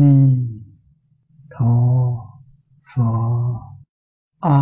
ni 0.00 0.14
tho 1.52 1.74
pho. 2.90 3.10
A 4.40 4.58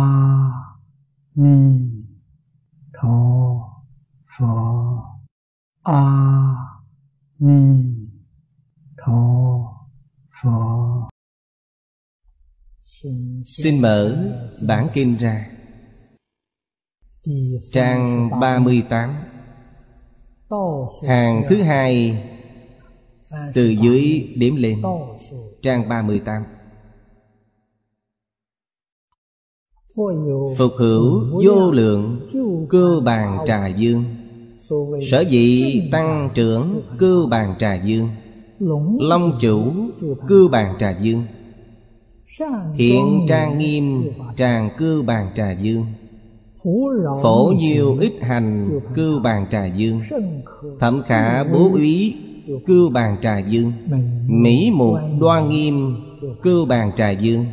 ni 1.35 1.57
tho 2.93 3.17
pho. 4.33 4.53
A 5.83 6.01
ni 7.39 7.61
tho 8.97 9.21
pho. 10.41 10.57
Xin 13.45 13.81
mở 13.81 13.99
bản 14.67 14.87
kinh 14.93 15.17
ra. 15.17 15.47
Trang 17.73 18.29
38 18.41 19.09
Hàng 21.07 21.43
thứ 21.49 21.61
hai 21.61 22.23
từ 23.53 23.69
dưới 23.83 24.29
điểm 24.35 24.55
lên. 24.55 24.81
Trang 25.61 25.89
38 25.89 26.43
Phục 30.57 30.71
hữu 30.77 31.41
vô 31.45 31.71
lượng 31.71 32.27
cư 32.69 32.99
bàn 33.05 33.37
trà 33.47 33.67
dương. 33.67 34.03
Sở 35.11 35.23
dị 35.29 35.81
tăng 35.91 36.29
trưởng 36.35 36.81
cư 36.99 37.25
bàn 37.25 37.55
trà 37.59 37.75
dương. 37.75 38.09
Long 38.99 39.37
chủ 39.41 39.73
cư 40.27 40.47
bàn 40.47 40.75
trà 40.79 40.97
dương. 41.01 41.23
Hiện 42.73 43.25
trang 43.29 43.57
nghiêm, 43.57 44.11
Tràng 44.37 44.69
cư 44.77 45.01
bàn 45.01 45.31
trà 45.35 45.51
dương. 45.61 45.85
Phổ 47.23 47.53
nhiều 47.57 47.97
ít 47.99 48.13
hành 48.21 48.65
Cư 48.95 49.19
bàn 49.19 49.45
trà 49.51 49.65
dương. 49.65 50.01
Thẩm 50.79 51.01
khả 51.05 51.43
bố 51.43 51.71
úy 51.73 52.15
Cư 52.67 52.89
bàn 52.89 53.17
trà 53.21 53.39
dương. 53.39 53.71
Mỹ 54.27 54.71
mục 54.75 54.97
đoan 55.19 55.49
nghiêm 55.49 55.95
Cư 56.43 56.65
bàn 56.65 56.91
trà 56.97 57.09
dương. 57.09 57.45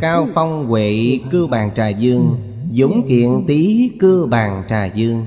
Cao 0.00 0.28
phong 0.34 0.66
huệ 0.66 1.18
Cư 1.30 1.46
bàn 1.46 1.70
trà 1.76 1.88
dương. 1.88 2.36
Dũng 2.72 3.02
kiện 3.08 3.28
tý 3.46 3.90
Cư 4.00 4.26
bàn 4.26 4.62
trà 4.68 4.86
dương. 4.86 5.26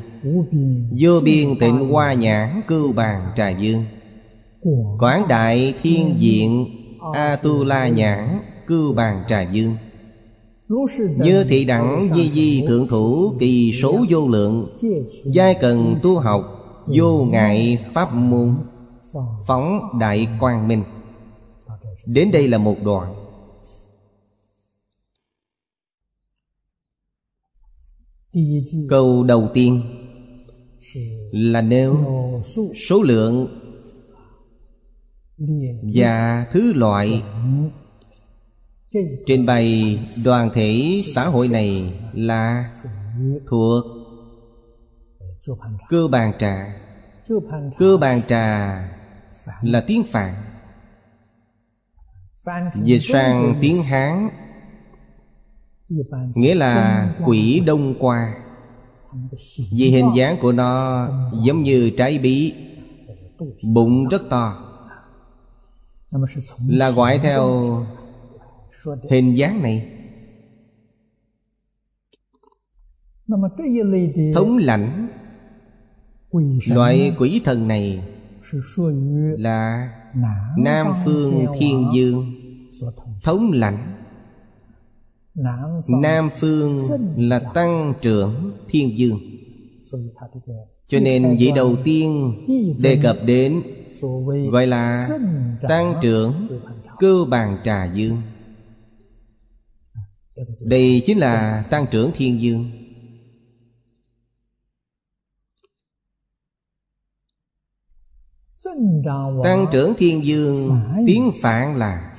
Vô 1.02 1.20
biên 1.24 1.60
tịnh 1.60 1.90
hoa 1.90 2.14
nhãn 2.14 2.62
Cư 2.68 2.92
bàn 2.96 3.22
trà 3.38 3.50
dương. 3.50 3.84
Quảng 5.00 5.28
đại 5.28 5.74
thiên 5.82 6.16
diện 6.20 6.66
A 7.14 7.36
tu 7.36 7.64
la 7.64 7.88
nhãn 7.88 8.40
Cư 8.68 8.92
bàn 8.96 9.24
trà 9.30 9.42
dương. 9.42 9.76
Như 11.18 11.44
thị 11.44 11.66
đẳng 11.66 12.10
di 12.16 12.32
di 12.34 12.64
thượng 12.68 12.88
thủ 12.88 13.34
kỳ 13.40 13.74
số 13.82 14.06
vô 14.10 14.28
lượng 14.28 14.78
Giai 15.26 15.56
cần 15.62 15.96
tu 16.02 16.20
học 16.20 16.59
Vô 16.98 17.26
ngại 17.26 17.86
pháp 17.94 18.14
môn, 18.14 18.56
Phóng 19.48 20.00
đại 20.00 20.28
quang 20.40 20.68
minh. 20.68 20.84
Đến 22.06 22.32
đây 22.32 22.48
là 22.48 22.58
một 22.58 22.76
đoạn. 22.84 23.16
Câu 28.90 29.24
đầu 29.24 29.50
tiên 29.54 29.82
Là 31.32 31.62
nêu 31.62 31.96
số 32.90 33.04
lượng 33.04 33.48
Và 35.96 36.46
thứ 36.54 36.74
loại 36.74 37.24
Trình 39.26 39.46
bày 39.46 40.00
đoàn 40.24 40.50
thể 40.54 41.02
xã 41.16 41.26
hội 41.26 41.48
này 41.48 42.00
là 42.14 42.72
thuộc 43.48 43.99
cơ 45.90 46.08
bàn 46.08 46.32
trà. 46.40 46.76
Cơ 47.78 47.98
bàn 48.02 48.22
trà 48.28 48.78
là 49.62 49.84
tiếng 49.88 50.04
Phạn. 50.04 50.36
Dịch 52.84 53.02
sang 53.02 53.56
tiếng 53.62 53.84
Hán. 53.84 54.30
Nghĩa 56.36 56.56
là 56.56 57.08
quỷ 57.26 57.60
đông 57.66 57.96
qua 58.00 58.36
Vì 59.72 59.90
hình 59.90 60.12
dáng 60.16 60.38
của 60.42 60.52
nó 60.52 61.08
giống 61.44 61.62
như 61.62 61.92
trái 61.98 62.20
bí. 62.20 62.54
Bụng 63.74 64.08
rất 64.08 64.22
to. 64.30 64.66
Là 66.68 66.90
gọi 66.90 67.20
theo 67.20 67.46
hình 69.10 69.38
dáng 69.38 69.64
này. 69.64 69.96
Thống 74.34 74.58
lãnh 74.58 75.08
loại 76.68 77.16
quỷ 77.20 77.42
thần 77.46 77.68
này 77.68 78.04
là 79.38 79.90
nam 80.58 80.88
phương 81.06 81.46
thiên 81.60 81.86
dương 81.96 82.34
thống 83.24 83.52
lãnh 83.52 83.96
nam 86.02 86.30
phương 86.40 86.82
là 87.18 87.40
tăng 87.54 87.94
trưởng 88.02 88.52
thiên 88.70 88.98
dương 88.98 89.20
cho 90.88 91.00
nên 91.00 91.38
vị 91.40 91.52
đầu 91.56 91.76
tiên 91.84 92.34
đề 92.80 93.00
cập 93.04 93.18
đến 93.26 93.62
gọi 94.52 94.68
là 94.68 95.10
tăng 95.62 95.94
trưởng 96.02 96.48
cơ 97.00 97.26
bàn 97.30 97.58
trà 97.64 97.94
dương. 97.94 98.22
Đây 100.60 101.02
chính 101.06 101.18
là 101.18 101.64
tăng 101.70 101.86
trưởng 101.92 102.12
thiên 102.18 102.42
dương 102.42 102.72
Tăng 109.44 109.66
trưởng 109.72 109.94
thiên 109.98 110.26
dương 110.26 110.82
Tiếng 111.08 111.32
phạn 111.42 111.76
là 111.76 112.14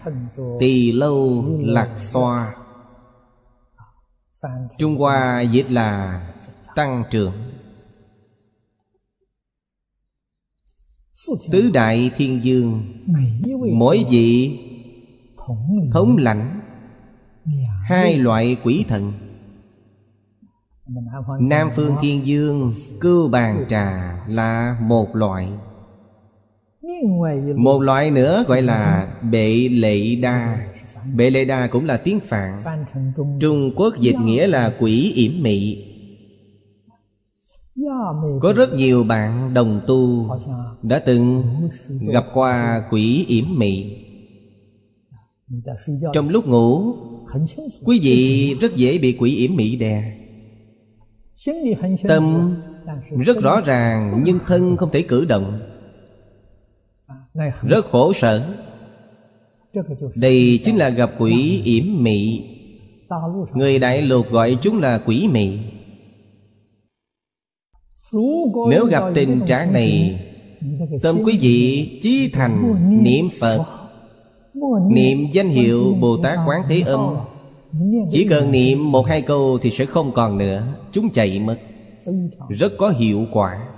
Tỳ 0.61 0.93
lâu 0.93 1.45
lạc 1.61 1.97
xoa. 1.99 2.55
Trung 4.79 4.97
Hoa 4.99 5.41
dịch 5.41 5.71
là 5.71 6.23
Tăng 6.75 7.05
trưởng. 7.11 7.33
Tứ 11.53 11.71
đại 11.75 12.11
thiên 12.17 12.41
dương 12.45 12.83
Mỗi 13.79 14.07
vị 14.11 14.59
Thống 15.93 16.17
lãnh. 16.17 16.61
Hai 17.89 18.19
loại 18.19 18.57
quỷ 18.65 18.85
thần. 18.89 19.13
Nam 21.41 21.69
Phương 21.77 21.97
Thiên 22.03 22.27
Dương 22.27 22.73
Cưu 23.01 23.29
bàn 23.29 23.65
trà 23.69 24.19
là 24.27 24.79
một 24.83 25.17
loại 25.17 25.49
một 27.57 27.83
loại 27.83 28.11
nữa 28.11 28.45
gọi 28.49 28.63
là 28.63 29.13
Bệ 29.31 29.69
lệ 29.71 30.17
đa. 30.17 30.67
Bệ 31.17 31.31
lệ 31.31 31.45
đa 31.45 31.67
cũng 31.67 31.85
là 31.85 31.97
tiếng 31.97 32.21
Phạn. 32.21 32.61
Trung 33.41 33.71
Quốc 33.77 33.95
dịch 34.01 34.17
nghĩa 34.25 34.47
là 34.47 34.75
quỷ 34.79 35.13
yểm 35.15 35.43
mị. 35.43 35.85
Có 38.41 38.53
rất 38.57 38.75
nhiều 38.75 39.05
bạn 39.05 39.55
đồng 39.55 39.81
tu 39.87 40.31
Đã 40.83 40.99
từng 40.99 41.45
gặp 42.13 42.25
qua 42.35 42.83
quỷ 42.91 43.25
yểm 43.29 43.45
mị. 43.59 43.97
Trong 46.13 46.29
lúc 46.29 46.47
ngủ, 46.47 46.95
Quý 47.85 48.01
vị 48.03 48.55
rất 48.61 48.77
dễ 48.77 48.99
bị 48.99 49.17
quỷ 49.21 49.37
yểm 49.37 49.57
mị 49.57 49.77
đè. 49.77 50.17
Tâm 52.09 52.55
rất 53.27 53.37
rõ 53.43 53.61
ràng, 53.61 54.23
Nhưng 54.25 54.39
thân 54.47 54.77
không 54.77 54.91
thể 54.93 55.03
cử 55.03 55.25
động. 55.25 55.59
Rất 57.63 57.85
khổ 57.91 58.13
sở. 58.13 58.43
Đây 60.17 60.61
chính 60.65 60.77
là 60.77 60.89
gặp 60.89 61.11
quỷ 61.19 61.63
yểm 61.65 61.85
mị. 62.03 62.45
Người 63.55 63.79
Đại 63.79 64.03
Lục 64.03 64.31
gọi 64.31 64.57
chúng 64.63 64.81
là 64.81 64.99
quỷ 65.07 65.29
mị. 65.33 65.59
Nếu 68.71 68.87
gặp 68.87 69.03
tình 69.15 69.41
trạng 69.47 69.73
này 69.73 70.21
Tâm 71.03 71.19
quý 71.25 71.39
vị 71.41 71.89
chí 72.03 72.31
thành 72.33 72.75
niệm 73.03 73.29
Phật. 73.41 73.65
Niệm 74.91 75.19
danh 75.33 75.49
hiệu 75.49 75.95
Bồ 76.01 76.17
Tát 76.17 76.39
Quán 76.47 76.63
Thế 76.69 76.81
Âm. 76.87 77.17
Chỉ 78.11 78.27
cần 78.31 78.53
niệm 78.53 78.93
một 78.93 79.07
hai 79.07 79.23
câu 79.23 79.59
thì 79.63 79.71
sẽ 79.71 79.85
không 79.85 80.13
còn 80.13 80.39
nữa. 80.39 80.67
Chúng 80.93 81.11
chạy 81.11 81.39
mất. 81.39 81.57
Rất 82.49 82.73
có 82.79 82.89
hiệu 82.89 83.27
quả 83.33 83.70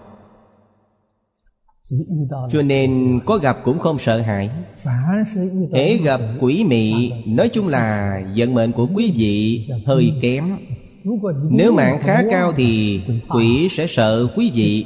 Cho 2.52 2.62
nên 2.62 3.20
có 3.26 3.38
gặp 3.38 3.56
cũng 3.64 3.78
không 3.78 3.98
sợ 3.98 4.20
hãi. 4.20 4.50
Hễ 5.72 5.96
gặp 5.96 6.20
quỷ 6.40 6.64
mị 6.68 7.12
Nói 7.26 7.48
chung 7.48 7.68
là 7.68 8.20
vận 8.36 8.54
mệnh 8.54 8.72
của 8.72 8.88
quý 8.94 9.12
vị 9.16 9.66
hơi 9.86 10.12
kém. 10.20 10.56
Nếu 11.50 11.72
mạng 11.72 11.98
khá 12.00 12.22
cao 12.30 12.52
thì 12.56 13.00
quỷ 13.28 13.68
sẽ 13.70 13.86
sợ 13.86 14.26
quý 14.36 14.50
vị. 14.54 14.84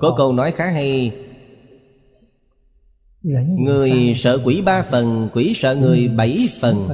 Có 0.00 0.14
câu 0.18 0.32
nói 0.32 0.52
khá 0.52 0.70
hay. 0.70 1.12
Người 3.58 4.14
sợ 4.16 4.38
quỷ 4.44 4.62
ba 4.64 4.82
phần 4.90 5.28
Quỷ 5.34 5.52
sợ 5.56 5.76
người 5.76 6.08
bảy 6.08 6.48
phần. 6.60 6.88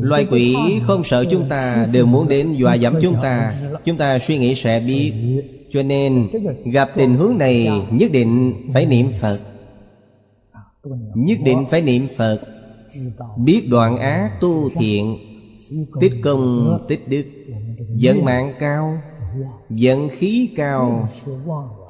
Loài 0.00 0.26
quỷ 0.30 0.56
không 0.82 1.04
sợ 1.04 1.24
chúng 1.30 1.48
ta 1.48 1.86
Đều 1.92 2.06
muốn 2.06 2.28
đến 2.28 2.56
dọa 2.56 2.74
dẫm 2.74 2.94
chúng 3.02 3.14
ta. 3.22 3.54
Chúng 3.84 3.96
ta 3.96 4.18
suy 4.18 4.38
nghĩ 4.38 4.54
sẽ 4.54 4.80
biết 4.80 5.12
cho 5.70 5.82
nên, 5.82 6.28
gặp 6.72 6.90
tình 6.96 7.14
huống 7.14 7.38
này, 7.38 7.68
Nhất 7.90 8.10
định 8.12 8.54
phải 8.74 8.86
niệm 8.86 9.06
Phật. 9.20 9.40
Nhất 11.14 11.38
định 11.44 11.64
phải 11.70 11.82
niệm 11.82 12.06
Phật. 12.16 12.40
Biết 13.38 13.62
đoạn 13.70 13.98
ác 13.98 14.30
tu 14.40 14.70
thiện, 14.70 15.16
Tích 16.00 16.12
công, 16.22 16.78
tích 16.88 17.08
đức, 17.08 17.24
dẫn 17.96 18.24
mạng 18.24 18.54
cao, 18.58 18.98
dẫn 19.70 20.08
khí 20.08 20.50
cao, 20.56 21.08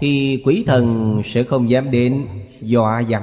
Thì 0.01 0.43
quỷ 0.45 0.65
thần 0.67 1.23
sẽ 1.25 1.43
không 1.43 1.71
dám 1.71 1.91
đến 1.91 2.25
Dọa 2.61 3.01
dẫm. 3.01 3.23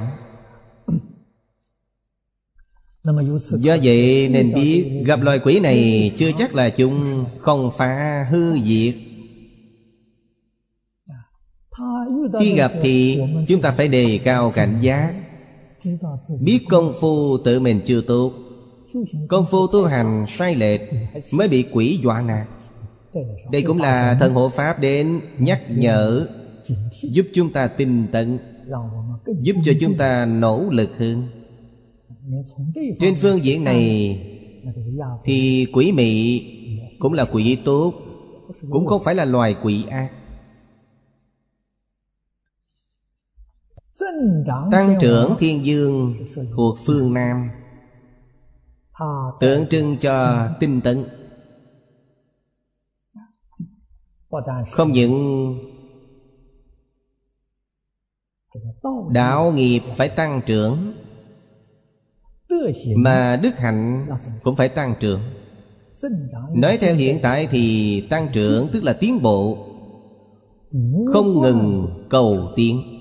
Do 3.58 3.76
vậy, 3.82 4.28
nên 4.28 4.54
biết 4.54 5.02
Gặp 5.04 5.20
loài 5.22 5.38
quỷ 5.44 5.60
này 5.60 6.12
chưa 6.16 6.30
chắc 6.38 6.54
là 6.54 6.70
chúng 6.70 7.24
Không 7.38 7.70
phá 7.76 8.26
hư 8.30 8.58
diệt. 8.58 8.94
Khi 12.40 12.54
gặp 12.54 12.72
thì 12.82 13.20
chúng 13.48 13.60
ta 13.60 13.72
phải 13.72 13.88
đề 13.88 14.20
cao 14.24 14.50
cảnh 14.50 14.78
giác. 14.80 15.14
Biết 16.40 16.60
công 16.70 16.92
phu 17.00 17.38
tự 17.44 17.60
mình 17.60 17.80
chưa 17.84 18.00
tốt. 18.00 18.32
Công 19.28 19.46
phu 19.50 19.66
tu 19.66 19.84
hành 19.84 20.26
sai 20.28 20.54
lệch 20.54 20.80
Mới 21.32 21.48
bị 21.48 21.64
quỷ 21.72 22.00
dọa 22.02 22.22
nạt. 22.22 22.46
Đây 23.52 23.62
cũng 23.62 23.80
là 23.80 24.16
thần 24.20 24.34
hộ 24.34 24.48
Pháp 24.48 24.80
đến 24.80 25.20
nhắc 25.38 25.62
nhở, 25.68 26.26
Giúp 27.02 27.26
chúng 27.34 27.52
ta 27.52 27.66
tinh 27.66 28.06
tận 28.12 28.38
Giúp 29.40 29.56
cho 29.64 29.72
chúng 29.80 29.94
ta 29.94 30.26
nỗ 30.26 30.64
lực 30.70 30.90
hơn. 30.98 31.28
Trên 33.00 33.14
phương 33.22 33.44
diện 33.44 33.64
này 33.64 34.18
Thì 35.24 35.66
quỷ 35.72 35.92
mị 35.92 36.42
Cũng 36.98 37.12
là 37.12 37.24
quỷ 37.24 37.58
tốt, 37.64 37.92
Cũng 38.70 38.86
không 38.86 39.04
phải 39.04 39.14
là 39.14 39.24
loài 39.24 39.56
quỷ 39.62 39.84
ác. 39.90 40.10
Tăng 44.70 44.96
trưởng 45.00 45.34
thiên 45.38 45.66
dương 45.66 46.14
thuộc 46.56 46.78
phương 46.86 47.12
Nam. 47.14 47.50
Tượng 49.40 49.66
trưng 49.70 49.96
cho 50.00 50.48
tinh 50.60 50.80
tấn. 50.80 51.04
Không 54.72 54.92
những 54.92 55.12
Đạo 59.10 59.52
nghiệp 59.52 59.80
phải 59.96 60.08
tăng 60.08 60.40
trưởng 60.46 60.92
Mà 62.96 63.40
đức 63.42 63.58
hạnh 63.58 64.06
cũng 64.42 64.56
phải 64.56 64.68
tăng 64.68 64.94
trưởng. 65.00 65.20
Nói 66.54 66.78
theo 66.80 66.94
hiện 66.94 67.18
tại 67.22 67.48
thì 67.50 68.00
tăng 68.10 68.28
trưởng 68.32 68.68
tức 68.72 68.84
là 68.84 68.92
tiến 69.00 69.22
bộ 69.22 69.58
Không 71.12 71.40
ngừng 71.40 71.88
cầu 72.10 72.52
tiến 72.56 72.95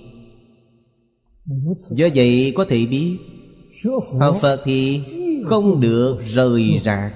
Do 1.92 2.07
vậy 2.15 2.53
có 2.56 2.65
thể 2.69 2.86
biết 2.86 3.18
Học 4.19 4.38
Phật 4.42 4.62
thì 4.65 5.03
không 5.45 5.81
được 5.81 6.19
rời 6.21 6.81
rạc. 6.86 7.13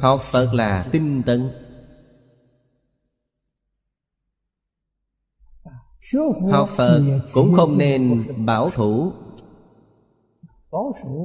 Học 0.00 0.20
Phật 0.30 0.54
là 0.54 0.88
tinh 0.92 1.22
tấn. 1.26 1.50
Học 6.52 6.70
Phật 6.76 7.20
cũng 7.32 7.54
không 7.54 7.78
nên 7.78 8.24
bảo 8.46 8.70
thủ. 8.70 9.12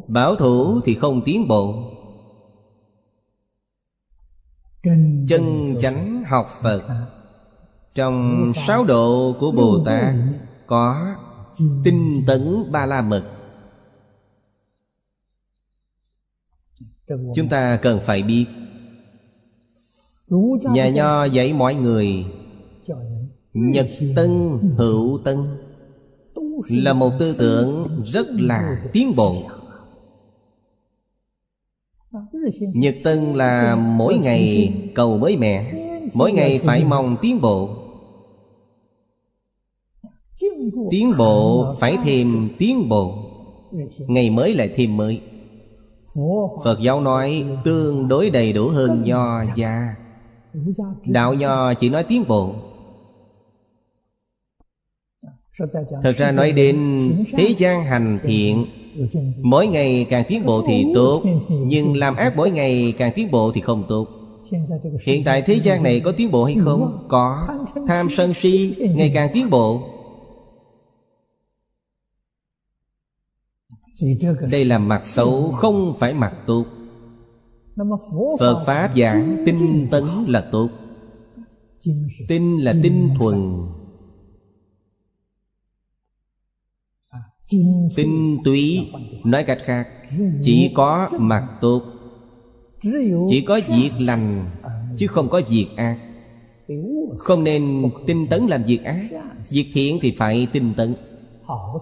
Bảo 0.07 0.35
thủ 0.35 0.81
thì 0.85 0.95
không 0.95 1.21
tiến 1.25 1.47
bộ. 1.47 1.91
Chân 5.27 5.75
chánh 5.81 6.23
học 6.23 6.47
Phật. 6.61 7.09
Trong 7.99 8.51
sáu 8.67 8.83
độ 8.83 9.35
của 9.39 9.51
Bồ 9.51 9.83
Tát 9.85 10.15
Có 10.67 11.15
tinh 11.83 12.23
tấn 12.27 12.71
ba 12.71 12.85
la 12.85 13.01
mật 13.01 13.23
Chúng 17.35 17.49
ta 17.49 17.79
cần 17.81 17.99
phải 18.05 18.23
biết 18.23 18.45
Nhà 20.73 20.89
nho 20.89 21.25
dạy 21.25 21.53
mọi 21.53 21.75
người 21.75 22.25
Nhật 23.53 23.87
tân 24.15 24.59
hữu 24.77 25.19
tân 25.23 25.37
Là 26.69 26.93
một 26.93 27.11
tư 27.19 27.35
tưởng 27.37 27.87
rất 28.05 28.27
là 28.29 28.83
tiến 28.93 29.13
bộ 29.15 29.43
Nhật 32.73 32.95
tân 33.03 33.33
là 33.33 33.75
mỗi 33.75 34.17
ngày 34.17 34.73
cầu 34.95 35.17
mới 35.17 35.37
mẹ 35.37 35.73
Mỗi 36.13 36.31
ngày 36.31 36.59
phải 36.63 36.83
mong 36.83 37.17
tiến 37.21 37.41
bộ 37.41 37.78
Tiến 40.89 41.11
bộ 41.17 41.65
phải 41.79 41.97
thêm 42.03 42.49
tiến 42.57 42.89
bộ. 42.89 43.13
Ngày 44.07 44.29
mới 44.29 44.55
lại 44.55 44.69
thêm 44.75 44.97
mới. 44.97 45.21
Phật 46.63 46.79
giáo 46.81 47.01
nói 47.01 47.45
tương 47.63 48.07
đối 48.07 48.29
đầy 48.29 48.53
đủ 48.53 48.67
hơn 48.67 49.03
nho 49.03 49.43
gia. 49.55 49.95
Đạo 51.05 51.33
nho 51.33 51.73
chỉ 51.73 51.89
nói 51.89 52.03
tiến 52.03 52.23
bộ. 52.27 52.53
Thật 56.03 56.15
ra 56.17 56.31
nói 56.31 56.51
đến 56.51 56.77
thế 57.31 57.53
gian 57.57 57.83
hành 57.83 58.19
thiện, 58.23 58.65
Mỗi 59.41 59.67
ngày 59.67 60.07
càng 60.09 60.23
tiến 60.27 60.45
bộ 60.45 60.63
thì 60.67 60.85
tốt, 60.95 61.23
Nhưng 61.49 61.95
làm 61.95 62.15
ác 62.15 62.37
mỗi 62.37 62.51
ngày 62.51 62.93
càng 62.97 63.11
tiến 63.15 63.31
bộ 63.31 63.51
thì 63.51 63.61
không 63.61 63.83
tốt. 63.89 64.07
Hiện 65.05 65.23
tại 65.23 65.41
thế 65.41 65.53
gian 65.63 65.83
này 65.83 65.99
có 65.99 66.11
tiến 66.11 66.31
bộ 66.31 66.43
hay 66.43 66.55
không? 66.63 67.05
Có. 67.07 67.47
Tham 67.87 68.07
sân 68.09 68.33
si, 68.33 68.75
ngày 68.95 69.11
càng 69.13 69.29
tiến 69.33 69.49
bộ. 69.49 69.98
Đây 74.51 74.65
là 74.65 74.77
mặt 74.77 75.07
xấu 75.07 75.51
không 75.57 75.95
phải 75.99 76.13
mặt 76.13 76.33
tốt. 76.47 76.65
Phật 78.39 78.63
Pháp 78.65 78.93
giảng 78.97 79.43
tinh 79.45 79.87
tấn 79.91 80.03
là 80.27 80.49
tốt. 80.51 80.69
Tinh 82.27 82.63
là 82.63 82.73
tinh 82.83 83.09
thuần. 83.19 83.35
Tinh 87.95 88.37
túy 88.43 88.91
Nói 89.23 89.43
cách 89.43 89.59
khác 89.63 89.87
Chỉ 90.41 90.71
có 90.75 91.09
mặt 91.19 91.57
tốt. 91.61 91.81
Chỉ 93.29 93.41
có 93.47 93.59
việc 93.67 93.91
lành 93.99 94.45
Chứ 94.97 95.07
không 95.07 95.29
có 95.29 95.41
việc 95.49 95.67
ác. 95.75 95.99
Không 97.17 97.43
nên 97.43 97.83
tinh 98.07 98.27
tấn 98.29 98.47
làm 98.47 98.63
việc 98.63 98.83
ác. 98.83 99.01
Việc 99.49 99.71
thiện 99.73 99.99
thì 100.01 100.15
phải 100.17 100.47
tinh 100.53 100.73
tấn. 100.77 100.95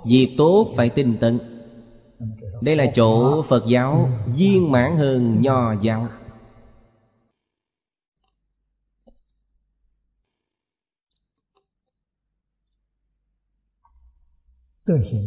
Việc 0.09 0.35
tốt 0.37 0.73
phải 0.75 0.89
tinh 0.89 1.17
tấn 1.19 1.39
đây 2.61 2.75
là 2.75 2.85
chỗ 2.95 3.41
Phật 3.41 3.63
giáo 3.67 4.09
viên 4.35 4.71
mãn 4.71 4.97
hơn 4.97 5.41
Nho 5.41 5.73
giáo. 5.81 6.07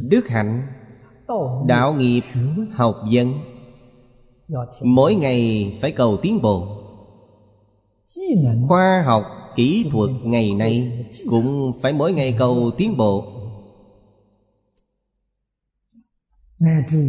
Đức 0.03 0.29
hạnh, 0.29 0.67
Đạo 1.67 1.95
nghiệp, 1.95 2.23
Học 2.73 2.95
dân 3.11 3.33
Mỗi 4.83 5.15
ngày 5.15 5.73
phải 5.83 5.93
cầu 5.93 6.17
tiến 6.23 6.43
bộ. 6.43 6.77
Khoa 8.69 9.03
học, 9.07 9.25
Kỹ 9.57 9.87
thuật 9.93 10.11
ngày 10.23 10.55
nay 10.55 11.07
Cũng 11.31 11.73
phải 11.83 11.93
mỗi 11.93 12.13
ngày 12.13 12.35
cầu 12.39 12.71
tiến 12.77 12.97
bộ. 12.97 13.40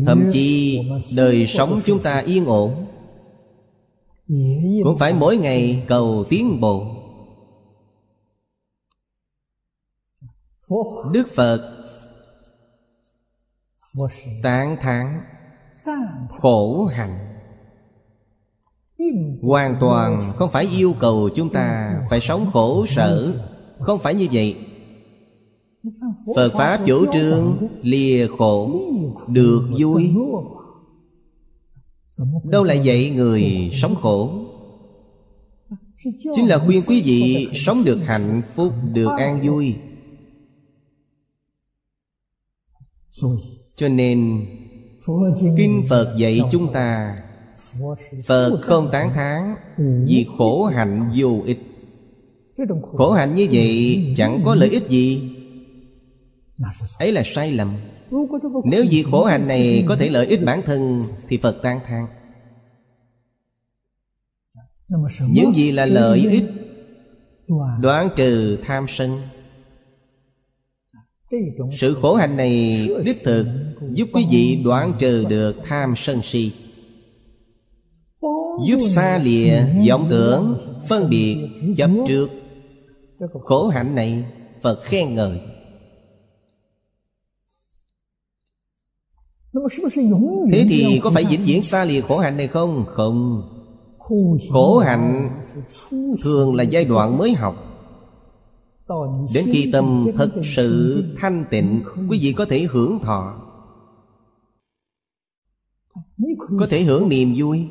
Thậm 0.05 0.29
chí 0.33 0.79
đời 1.15 1.47
sống 1.47 1.81
chúng 1.85 2.03
ta 2.03 2.19
yên 2.19 2.45
ổn. 2.45 2.85
Cũng 4.83 4.97
phải 4.99 5.13
mỗi 5.13 5.37
ngày 5.37 5.85
cầu 5.87 6.25
tiến 6.29 6.61
bộ. 6.61 6.85
Đức 11.11 11.27
Phật 11.35 11.77
Tán 14.43 14.77
thán 14.81 15.21
Khổ 16.41 16.85
hạnh. 16.85 17.27
Hoàn 19.41 19.77
toàn 19.81 20.33
không 20.35 20.51
phải 20.51 20.67
yêu 20.77 20.93
cầu 20.99 21.29
chúng 21.35 21.49
ta 21.53 21.99
Phải 22.09 22.19
sống 22.21 22.49
khổ 22.53 22.85
sở. 22.85 23.33
Không 23.79 23.99
phải 23.99 24.13
như 24.13 24.27
vậy 24.31 24.70
Phật 26.35 26.49
Pháp 26.53 26.79
chủ 26.87 27.05
trương 27.13 27.67
lìa 27.81 28.27
khổ 28.27 28.81
Được 29.27 29.69
vui. 29.79 30.09
Đâu 32.43 32.63
lại 32.63 32.79
dạy 32.83 33.09
người 33.09 33.71
sống 33.73 33.95
khổ? 33.95 34.45
Chính 36.35 36.47
là 36.47 36.59
khuyên 36.65 36.81
quý 36.87 37.01
vị 37.05 37.47
sống 37.53 37.83
được 37.83 37.97
hạnh 38.05 38.41
phúc 38.55 38.73
Được 38.93 39.09
an 39.17 39.47
vui. 39.47 39.75
Cho 43.75 43.89
nên 43.89 44.45
Kinh 45.57 45.83
Phật 45.89 46.15
dạy 46.17 46.41
chúng 46.51 46.73
ta 46.73 47.17
Phật 48.27 48.59
không 48.61 48.89
tán 48.91 49.09
thán 49.13 49.55
Vì 50.05 50.25
khổ 50.37 50.65
hạnh 50.65 51.11
vô 51.15 51.41
ích. 51.45 51.59
Khổ 52.93 53.11
hạnh 53.11 53.35
như 53.35 53.47
vậy 53.51 54.13
chẳng 54.17 54.41
có 54.45 54.55
lợi 54.55 54.69
ích 54.69 54.89
gì 54.89 55.30
Ấy 56.99 57.11
là 57.11 57.23
sai 57.25 57.51
lầm. 57.51 57.77
Nếu 58.65 58.85
việc 58.89 59.05
khổ 59.11 59.23
hạnh 59.23 59.47
này 59.47 59.85
có 59.87 59.95
thể 59.95 60.09
lợi 60.09 60.25
ích 60.25 60.43
bản 60.45 60.61
thân, 60.65 61.03
Thì 61.29 61.37
Phật 61.37 61.57
tan 61.63 61.79
thang 61.87 62.07
Những 65.29 65.53
gì 65.55 65.71
là 65.71 65.85
lợi 65.85 66.19
ích, 66.19 66.43
Đoán 67.79 68.09
trừ 68.15 68.57
tham 68.63 68.85
sân. 68.89 69.21
Sự 71.77 71.93
khổ 72.01 72.15
hạnh 72.15 72.37
này 72.37 72.87
đích 73.05 73.23
thực 73.23 73.47
Giúp 73.91 74.09
quý 74.13 74.25
vị 74.31 74.61
đoán 74.65 74.93
trừ 74.99 75.25
được 75.29 75.55
tham 75.65 75.93
sân 75.97 76.21
si. 76.23 76.51
Giúp 78.67 78.79
xa 78.95 79.17
lìa 79.17 79.61
vọng 79.89 80.07
tưởng, 80.09 80.57
Phân 80.89 81.09
biệt 81.09 81.37
chấp 81.77 81.89
trước. 82.07 82.29
Khổ 83.33 83.67
hạnh 83.67 83.95
này 83.95 84.25
Phật 84.61 84.79
khen 84.83 85.15
ngợi. 85.15 85.39
Thế 90.51 90.65
thì 90.69 90.99
có 91.03 91.09
phải 91.09 91.25
vĩnh 91.29 91.43
viễn 91.45 91.63
xa 91.63 91.83
lìa 91.83 92.01
khổ 92.01 92.17
hạnh 92.17 92.37
này 92.37 92.47
không? 92.47 92.85
Không. 92.87 93.43
Khổ 94.49 94.77
hạnh 94.77 95.29
thường 96.23 96.55
là 96.55 96.63
giai 96.63 96.85
đoạn 96.85 97.17
mới 97.17 97.33
học. 97.33 97.55
Đến 99.33 99.45
khi 99.51 99.69
tâm 99.71 100.05
thật 100.15 100.31
sự 100.55 101.03
thanh 101.17 101.45
tịnh, 101.49 101.81
Quý 102.09 102.19
vị 102.21 102.33
có 102.33 102.45
thể 102.45 102.67
hưởng 102.71 102.99
thọ. 102.99 103.35
Có 106.59 106.67
thể 106.69 106.81
hưởng 106.83 107.09
niềm 107.09 107.33
vui. 107.37 107.65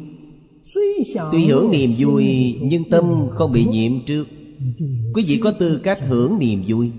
Tuy 1.32 1.46
hưởng 1.46 1.70
niềm 1.70 1.90
vui, 1.98 2.58
Nhưng 2.62 2.90
tâm 2.90 3.04
không 3.30 3.52
bị 3.52 3.66
nhiễm 3.70 3.92
trước. 4.06 4.26
Quý 5.14 5.24
vị 5.26 5.40
có 5.42 5.52
tư 5.52 5.80
cách 5.82 6.00
hưởng 6.00 6.38
niềm 6.38 6.64
vui. 6.68 6.92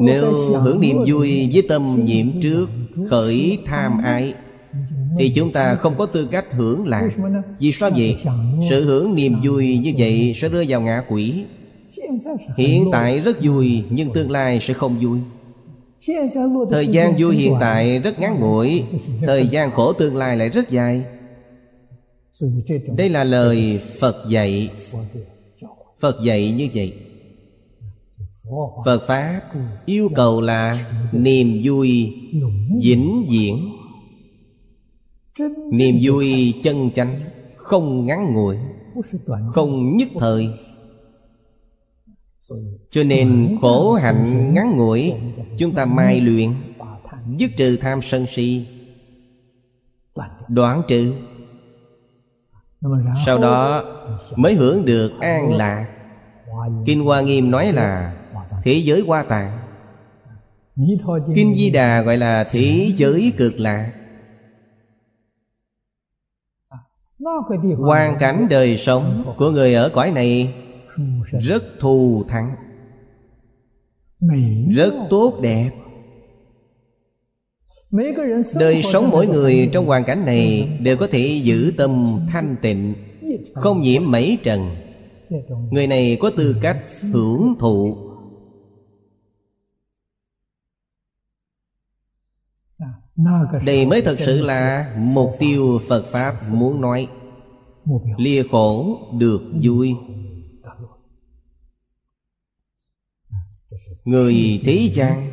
Nếu 0.00 0.32
hưởng 0.60 0.80
niềm 0.80 0.96
vui 1.06 1.50
với 1.52 1.62
tâm 1.68 2.04
nhiễm 2.04 2.26
trước 2.42 2.66
Khởi 3.10 3.58
tham 3.66 3.98
ái, 4.04 4.34
Thì 5.18 5.32
chúng 5.36 5.52
ta 5.52 5.74
không 5.74 5.94
có 5.98 6.06
tư 6.06 6.28
cách 6.30 6.44
hưởng 6.52 6.86
lạc. 6.86 7.10
Vì 7.58 7.72
sao 7.72 7.90
vậy? 7.96 8.16
Sự 8.70 8.84
hưởng 8.84 9.14
niềm 9.14 9.36
vui 9.44 9.78
như 9.78 9.92
vậy 9.98 10.32
sẽ 10.36 10.48
rơi 10.48 10.66
vào 10.68 10.80
ngã 10.80 11.02
quỷ. 11.08 11.44
Hiện 12.56 12.84
tại 12.92 13.20
rất 13.20 13.36
vui, 13.42 13.82
Nhưng 13.90 14.12
tương 14.12 14.30
lai 14.30 14.60
sẽ 14.60 14.74
không 14.74 14.98
vui. 15.02 15.18
Thời 16.70 16.86
gian 16.86 17.14
vui 17.18 17.36
hiện 17.36 17.54
tại 17.60 17.98
rất 17.98 18.18
ngắn 18.20 18.40
ngủi, 18.40 18.82
Thời 19.20 19.46
gian 19.46 19.70
khổ 19.70 19.92
tương 19.92 20.16
lai 20.16 20.36
lại 20.36 20.48
rất 20.48 20.70
dài. 20.70 21.02
Đây 22.96 23.08
là 23.08 23.24
lời 23.24 23.80
Phật 24.00 24.16
dạy. 24.28 24.70
Phật 26.00 26.16
dạy 26.22 26.52
như 26.52 26.68
vậy. 26.74 26.92
Phật 28.84 29.06
Pháp 29.06 29.40
yêu 29.86 30.08
cầu 30.14 30.40
là 30.40 30.86
niềm 31.12 31.60
vui 31.64 32.14
vĩnh 32.82 33.26
viễn. 33.30 33.72
Niềm 35.72 35.96
vui 36.02 36.54
chân 36.62 36.90
chánh, 36.90 37.16
Không 37.56 38.06
ngắn 38.06 38.34
ngủi, 38.34 38.56
Không 39.54 39.96
nhất 39.96 40.08
thời. 40.14 40.48
Cho 42.90 43.02
nên 43.02 43.58
khổ 43.60 43.92
hạnh 43.92 44.52
ngắn 44.54 44.76
ngủi, 44.76 45.12
Chúng 45.58 45.74
ta 45.74 45.84
mai 45.84 46.20
luyện, 46.20 46.54
Dứt 47.36 47.50
trừ 47.56 47.76
tham 47.76 48.00
sân 48.02 48.26
si, 48.34 48.66
Đoạn 50.48 50.82
trừ. 50.88 51.12
Sau 53.26 53.38
đó 53.38 53.84
mới 54.36 54.54
hưởng 54.54 54.84
được 54.84 55.12
an 55.20 55.52
lạc. 55.52 55.92
Kinh 56.86 57.04
Hoa 57.04 57.20
Nghiêm 57.20 57.50
nói 57.50 57.72
là 57.72 58.16
Thế 58.64 58.72
giới 58.72 59.00
hoa 59.00 59.22
tạng. 59.22 59.58
Kinh 61.34 61.54
Di 61.54 61.70
Đà 61.70 62.02
gọi 62.02 62.16
là 62.16 62.44
thế 62.50 62.92
giới 62.96 63.32
cực 63.36 63.60
lạc 63.60 63.92
Hoàn 67.78 68.16
cảnh 68.18 68.46
đời 68.50 68.76
sống 68.76 69.34
của 69.38 69.50
người 69.50 69.74
ở 69.74 69.90
cõi 69.94 70.10
này 70.10 70.54
Rất 71.40 71.62
thù 71.80 72.24
thắng, 72.28 72.56
Rất 74.74 74.94
tốt 75.10 75.38
đẹp. 75.42 75.70
Đời 78.54 78.82
sống 78.92 79.08
mỗi 79.10 79.26
người 79.26 79.70
trong 79.72 79.86
hoàn 79.86 80.04
cảnh 80.04 80.24
này 80.26 80.68
Đều 80.82 80.96
có 80.96 81.06
thể 81.06 81.40
giữ 81.42 81.72
tâm 81.76 82.20
thanh 82.32 82.56
tịnh, 82.62 82.94
Không 83.54 83.80
nhiễm 83.80 84.02
mấy 84.06 84.38
trần. 84.42 84.76
Người 85.70 85.86
này 85.86 86.18
có 86.20 86.30
tư 86.36 86.56
cách 86.62 86.78
hưởng 87.12 87.54
thụ. 87.58 88.05
Đây 93.66 93.86
mới 93.86 94.02
thật 94.02 94.16
sự 94.18 94.42
là 94.42 94.94
mục 94.98 95.30
tiêu 95.38 95.80
Phật 95.88 96.04
Pháp 96.12 96.34
muốn 96.50 96.80
nói. 96.80 97.08
Lìa 98.16 98.42
khổ 98.50 98.98
được 99.18 99.40
vui. 99.62 99.92
Người 104.04 104.60
thế 104.64 104.90
gian 104.94 105.30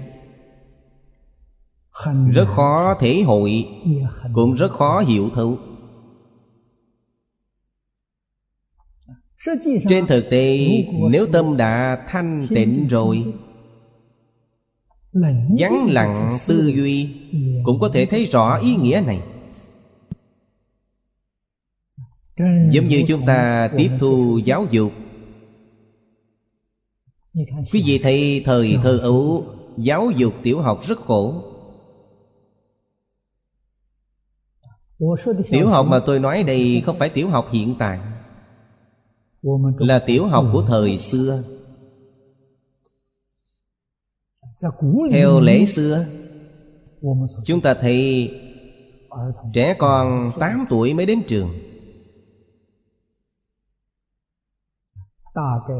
Rất 2.33 2.45
khó 2.55 2.95
thể 2.99 3.21
hội 3.21 3.67
Cũng 4.33 4.53
rất 4.53 4.71
khó 4.71 4.99
hiểu 4.99 5.29
thấu. 5.35 5.57
Trên 9.89 10.07
thực 10.07 10.29
tế 10.29 10.67
Nếu 11.11 11.27
tâm 11.33 11.57
đã 11.57 12.05
thanh 12.07 12.47
tịnh 12.49 12.87
rồi 12.87 13.33
Vắng 15.59 15.87
lặng 15.89 16.37
tư 16.47 16.71
duy 16.75 17.22
cũng 17.63 17.79
có 17.79 17.89
thể 17.93 18.05
thấy 18.05 18.25
rõ 18.25 18.59
ý 18.59 18.75
nghĩa 18.75 19.03
này. 19.05 19.21
Giống 22.71 22.87
như 22.87 23.03
chúng 23.07 23.25
ta 23.25 23.69
tiếp 23.77 23.89
thu 23.99 24.39
giáo 24.45 24.65
dục. 24.71 24.91
Quý 27.73 27.83
vị 27.85 27.99
thấy 28.03 28.41
thời 28.45 28.77
thơ 28.83 28.97
ấu, 28.97 29.45
Giáo 29.77 30.11
dục 30.11 30.33
tiểu 30.43 30.61
học 30.61 30.81
rất 30.87 30.99
khổ. 30.99 31.43
Tiểu 35.49 35.67
học 35.67 35.85
mà 35.89 35.99
tôi 36.05 36.19
nói 36.19 36.43
đây 36.43 36.83
không 36.85 36.99
phải 36.99 37.09
tiểu 37.09 37.29
học 37.29 37.47
hiện 37.51 37.75
tại, 37.79 37.99
Là 39.77 39.99
tiểu 39.99 40.27
học 40.27 40.45
của 40.53 40.65
thời 40.67 40.97
xưa. 40.97 41.43
Theo 45.11 45.39
lễ 45.39 45.65
xưa 45.65 46.05
Chúng 47.45 47.61
ta 47.61 47.73
thấy 47.73 48.31
Trẻ 49.53 49.75
con 49.79 50.31
8 50.39 50.65
tuổi 50.69 50.93
mới 50.93 51.05
đến 51.05 51.19
trường. 51.27 51.49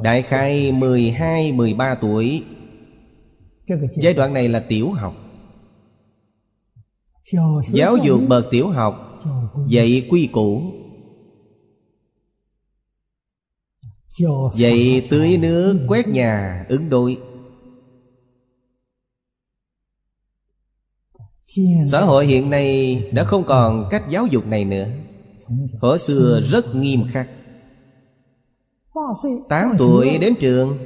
Đại 0.04 0.22
khai 0.22 0.72
12-13 0.72 1.96
tuổi. 2.02 2.44
Giai 3.96 4.14
đoạn 4.14 4.34
này 4.34 4.50
là 4.50 4.66
tiểu 4.70 4.92
học. 4.92 5.14
Giáo 7.72 7.98
dục 7.98 8.22
bậc 8.28 8.46
tiểu 8.52 8.70
học, 8.70 9.20
Dạy 9.68 10.08
quy 10.12 10.30
củ. 10.34 10.62
Dạy 14.56 15.02
tưới 15.10 15.38
nước, 15.38 15.86
quét 15.88 16.08
nhà, 16.08 16.66
ứng 16.70 16.90
đôi 16.90 17.18
Xã 21.92 22.02
hội 22.02 22.26
hiện 22.26 22.50
nay 22.50 23.00
đã 23.12 23.24
không 23.24 23.44
còn 23.44 23.88
cách 23.90 24.04
giáo 24.10 24.26
dục 24.28 24.46
này 24.48 24.66
nữa. 24.66 24.88
Hồi 25.82 26.00
xưa 26.00 26.42
rất 26.52 26.76
nghiêm 26.76 27.04
khắc. 27.12 27.30
Tám 29.50 29.76
tuổi 29.78 30.18
đến 30.22 30.34
trường, 30.40 30.78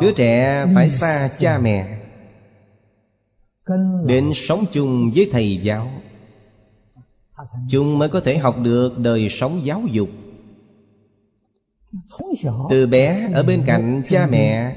Đứa 0.00 0.12
trẻ 0.12 0.66
phải 0.74 0.90
xa 0.90 1.30
cha 1.38 1.58
mẹ, 1.58 1.98
Đến 4.04 4.32
sống 4.34 4.64
chung 4.72 5.10
với 5.14 5.28
thầy 5.32 5.56
giáo. 5.56 5.90
Chúng 7.68 7.98
mới 7.98 8.08
có 8.08 8.20
thể 8.20 8.38
học 8.38 8.56
được 8.62 8.98
đời 8.98 9.28
sống 9.30 9.60
giáo 9.64 9.82
dục. 9.90 10.08
Từ 12.70 12.86
bé 12.86 13.28
ở 13.34 13.42
bên 13.42 13.62
cạnh 13.66 14.02
cha 14.08 14.26
mẹ 14.30 14.76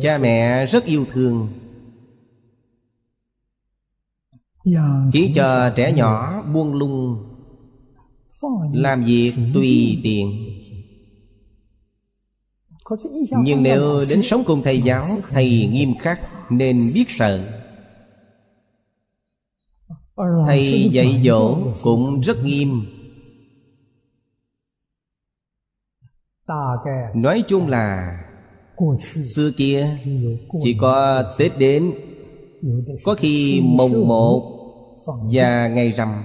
Cha 0.00 0.18
mẹ 0.18 0.66
rất 0.66 0.84
yêu 0.84 1.04
thương. 1.12 1.48
Khiến 5.12 5.32
cho 5.34 5.70
trẻ 5.76 5.92
nhỏ 5.92 6.42
buông 6.42 6.74
lung 6.74 7.22
Làm 8.72 9.04
việc. 9.04 9.32
tùy 9.54 10.00
tiện. 10.02 10.48
Nhưng 13.44 13.62
nếu 13.62 14.04
đến 14.10 14.22
sống 14.22 14.44
cùng 14.46 14.62
thầy 14.62 14.82
giáo 14.82 15.04
Thầy 15.28 15.66
nghiêm 15.66 15.94
khắc 15.98 16.20
nên 16.50 16.90
biết 16.94 17.04
sợ. 17.08 17.62
Thầy 20.46 20.88
dạy 20.92 21.22
dỗ 21.24 21.58
cũng 21.82 22.20
rất 22.20 22.44
nghiêm. 22.44 22.82
Nói 27.14 27.44
chung 27.48 27.66
là 27.68 28.18
Xưa 29.34 29.50
kia 29.56 29.96
Chỉ 30.62 30.76
có 30.80 31.24
Tết 31.38 31.58
đến 31.58 31.92
Có 33.04 33.14
khi 33.14 33.62
mồng 33.64 34.08
một 34.08 34.55
Và 35.06 35.68
ngày 35.68 35.92
rằm 35.92 36.24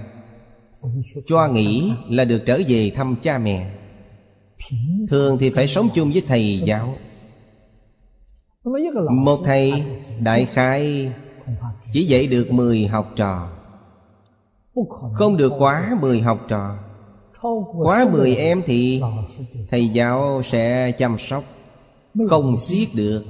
Cho 1.26 1.48
nghỉ 1.48 1.92
là 2.08 2.24
được 2.24 2.42
trở 2.46 2.60
về 2.68 2.90
thăm 2.94 3.16
cha 3.22 3.38
mẹ. 3.38 3.70
Thường 5.10 5.38
thì 5.38 5.50
phải 5.50 5.68
sống 5.68 5.88
chung 5.94 6.10
với 6.12 6.22
thầy 6.28 6.62
giáo. 6.64 6.94
Một 9.10 9.40
thầy 9.44 9.72
đại 10.20 10.44
khái 10.44 11.10
Chỉ 11.92 12.04
dạy 12.04 12.26
được 12.26 12.52
10 12.52 12.86
học 12.86 13.12
trò. 13.16 13.48
Không 15.14 15.36
được 15.36 15.52
quá 15.58 15.98
10 16.00 16.20
học 16.20 16.38
trò. 16.48 16.76
Quá 17.82 18.06
10 18.12 18.36
em 18.36 18.62
thì 18.66 19.02
Thầy 19.70 19.88
giáo 19.88 20.42
sẽ 20.44 20.92
chăm 20.92 21.16
sóc 21.18 21.44
Không 22.28 22.56
xiết 22.56 22.88
được 22.94 23.24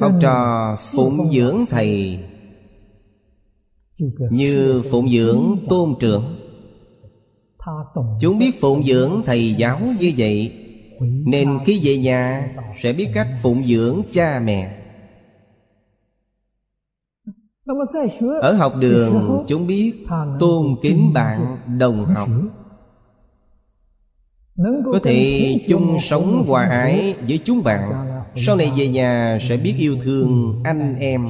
Học 0.00 0.12
trò 0.20 0.76
phụng 0.92 1.32
dưỡng 1.32 1.58
thầy. 1.70 2.18
Như 4.30 4.82
phụng 4.90 5.10
dưỡng 5.10 5.56
tôn 5.68 5.94
trưởng. 6.00 6.24
Chúng 8.20 8.38
biết 8.38 8.60
phụng 8.60 8.84
dưỡng 8.84 9.22
thầy 9.24 9.54
giáo 9.54 9.80
như 10.00 10.12
vậy 10.16 10.52
Nên 11.26 11.58
khi 11.66 11.80
về 11.84 11.98
nhà 11.98 12.54
Sẽ 12.82 12.92
biết 12.92 13.08
cách 13.14 13.28
phụng 13.42 13.62
dưỡng 13.62 14.02
cha 14.12 14.40
mẹ. 14.44 14.80
Ở 18.40 18.52
học 18.52 18.74
đường 18.80 19.44
chúng 19.48 19.66
biết 19.66 19.92
Tôn 20.40 20.66
kính 20.82 21.12
bạn 21.12 21.58
đồng 21.78 22.04
học. 22.04 22.28
Có 24.92 24.98
thể 25.04 25.58
chung 25.68 25.96
sống 26.00 26.44
hòa 26.46 26.64
ái 26.64 27.16
với 27.28 27.40
chúng 27.44 27.62
bạn 27.62 28.13
sau 28.36 28.56
này 28.56 28.72
về 28.76 28.88
nhà 28.88 29.38
sẽ 29.48 29.56
biết 29.56 29.74
yêu 29.78 29.98
thương 30.04 30.60
anh 30.64 30.96
em. 30.98 31.28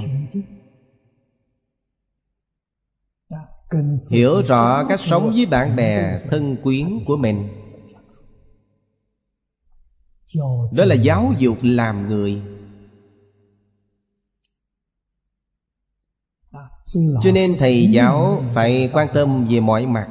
Hiểu 4.10 4.42
rõ 4.42 4.84
cách 4.88 5.00
sống 5.00 5.32
với 5.34 5.46
bạn 5.46 5.76
bè 5.76 6.20
thân 6.30 6.56
quyến 6.62 7.04
của 7.06 7.16
mình. 7.16 7.48
Đó 10.72 10.84
là 10.84 10.94
giáo 10.94 11.32
dục 11.38 11.58
làm 11.62 12.08
người. 12.08 12.42
Cho 16.94 17.32
nên 17.34 17.56
thầy 17.58 17.88
giáo 17.90 18.44
phải 18.54 18.90
quan 18.92 19.08
tâm 19.14 19.46
về 19.50 19.60
mọi 19.60 19.86
mặt. 19.86 20.08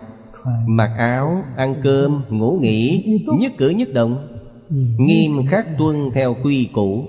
Mặc 0.68 0.96
áo, 0.98 1.44
ăn 1.58 1.76
cơm, 1.84 2.24
ngủ 2.30 2.60
nghỉ, 2.62 3.06
nhất 3.40 3.52
cử 3.58 3.70
nhất 3.70 3.90
động. 3.94 4.33
Ừ. 4.74 4.80
nghiêm 4.98 5.32
khắc 5.48 5.68
tuân 5.78 5.96
theo 6.14 6.36
quy 6.44 6.70
củ. 6.74 7.06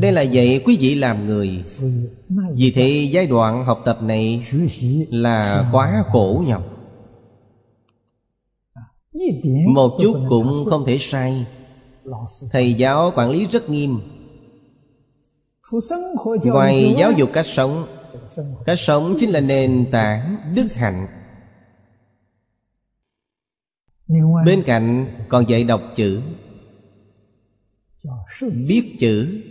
Đây 0.00 0.12
là 0.12 0.22
dạy 0.22 0.62
quý 0.64 0.76
vị 0.80 0.94
làm 0.94 1.26
người. 1.26 1.64
Vì 2.54 2.72
thế 2.74 3.08
giai 3.12 3.26
đoạn 3.26 3.64
học 3.64 3.82
tập 3.84 3.98
này 4.02 4.42
Là 5.10 5.68
quá 5.72 6.04
khổ 6.12 6.44
nhọc. 6.46 6.62
Một 9.66 9.98
chút 10.00 10.26
cũng 10.28 10.64
không 10.70 10.84
thể 10.86 10.98
sai. 11.00 11.46
Thầy 12.52 12.74
giáo 12.74 13.12
quản 13.16 13.30
lý 13.30 13.46
rất 13.46 13.70
nghiêm. 13.70 13.98
Ngoài 16.44 16.94
giáo 16.98 17.12
dục 17.12 17.30
cách 17.32 17.46
sống 17.46 17.86
Cách 18.66 18.78
sống 18.78 19.16
chính 19.18 19.30
là 19.30 19.40
nền 19.40 19.86
tảng 19.90 20.36
đức 20.56 20.66
hạnh. 20.74 21.21
Bên 24.46 24.62
cạnh 24.66 25.06
còn 25.28 25.48
dạy 25.48 25.64
đọc 25.64 25.82
chữ. 25.94 26.22
biết 28.68 28.96
chữ. 28.98 29.42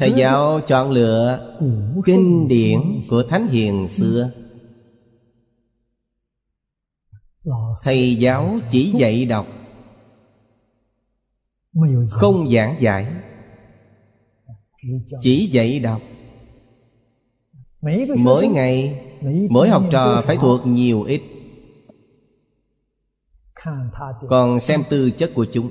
Thầy 0.00 0.12
giáo 0.16 0.60
chọn 0.66 0.90
lựa 0.90 1.56
kinh 2.04 2.48
điển 2.48 2.80
của 3.08 3.22
thánh 3.22 3.48
hiền 3.48 3.88
xưa. 3.88 4.30
Thầy 7.84 8.16
giáo 8.16 8.58
chỉ 8.70 8.92
dạy 8.96 9.24
đọc 9.24 9.46
không 12.10 12.50
giảng 12.50 12.76
giải 12.80 13.06
chỉ 15.20 15.46
dạy 15.46 15.80
đọc. 15.80 16.02
Mỗi 18.18 18.48
ngày 18.48 19.00
mỗi 19.50 19.68
học 19.68 19.82
trò 19.90 20.22
phải 20.26 20.36
thuộc 20.36 20.66
nhiều 20.66 21.02
ít 21.02 21.22
còn 24.28 24.60
xem 24.60 24.82
tư 24.90 25.10
chất 25.10 25.30
của 25.34 25.46
chúng. 25.52 25.70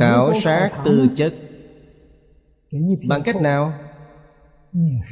Khảo 0.00 0.34
sát 0.34 0.70
tư 0.84 1.08
chất. 1.16 1.34
Bằng 3.08 3.22
cách 3.22 3.36
nào? 3.42 3.72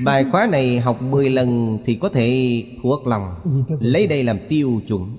Bài 0.05 0.25
khóa 0.33 0.49
này 0.53 0.81
học 0.81 1.03
10 1.03 1.31
lần 1.31 1.79
thì 1.85 1.95
có 1.95 2.09
thể 2.09 2.63
thuộc 2.83 3.07
lòng. 3.07 3.35
Lấy 3.81 4.07
đây 4.07 4.25
làm 4.25 4.39
tiêu 4.49 4.81
chuẩn. 4.89 5.17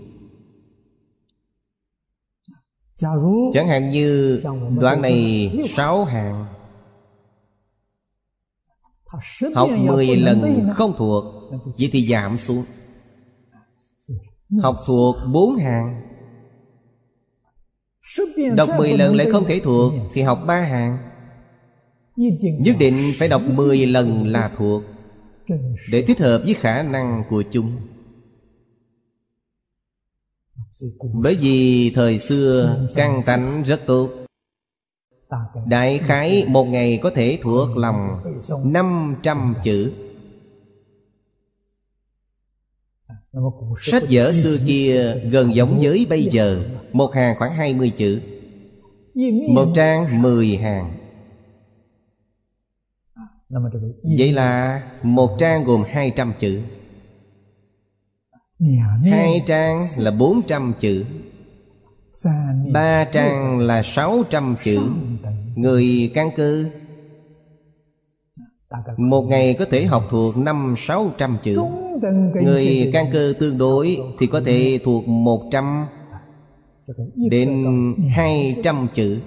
Chẳng 3.53 3.67
hạn 3.67 3.89
như 3.89 4.41
đoạn 4.79 5.01
này 5.01 5.51
sáu 5.69 6.05
hàng. 6.05 6.45
Học 9.55 9.69
10 9.77 10.15
lần 10.15 10.69
không 10.75 10.93
thuộc 10.97 11.23
vậy 11.79 11.89
thì 11.91 12.05
giảm 12.07 12.37
xuống 12.37 12.65
học 14.59 14.77
thuộc 14.87 15.15
bốn 15.33 15.55
hàng 15.55 16.01
Đọc 18.55 18.69
10 18.77 18.93
lần 18.93 19.15
lại 19.15 19.27
không 19.31 19.45
thể 19.47 19.59
thuộc 19.63 19.93
Thì 20.13 20.21
học 20.21 20.39
ba 20.47 20.61
hàng 20.61 20.97
Nhất 22.59 22.75
định 22.79 22.95
phải 23.17 23.27
đọc 23.27 23.41
10 23.45 23.85
lần 23.85 24.27
là 24.27 24.51
thuộc 24.57 24.83
Để 25.91 26.01
thích 26.01 26.19
hợp 26.19 26.41
với 26.45 26.53
khả 26.53 26.83
năng 26.83 27.23
của 27.29 27.43
chúng. 27.51 27.71
Bởi 31.13 31.37
vì 31.41 31.91
thời 31.95 32.19
xưa 32.19 32.79
căn 32.95 33.23
tánh 33.25 33.63
rất 33.63 33.81
tốt. 33.87 34.09
Đại 35.67 35.97
khái 35.97 36.45
một 36.47 36.63
ngày 36.63 36.99
có 37.03 37.11
thể 37.15 37.39
thuộc 37.41 37.77
lòng 37.77 38.23
500 38.63 39.55
chữ 39.63 39.91
Sách 43.81 44.03
vở 44.09 44.33
xưa 44.33 44.57
kia 44.65 45.15
gần 45.31 45.55
giống 45.55 45.79
với 45.81 46.07
bây 46.09 46.23
giờ 46.31 46.63
Một 46.93 47.13
hàng 47.13 47.35
khoảng 47.37 47.55
20 47.55 47.91
chữ. 47.97 48.21
Một 49.49 49.71
trang 49.75 50.21
10 50.21 50.57
hàng. 50.57 50.97
Vậy 54.17 54.31
là 54.31 54.81
một 55.03 55.35
trang 55.39 55.63
gồm 55.63 55.83
200 55.87 56.33
chữ. 56.39 56.61
Hai 59.03 59.43
trang 59.47 59.85
là 59.97 60.11
400 60.11 60.73
chữ. 60.79 61.05
Ba 62.73 63.05
trang 63.05 63.59
là 63.59 63.83
600 63.83 64.55
chữ. 64.63 64.79
Người 65.55 66.11
căn 66.13 66.29
cư 66.35 66.69
một 68.97 69.21
ngày 69.21 69.55
có 69.59 69.65
thể 69.71 69.85
học 69.85 70.03
thuộc 70.09 70.37
năm 70.37 70.75
sáu 70.77 71.11
trăm 71.17 71.37
chữ. 71.43 71.55
Người 72.43 72.89
căn 72.93 73.05
cơ 73.13 73.33
tương 73.39 73.57
đối 73.57 73.97
Thì 74.19 74.27
có 74.27 74.41
thể 74.45 74.79
thuộc 74.83 75.07
một 75.07 75.49
trăm 75.51 75.85
Đến 77.15 77.65
hai 78.15 78.55
trăm 78.63 78.87
chữ. 78.93 79.21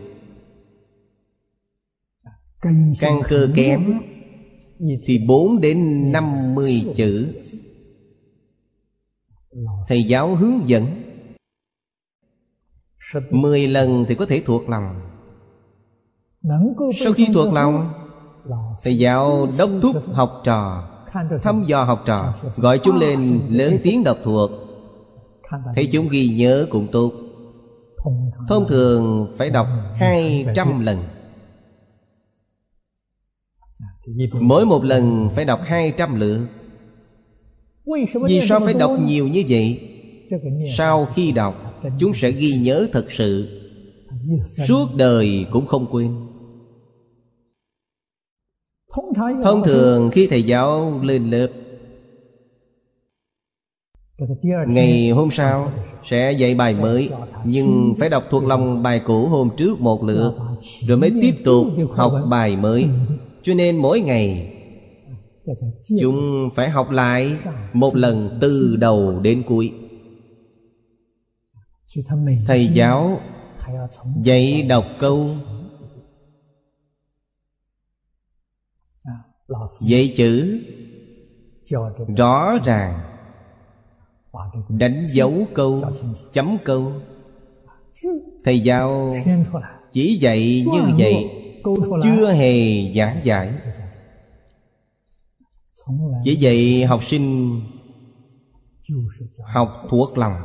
Căn 3.01 3.21
cơ 3.29 3.49
kém 3.55 4.01
Thì 5.07 5.19
bốn 5.29 5.61
đến 5.61 6.13
năm 6.13 6.55
mươi 6.55 6.83
chữ. 6.97 7.35
Thầy 9.89 10.03
giáo 10.03 10.35
hướng 10.35 10.69
dẫn, 10.69 10.87
Mười 13.31 13.67
lần 13.67 14.05
thì 14.09 14.15
có 14.15 14.27
thể 14.27 14.43
thuộc 14.47 14.69
lòng. 14.69 15.01
Sau 17.01 17.13
khi 17.13 17.27
thuộc 17.35 17.55
lòng 17.55 17.93
Thầy 18.83 18.99
giáo 18.99 19.49
đốc 19.59 19.71
thúc 19.83 19.97
học 20.13 20.41
trò, 20.45 20.89
Thăm 21.43 21.65
dò 21.67 21.85
học 21.85 22.03
trò, 22.07 22.35
Gọi 22.57 22.79
chúng 22.79 22.97
lên 22.97 23.41
lớn 23.49 23.77
tiếng 23.83 24.05
đọc 24.05 24.17
thuộc. 24.25 24.51
Thấy 25.75 25.89
chúng 25.93 26.09
ghi 26.09 26.29
nhớ 26.29 26.67
cũng 26.71 26.87
tốt. 26.93 27.13
Thông 28.49 28.69
thường 28.69 29.35
phải 29.39 29.51
đọc 29.51 29.67
hai 29.95 30.47
trăm 30.55 30.81
lần. 30.81 30.99
Mỗi 34.41 34.67
một 34.67 34.85
lần 34.85 35.29
phải 35.35 35.45
đọc 35.45 35.61
hai 35.65 35.93
trăm 35.97 36.21
lượt. 36.21 36.47
Vì 38.27 38.41
sao 38.49 38.61
phải 38.61 38.75
đọc 38.75 38.91
nhiều 39.05 39.29
như 39.29 39.43
vậy? 39.49 39.91
Sau 40.77 41.07
khi 41.15 41.33
đọc, 41.33 41.55
Chúng 41.99 42.15
sẽ 42.15 42.31
ghi 42.31 42.57
nhớ 42.57 42.87
thật 42.93 43.13
sự. 43.13 43.61
Suốt 44.69 44.87
đời 44.97 45.47
cũng 45.51 45.67
không 45.67 45.87
quên. 45.91 46.24
Thông 49.45 49.65
thường 49.65 50.11
khi 50.13 50.27
thầy 50.27 50.43
giáo 50.43 51.01
lên 51.03 51.31
lớp 51.31 51.49
Ngày 54.67 55.11
hôm 55.11 55.31
sau 55.31 55.73
sẽ 56.05 56.33
dạy 56.33 56.55
bài 56.55 56.77
mới 56.81 57.11
Nhưng 57.45 57.95
phải 57.99 58.09
đọc 58.09 58.25
thuộc 58.31 58.45
lòng 58.45 58.83
bài 58.83 59.01
cũ 59.07 59.29
hôm 59.29 59.51
trước 59.57 59.81
một 59.81 60.05
lượt 60.05 60.35
Rồi 60.87 60.99
mới 60.99 61.13
tiếp 61.23 61.35
tục 61.45 61.67
học 61.91 62.13
bài 62.31 62.57
mới. 62.57 62.87
Cho 63.43 63.55
nên 63.55 63.77
mỗi 63.77 64.01
ngày 64.01 64.51
Chúng 66.01 66.51
phải 66.55 66.69
học 66.69 66.91
lại 66.91 67.37
một 67.73 67.97
lần 67.97 68.39
từ 68.41 68.77
đầu 68.77 69.21
đến 69.23 69.43
cuối. 69.47 69.73
Thầy 72.47 72.67
giáo 72.67 73.21
dạy 74.23 74.63
đọc 74.69 74.85
câu 74.99 75.31
Dạy 79.81 80.13
chữ 80.17 80.61
Rõ 82.17 82.59
ràng. 82.65 83.01
Đánh 84.69 85.07
dấu 85.13 85.33
câu 85.55 85.83
Chấm 86.33 86.57
câu. 86.65 86.93
Thầy 88.45 88.61
giáo 88.61 89.13
chỉ 89.93 90.15
dạy 90.15 90.65
như 90.73 90.81
vậy 90.99 91.31
Chưa 92.03 92.33
hề 92.33 92.93
giảng 92.97 93.21
giải. 93.25 93.55
Chỉ 96.25 96.37
dạy 96.37 96.85
học 96.85 97.05
sinh 97.05 97.61
Học 99.55 99.69
thuộc 99.91 100.19
lòng. 100.19 100.37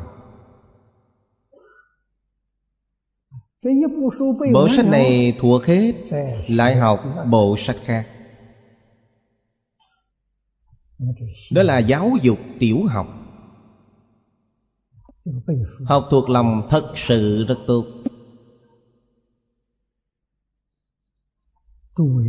Bộ 4.53 4.67
sách 4.77 4.85
này 4.85 5.33
thuộc 5.39 5.65
hết 5.65 5.93
Lại 6.49 6.75
học 6.75 6.99
bộ 7.31 7.55
sách 7.57 7.77
khác 7.83 8.07
đó 11.51 11.63
là 11.63 11.79
giáo 11.79 12.11
dục 12.21 12.39
tiểu 12.59 12.83
học. 12.83 13.07
Học 15.85 16.07
thuộc 16.09 16.29
lòng 16.29 16.67
thật 16.69 16.93
sự 16.95 17.45
rất 17.47 17.57
tốt. 17.67 17.85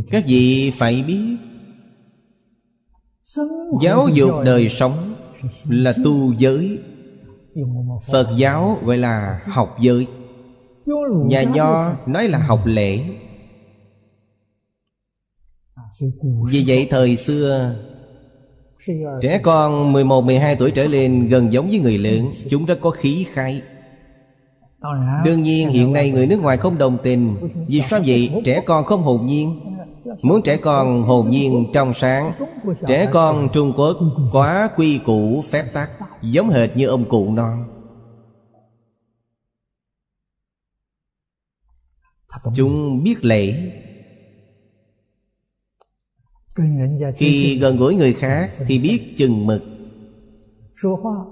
Các 0.09 0.23
vị 0.27 0.71
phải 0.77 1.03
biết, 1.03 1.37
Giáo 3.81 4.07
dục 4.13 4.31
đời 4.45 4.69
sống 4.69 5.15
là 5.69 5.93
tu 6.03 6.33
giới. 6.33 6.79
Phật 8.11 8.27
giáo 8.37 8.77
gọi 8.85 8.97
là 8.97 9.41
học 9.45 9.77
giới. 9.81 10.07
Nhà 11.25 11.43
Nho 11.43 11.95
nói 12.07 12.27
là 12.27 12.37
học 12.37 12.61
lễ. 12.65 13.03
Vì 16.49 16.63
vậy 16.67 16.87
thời 16.89 17.17
xưa 17.17 17.75
Trẻ 19.21 19.39
con 19.43 19.93
11-12 19.93 20.55
tuổi 20.59 20.71
trở 20.71 20.83
lên 20.85 21.27
gần 21.27 21.53
giống 21.53 21.69
với 21.69 21.79
người 21.79 21.97
lớn. 21.97 22.31
Chúng 22.49 22.65
rất 22.65 22.77
có 22.81 22.89
khí 22.89 23.25
khai. 23.31 23.61
Đương 25.25 25.43
nhiên, 25.43 25.69
hiện 25.69 25.93
nay 25.93 26.11
người 26.11 26.27
nước 26.27 26.41
ngoài 26.41 26.57
không 26.57 26.77
đồng 26.77 26.97
tình. 27.03 27.35
Vì 27.67 27.81
sao 27.81 27.99
vậy? 28.05 28.41
Trẻ 28.45 28.61
con 28.65 28.85
không 28.85 29.01
hồn 29.01 29.25
nhiên. 29.25 29.59
Muốn 30.21 30.41
trẻ 30.41 30.57
con 30.57 31.03
hồn 31.03 31.29
nhiên 31.29 31.65
trong 31.73 31.93
sáng. 31.93 32.31
Trẻ 32.87 33.09
con 33.13 33.49
Trung 33.53 33.73
Quốc 33.77 33.97
quá 34.31 34.69
quy 34.75 34.97
củ, 34.97 35.43
phép 35.51 35.63
tắc, 35.73 35.89
Giống 36.21 36.49
hệt 36.49 36.77
như 36.77 36.87
ông 36.87 37.05
cụ 37.05 37.33
non. 37.33 37.65
Chúng 42.55 43.03
biết 43.03 43.25
lễ. 43.25 43.53
Khi 47.17 47.59
gần 47.59 47.77
gũi 47.77 47.95
người 47.95 48.13
khác 48.13 48.51
Thì 48.67 48.79
biết 48.79 49.13
chừng 49.17 49.47
mực. 49.47 49.63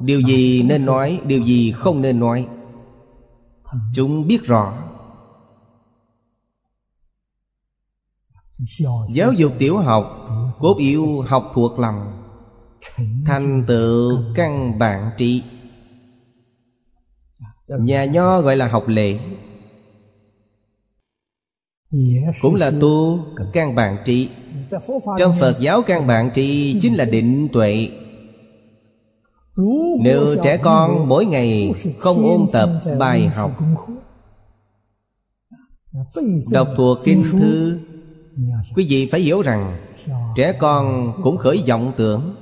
Điều 0.02 0.22
gì 0.22 0.64
nên 0.64 0.86
nói 0.86 1.22
Điều 1.26 1.46
gì 1.46 1.72
không 1.72 2.02
nên 2.02 2.20
nói. 2.20 2.48
Chúng 3.96 4.28
biết 4.28 4.44
rõ. 4.44 4.90
Giáo 9.14 9.34
dục 9.34 9.54
tiểu 9.60 9.78
học 9.78 10.26
Cốt 10.60 10.76
yếu 10.78 11.22
học 11.22 11.52
thuộc 11.54 11.80
lòng 11.80 12.24
Thành 13.26 13.64
tựu 13.68 14.20
căn 14.36 14.80
bản 14.80 15.12
trị 15.18 15.44
Nhà 17.68 18.06
nho 18.06 18.42
gọi 18.42 18.58
là 18.58 18.68
học 18.68 18.84
lễ 18.88 19.20
Cũng 22.42 22.56
là 22.56 22.72
tu 22.82 23.20
căn 23.54 23.76
bản 23.76 23.98
trị 24.06 24.30
trong 25.18 25.36
Phật 25.40 25.60
giáo 25.60 25.82
căn 25.82 26.08
bản 26.08 26.32
trị 26.34 26.80
Chính 26.82 26.96
là 26.96 27.06
định 27.06 27.48
tuệ. 27.54 27.90
Nếu 30.02 30.36
trẻ 30.44 30.58
con 30.58 31.08
mỗi 31.08 31.26
ngày 31.26 31.74
Không 32.00 32.24
ôn 32.24 32.42
tập 32.52 32.70
bài 33.00 33.28
học, 33.28 33.52
Đọc 36.52 36.68
thuộc 36.78 36.98
kinh 37.04 37.24
thư, 37.32 37.80
Quý 38.76 38.88
vị 38.90 39.10
phải 39.12 39.20
hiểu 39.20 39.42
rằng 39.42 39.78
Trẻ 40.36 40.54
con 40.60 41.14
cũng 41.24 41.38
khởi 41.38 41.64
vọng 41.68 41.94
tưởng, 41.98 42.36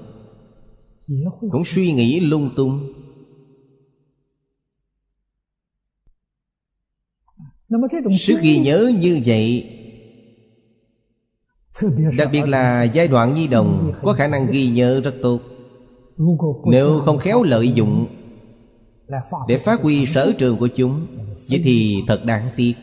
Cũng 1.51 1.65
suy 1.65 1.93
nghĩ 1.93 2.19
lung 2.19 2.49
tung. 2.55 2.93
Sức 8.19 8.39
ghi 8.41 8.59
nhớ 8.59 8.91
như 9.01 9.21
vậy 9.25 9.76
Đặc 12.17 12.29
biệt 12.31 12.47
là 12.47 12.83
giai 12.83 13.07
đoạn 13.07 13.35
nhi 13.35 13.47
đồng 13.47 13.93
Có 14.01 14.13
khả 14.13 14.27
năng 14.27 14.51
ghi 14.51 14.69
nhớ 14.69 15.01
rất 15.03 15.15
tốt. 15.21 15.39
Nếu 16.65 17.01
không 17.05 17.17
khéo 17.17 17.43
lợi 17.43 17.71
dụng 17.71 18.07
Để 19.47 19.57
phát 19.57 19.81
huy 19.81 20.05
sở 20.05 20.31
trường 20.37 20.57
của 20.57 20.67
chúng, 20.67 21.07
Vậy 21.49 21.61
thì 21.63 22.03
thật 22.07 22.25
đáng 22.25 22.49
tiếc. 22.55 22.73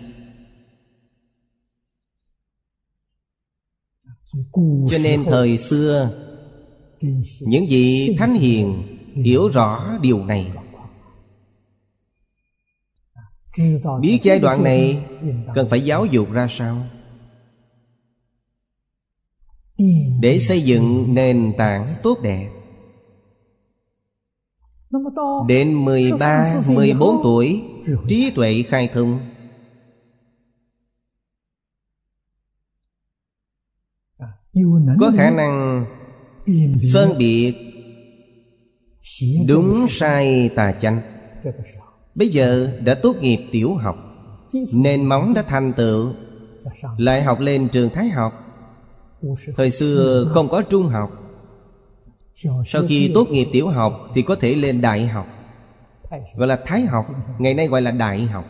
Cho 4.91 4.99
nên 5.03 5.25
thời 5.25 5.59
xưa, 5.59 6.11
Những 7.41 7.65
vị 7.69 8.17
thánh 8.19 8.35
hiền 8.35 8.83
Hiểu 9.25 9.49
rõ 9.49 9.99
điều 10.03 10.25
này. 10.25 10.53
Biết 14.01 14.21
giai 14.23 14.39
đoạn 14.39 14.63
này 14.63 15.07
Cần 15.55 15.69
phải 15.71 15.81
giáo 15.81 16.07
dục 16.07 16.31
ra 16.33 16.47
sao? 16.51 16.87
Để 20.21 20.39
xây 20.41 20.63
dựng 20.63 21.15
nền 21.15 21.53
tảng 21.59 21.85
tốt 22.03 22.19
đẹp. 22.23 22.51
Đến 25.49 25.85
13, 25.85 26.63
14 26.67 27.21
tuổi 27.23 27.63
Trí 28.09 28.31
tuệ 28.35 28.63
khai 28.63 28.91
thông. 28.95 29.21
Có 35.01 35.13
khả 35.17 35.31
năng 35.31 35.85
phân 36.95 37.19
biệt 37.19 37.55
Đúng 39.49 39.87
sai 39.89 40.51
tà 40.57 40.73
chánh. 40.73 41.01
Bây 42.15 42.29
giờ 42.29 42.79
đã 42.85 42.95
tốt 43.03 43.17
nghiệp 43.21 43.49
tiểu 43.53 43.75
học 43.75 43.97
Nền 44.75 45.07
móng 45.07 45.35
đã 45.35 45.43
thành 45.43 45.73
tựu. 45.77 46.13
Lại 46.99 47.23
học 47.23 47.41
lên 47.41 47.69
trường 47.73 47.91
Thái 47.91 48.09
học 48.09 48.44
Thời 49.57 49.71
xưa 49.71 50.31
không 50.35 50.49
có 50.49 50.63
trung 50.63 50.87
học. 50.87 51.11
Sau 52.67 52.83
khi 52.89 53.11
tốt 53.15 53.29
nghiệp 53.31 53.47
tiểu 53.53 53.69
học 53.69 54.11
Thì 54.15 54.23
có 54.23 54.37
thể 54.37 54.55
lên 54.55 54.81
đại 54.81 55.07
học. 55.07 55.27
Gọi 56.37 56.49
là 56.49 56.59
Thái 56.67 56.83
học, 56.83 57.07
Ngày 57.39 57.55
nay 57.55 57.67
gọi 57.67 57.83
là 57.83 57.91
đại 57.91 58.23
học. 58.23 58.45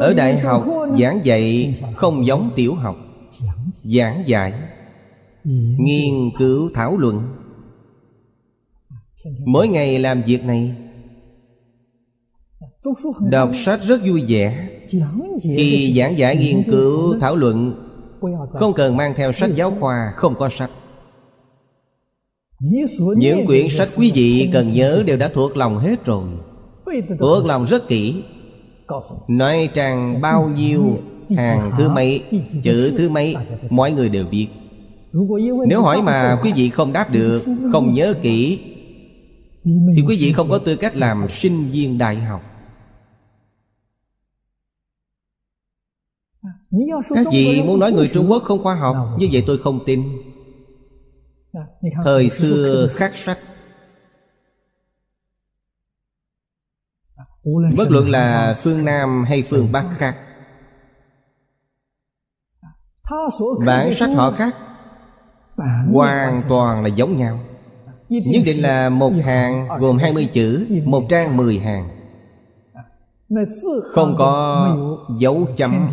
Ở 0.00 0.14
đại 0.14 0.38
học, 0.38 0.64
giảng 0.98 1.20
dạy 1.24 1.74
không 1.96 2.26
giống 2.26 2.50
tiểu 2.56 2.74
học. 2.74 2.96
Giảng 3.84 4.22
dạy, 4.26 4.52
Nghiên 5.78 6.30
cứu 6.38 6.70
thảo 6.74 6.96
luận. 6.96 7.36
Mỗi 9.46 9.68
ngày 9.68 9.98
làm 9.98 10.22
việc 10.22 10.44
này 10.44 10.89
Đọc 13.30 13.50
sách 13.54 13.80
rất 13.82 14.00
vui 14.04 14.24
vẻ. 14.28 14.68
Khi 15.42 15.94
giảng 15.96 16.18
giải 16.18 16.36
nghiên 16.36 16.62
cứu 16.62 17.20
thảo 17.20 17.36
luận 17.36 17.74
Không 18.52 18.72
cần 18.72 18.96
mang 18.96 19.12
theo 19.16 19.32
sách 19.32 19.50
giáo 19.54 19.72
khoa 19.80 20.12
Không 20.16 20.34
có 20.38 20.48
sách. 20.48 20.70
Những 23.16 23.46
quyển 23.46 23.68
sách 23.68 23.88
quý 23.96 24.12
vị 24.14 24.50
cần 24.52 24.72
nhớ 24.72 25.02
Đều 25.06 25.16
đã 25.16 25.30
thuộc 25.34 25.56
lòng 25.56 25.78
hết 25.78 26.04
rồi. 26.04 26.24
Thuộc 27.18 27.46
lòng 27.46 27.64
rất 27.64 27.88
kỹ. 27.88 28.22
Nói 29.28 29.68
trang 29.74 30.20
bao 30.20 30.48
nhiêu 30.56 30.98
Hàng 31.36 31.70
thứ 31.78 31.88
mấy 31.88 32.22
Chữ 32.62 32.94
thứ 32.98 33.08
mấy 33.08 33.36
Mọi 33.70 33.92
người 33.92 34.08
đều 34.08 34.24
biết. 34.30 34.46
Nếu 35.68 35.82
hỏi 35.82 36.02
mà 36.02 36.38
quý 36.42 36.52
vị 36.56 36.70
không 36.70 36.92
đáp 36.92 37.12
được 37.12 37.42
Không 37.72 37.94
nhớ 37.94 38.14
kỹ 38.22 38.58
Thì 39.64 40.02
quý 40.08 40.16
vị 40.20 40.32
không 40.32 40.48
có 40.48 40.58
tư 40.58 40.76
cách 40.76 40.96
làm 40.96 41.28
sinh 41.28 41.70
viên 41.70 41.98
đại 41.98 42.16
học 42.16 42.49
Các 47.14 47.26
vị 47.32 47.62
muốn 47.66 47.80
nói 47.80 47.92
người 47.92 48.10
Trung 48.12 48.30
Quốc 48.30 48.42
không 48.44 48.62
khoa 48.62 48.74
học. 48.74 48.96
Như 49.18 49.28
vậy 49.32 49.44
tôi 49.46 49.58
không 49.58 49.80
tin. 49.86 50.02
Thời 52.04 52.30
xưa 52.30 52.88
khắc 52.94 53.14
sách 53.14 53.38
Bất 57.76 57.90
luận 57.90 58.08
là 58.08 58.56
phương 58.62 58.84
Nam 58.84 59.24
hay 59.28 59.42
phương 59.50 59.72
Bắc 59.72 59.86
khác. 59.98 60.16
Bản 63.66 63.94
sách 63.94 64.10
họ 64.14 64.30
khác. 64.30 64.56
Hoàn 65.92 66.42
toàn 66.48 66.82
là 66.82 66.88
giống 66.88 67.18
nhau. 67.18 67.40
Nhất 68.08 68.42
định 68.46 68.62
là 68.62 68.88
một 68.88 69.12
hàng 69.24 69.68
gồm 69.78 69.98
20 69.98 70.28
chữ 70.32 70.66
Một 70.84 71.02
trang 71.08 71.36
10 71.36 71.58
hàng. 71.58 71.88
Không 73.84 74.14
có 74.18 74.76
dấu 75.18 75.46
chấm 75.56 75.88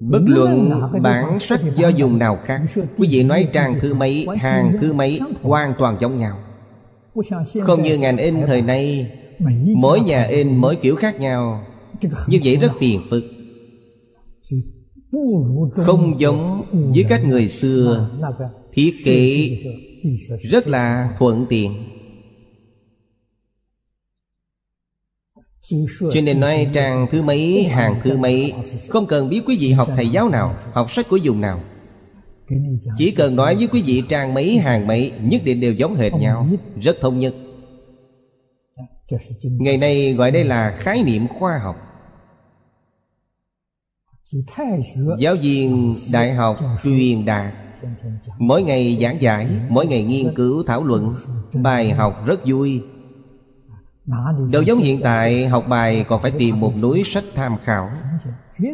Bất 0.00 0.22
luận 0.26 0.70
bản 1.02 1.40
sách 1.40 1.60
do 1.76 1.88
dùng 1.88 2.18
nào 2.18 2.38
khác 2.44 2.60
Quý 2.96 3.08
vị 3.10 3.22
nói 3.22 3.48
trang 3.52 3.74
thứ 3.80 3.94
mấy, 3.94 4.26
hàng 4.36 4.76
thứ 4.80 4.92
mấy 4.92 5.20
Hoàn 5.42 5.74
toàn 5.78 5.96
giống 6.00 6.18
nhau. 6.18 6.38
Không 7.62 7.82
như 7.82 7.98
ngành 7.98 8.16
in 8.16 8.34
thời 8.46 8.62
nay 8.62 9.12
Mỗi 9.76 10.00
nhà 10.00 10.22
in 10.22 10.56
mỗi 10.56 10.76
kiểu 10.76 10.96
khác 10.96 11.20
nhau 11.20 11.64
Như 12.26 12.38
vậy 12.44 12.56
rất 12.56 12.72
phiền 12.78 13.00
phức. 13.10 13.24
Không 15.74 16.20
giống 16.20 16.64
với 16.94 17.04
các 17.08 17.24
người 17.24 17.48
xưa 17.48 18.10
Thiết 18.72 18.92
kế 19.04 19.48
rất 20.50 20.68
là 20.68 21.16
thuận 21.18 21.46
tiện. 21.48 21.72
Cho 26.12 26.20
nên 26.22 26.40
nói 26.40 26.70
trang 26.72 27.06
thứ 27.10 27.22
mấy, 27.22 27.64
hàng 27.64 28.00
thứ 28.04 28.16
mấy 28.16 28.52
Không 28.88 29.06
cần 29.06 29.28
biết 29.28 29.42
quý 29.46 29.56
vị 29.60 29.72
học 29.72 29.88
thầy 29.96 30.08
giáo 30.08 30.28
nào 30.28 30.56
Học 30.72 30.92
sách 30.92 31.08
của 31.08 31.16
dùng 31.16 31.40
nào. 31.40 31.60
Chỉ 32.96 33.10
cần 33.10 33.36
nói 33.36 33.54
với 33.54 33.68
quý 33.72 33.82
vị 33.82 34.02
trang 34.08 34.34
mấy, 34.34 34.58
hàng 34.58 34.86
mấy 34.86 35.12
Nhất 35.20 35.42
định 35.44 35.60
đều 35.60 35.72
giống 35.72 35.94
hệt 35.94 36.12
nhau 36.12 36.48
Rất 36.80 36.96
thông 37.00 37.18
nhất 37.18 37.34
Ngày 39.42 39.76
nay 39.76 40.12
gọi 40.12 40.30
đây 40.30 40.44
là 40.44 40.76
khái 40.78 41.02
niệm 41.02 41.26
khoa 41.28 41.58
học. 41.58 41.76
Giáo 45.18 45.36
viên 45.42 45.96
đại 46.12 46.34
học 46.34 46.58
truyền 46.82 47.24
đạt 47.24 47.54
Mỗi 48.38 48.62
ngày 48.62 48.98
giảng 49.00 49.22
giải 49.22 49.48
Mỗi 49.68 49.86
ngày 49.86 50.02
nghiên 50.02 50.34
cứu 50.34 50.64
thảo 50.66 50.84
luận 50.84 51.14
Bài 51.52 51.90
học 51.90 52.26
rất 52.26 52.40
vui. 52.46 52.82
Đâu 54.52 54.62
giống 54.62 54.78
hiện 54.78 55.00
tại 55.02 55.48
học 55.48 55.64
bài 55.68 56.04
còn 56.08 56.22
phải 56.22 56.30
tìm 56.30 56.60
một 56.60 56.72
núi 56.82 57.02
sách 57.04 57.24
tham 57.34 57.56
khảo. 57.64 57.90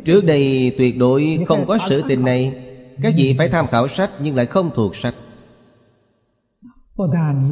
Trước 0.04 0.24
đây 0.24 0.74
tuyệt 0.78 0.98
đối 0.98 1.44
không 1.48 1.66
có 1.66 1.78
sự 1.88 2.02
tình 2.08 2.24
này. 2.24 2.64
Các 3.02 3.14
vị 3.16 3.34
phải 3.38 3.48
tham 3.48 3.66
khảo 3.66 3.88
sách 3.88 4.10
nhưng 4.22 4.36
lại 4.36 4.46
không 4.46 4.70
thuộc 4.74 4.96
sách. 4.96 5.14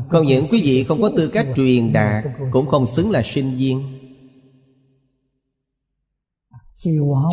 Không 0.08 0.26
những 0.26 0.46
quý 0.50 0.62
vị 0.62 0.84
không 0.84 1.02
có 1.02 1.10
tư 1.16 1.28
cách 1.28 1.46
truyền 1.56 1.92
đạt 1.92 2.24
Cũng 2.50 2.66
không 2.66 2.86
xứng 2.86 3.10
là 3.10 3.22
sinh 3.24 3.56
viên. 3.56 3.82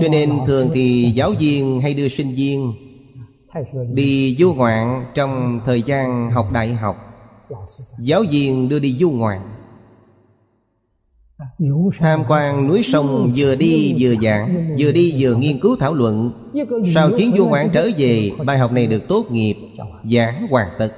Cho 0.01 0.07
nên 0.11 0.31
thường 0.47 0.69
thì 0.73 1.11
giáo 1.15 1.31
viên 1.39 1.81
hay 1.81 1.93
đưa 1.93 2.07
sinh 2.07 2.35
viên 2.35 2.73
Đi 3.93 4.35
du 4.39 4.53
ngoạn 4.53 5.05
trong 5.13 5.61
thời 5.65 5.81
gian 5.81 6.31
học 6.31 6.47
đại 6.53 6.73
học. 6.73 6.95
Giáo 7.99 8.23
viên 8.31 8.69
đưa 8.69 8.79
đi 8.79 8.97
du 8.99 9.11
ngoạn 9.11 9.52
Tham 11.99 12.23
quan 12.27 12.67
núi 12.67 12.81
sông 12.83 13.33
vừa 13.35 13.55
đi 13.55 13.95
vừa 13.99 14.15
giảng, 14.21 14.75
Vừa 14.79 14.91
đi 14.91 15.15
vừa 15.19 15.35
nghiên 15.35 15.59
cứu 15.59 15.75
thảo 15.79 15.93
luận. 15.93 16.31
Sau 16.93 17.09
chuyến 17.17 17.33
du 17.37 17.47
ngoạn 17.47 17.69
trở 17.73 17.89
về, 17.97 18.31
Bài 18.45 18.57
học 18.57 18.71
này 18.71 18.87
được 18.87 19.07
tốt 19.07 19.25
nghiệp, 19.31 19.55
Giảng 20.11 20.47
hoàn 20.47 20.67
tất. 20.79 20.89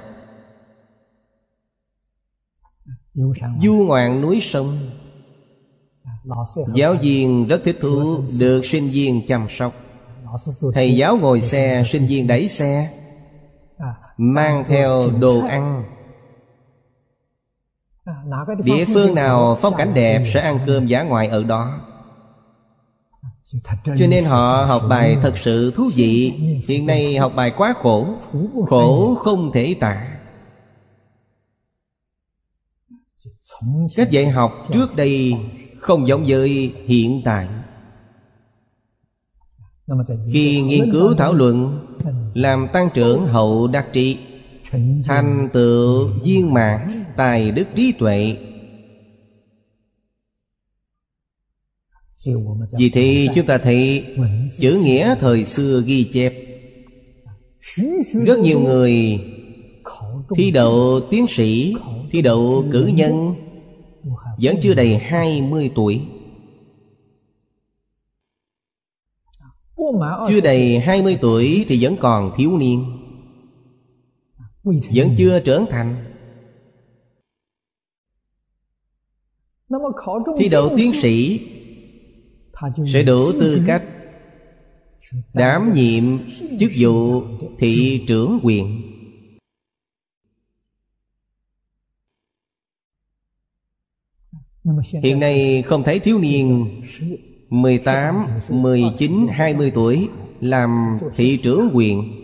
Du 3.62 3.84
ngoạn 3.86 4.20
núi 4.22 4.40
sông, 4.42 4.78
Giáo 6.74 6.94
viên 7.02 7.46
rất 7.48 7.60
thích 7.64 7.76
thú, 7.80 8.18
Được 8.38 8.64
sinh 8.64 8.88
viên 8.88 9.26
chăm 9.26 9.46
sóc. 9.50 9.72
Thầy 10.74 10.96
giáo 10.96 11.16
ngồi 11.16 11.40
xe, 11.42 11.82
Sinh 11.86 12.06
viên 12.06 12.26
đẩy 12.26 12.48
xe, 12.48 12.90
Mang 14.16 14.64
theo 14.68 15.10
đồ 15.20 15.40
ăn 15.48 15.84
Địa 18.64 18.84
phương 18.94 19.14
nào 19.14 19.58
phong 19.60 19.74
cảnh 19.76 19.94
đẹp 19.94 20.24
Sẽ 20.34 20.40
ăn 20.40 20.58
cơm 20.66 20.86
giá 20.86 21.02
ngoại 21.02 21.28
ở 21.28 21.44
đó? 21.44 21.80
Cho 23.84 24.06
nên 24.08 24.24
họ 24.24 24.64
học 24.68 24.82
bài 24.88 25.16
thật 25.22 25.38
sự 25.38 25.70
thú 25.70 25.90
vị. 25.94 26.30
Hiện 26.68 26.86
nay 26.86 27.16
học 27.16 27.32
bài 27.36 27.52
quá 27.56 27.74
khổ. 27.76 28.06
Khổ 28.66 29.14
không 29.14 29.52
thể 29.52 29.76
tả. 29.80 30.18
Cách 33.96 34.10
dạy 34.10 34.28
học 34.28 34.52
trước 34.72 34.96
đây 34.96 35.34
Không 35.78 36.08
giống 36.08 36.24
với 36.26 36.72
hiện 36.86 37.22
tại. 37.24 37.48
Khi 40.32 40.62
nghiên 40.62 40.92
cứu 40.92 41.14
thảo 41.14 41.32
luận 41.32 41.86
làm 42.34 42.66
tăng 42.72 42.88
trưởng 42.94 43.26
hậu 43.26 43.66
đắc 43.66 43.86
trị 43.92 44.18
thành 45.04 45.48
tựu 45.52 46.08
viên 46.24 46.54
mãn, 46.54 47.04
tài 47.16 47.50
đức 47.50 47.64
trí 47.74 47.92
tuệ. 47.92 48.36
Vì 52.78 52.90
thế 52.90 53.28
chúng 53.34 53.46
ta 53.46 53.58
thấy 53.58 54.04
chữ 54.58 54.80
nghĩa 54.84 55.14
thời 55.20 55.44
xưa 55.44 55.82
ghi 55.86 56.04
chép. 56.12 56.34
Rất 58.26 58.38
nhiều 58.38 58.60
người 58.60 59.20
thi 60.36 60.50
đậu 60.50 61.00
tiến 61.10 61.26
sĩ, 61.28 61.74
thi 62.12 62.22
đậu 62.22 62.64
cử 62.72 62.86
nhân, 62.86 63.34
vẫn 64.42 64.56
chưa 64.60 64.74
đầy 64.74 64.98
20 64.98 65.70
tuổi. 65.74 66.00
Chưa 70.28 70.40
đầy 70.40 70.78
20 70.78 71.18
tuổi 71.20 71.64
thì 71.68 71.84
vẫn 71.84 71.96
còn 71.96 72.32
thiếu 72.36 72.58
niên. 72.58 72.95
Vẫn 74.66 75.14
chưa 75.18 75.40
trưởng 75.40 75.66
thành. 75.70 76.04
Thi 80.38 80.48
đậu 80.48 80.76
tiến 80.76 80.92
sĩ 80.92 81.40
Sẽ 82.92 83.02
đủ 83.02 83.32
tư 83.32 83.62
cách 83.66 83.82
Đảm 85.34 85.72
nhiệm 85.74 86.04
chức 86.58 86.70
vụ 86.78 87.22
thị 87.58 88.04
trưởng 88.08 88.40
quyền. 88.42 88.92
Hiện 95.02 95.20
nay 95.20 95.62
không 95.66 95.82
thấy 95.82 95.98
thiếu 95.98 96.18
niên 96.18 96.66
18, 97.48 98.26
19, 98.48 99.26
20 99.30 99.72
tuổi 99.74 100.08
Làm 100.40 100.98
thị 101.16 101.40
trưởng 101.42 101.70
quyền 101.74 102.15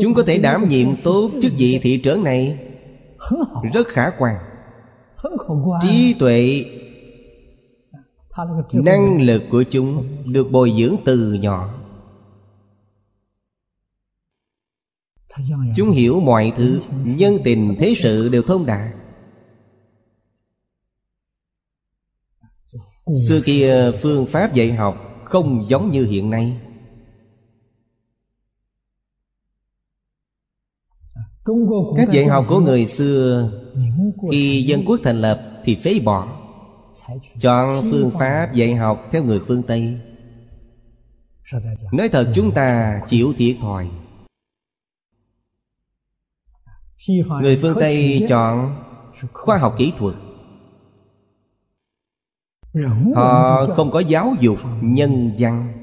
Chúng 0.00 0.14
có 0.14 0.22
thể 0.26 0.38
đảm 0.38 0.68
nhiệm 0.68 0.88
tốt 1.04 1.30
chức 1.42 1.52
vị 1.56 1.80
thị 1.82 2.00
trưởng 2.04 2.24
này. 2.24 2.58
Rất 3.72 3.86
khả 3.88 4.10
quan. 4.18 4.36
Trí 5.82 6.16
tuệ 6.18 6.64
Năng 8.72 9.22
lực 9.22 9.42
của 9.50 9.64
chúng 9.70 10.04
Được 10.24 10.48
bồi 10.50 10.72
dưỡng 10.78 10.96
từ 11.04 11.32
nhỏ. 11.32 11.74
Chúng 15.76 15.90
hiểu 15.90 16.20
mọi 16.20 16.52
thứ 16.56 16.80
Nhân 17.04 17.38
tình 17.44 17.76
thế 17.78 17.94
sự 17.96 18.28
đều 18.28 18.42
thông 18.42 18.66
đạt. 18.66 18.94
Xưa 23.28 23.40
kia 23.44 23.92
phương 24.02 24.26
pháp 24.26 24.54
dạy 24.54 24.72
học 24.72 25.20
Không 25.24 25.64
giống 25.68 25.90
như 25.90 26.06
hiện 26.06 26.30
nay 26.30 26.60
Các 31.96 32.10
dạy 32.10 32.26
học 32.26 32.44
của 32.48 32.60
người 32.60 32.86
xưa 32.86 33.52
Khi 34.30 34.62
dân 34.62 34.82
quốc 34.86 35.00
thành 35.04 35.16
lập 35.16 35.40
Thì 35.64 35.78
phế 35.84 36.00
bỏ 36.04 36.28
Chọn 37.40 37.90
phương 37.90 38.10
pháp 38.10 38.52
dạy 38.54 38.74
học 38.74 39.08
Theo 39.12 39.24
người 39.24 39.40
phương 39.46 39.62
Tây. 39.62 39.98
Nói 41.92 42.08
thật 42.08 42.32
chúng 42.34 42.52
ta 42.52 43.00
chịu 43.08 43.32
thiệt 43.36 43.56
thòi. 43.60 43.88
Người 47.42 47.58
phương 47.62 47.76
Tây 47.80 48.26
chọn 48.28 48.76
khoa 49.32 49.58
học 49.58 49.74
kỹ 49.78 49.92
thuật. 49.98 50.14
Họ 53.14 53.66
không 53.66 53.90
có 53.90 54.00
giáo 54.00 54.34
dục 54.40 54.58
nhân 54.82 55.34
văn 55.38 55.79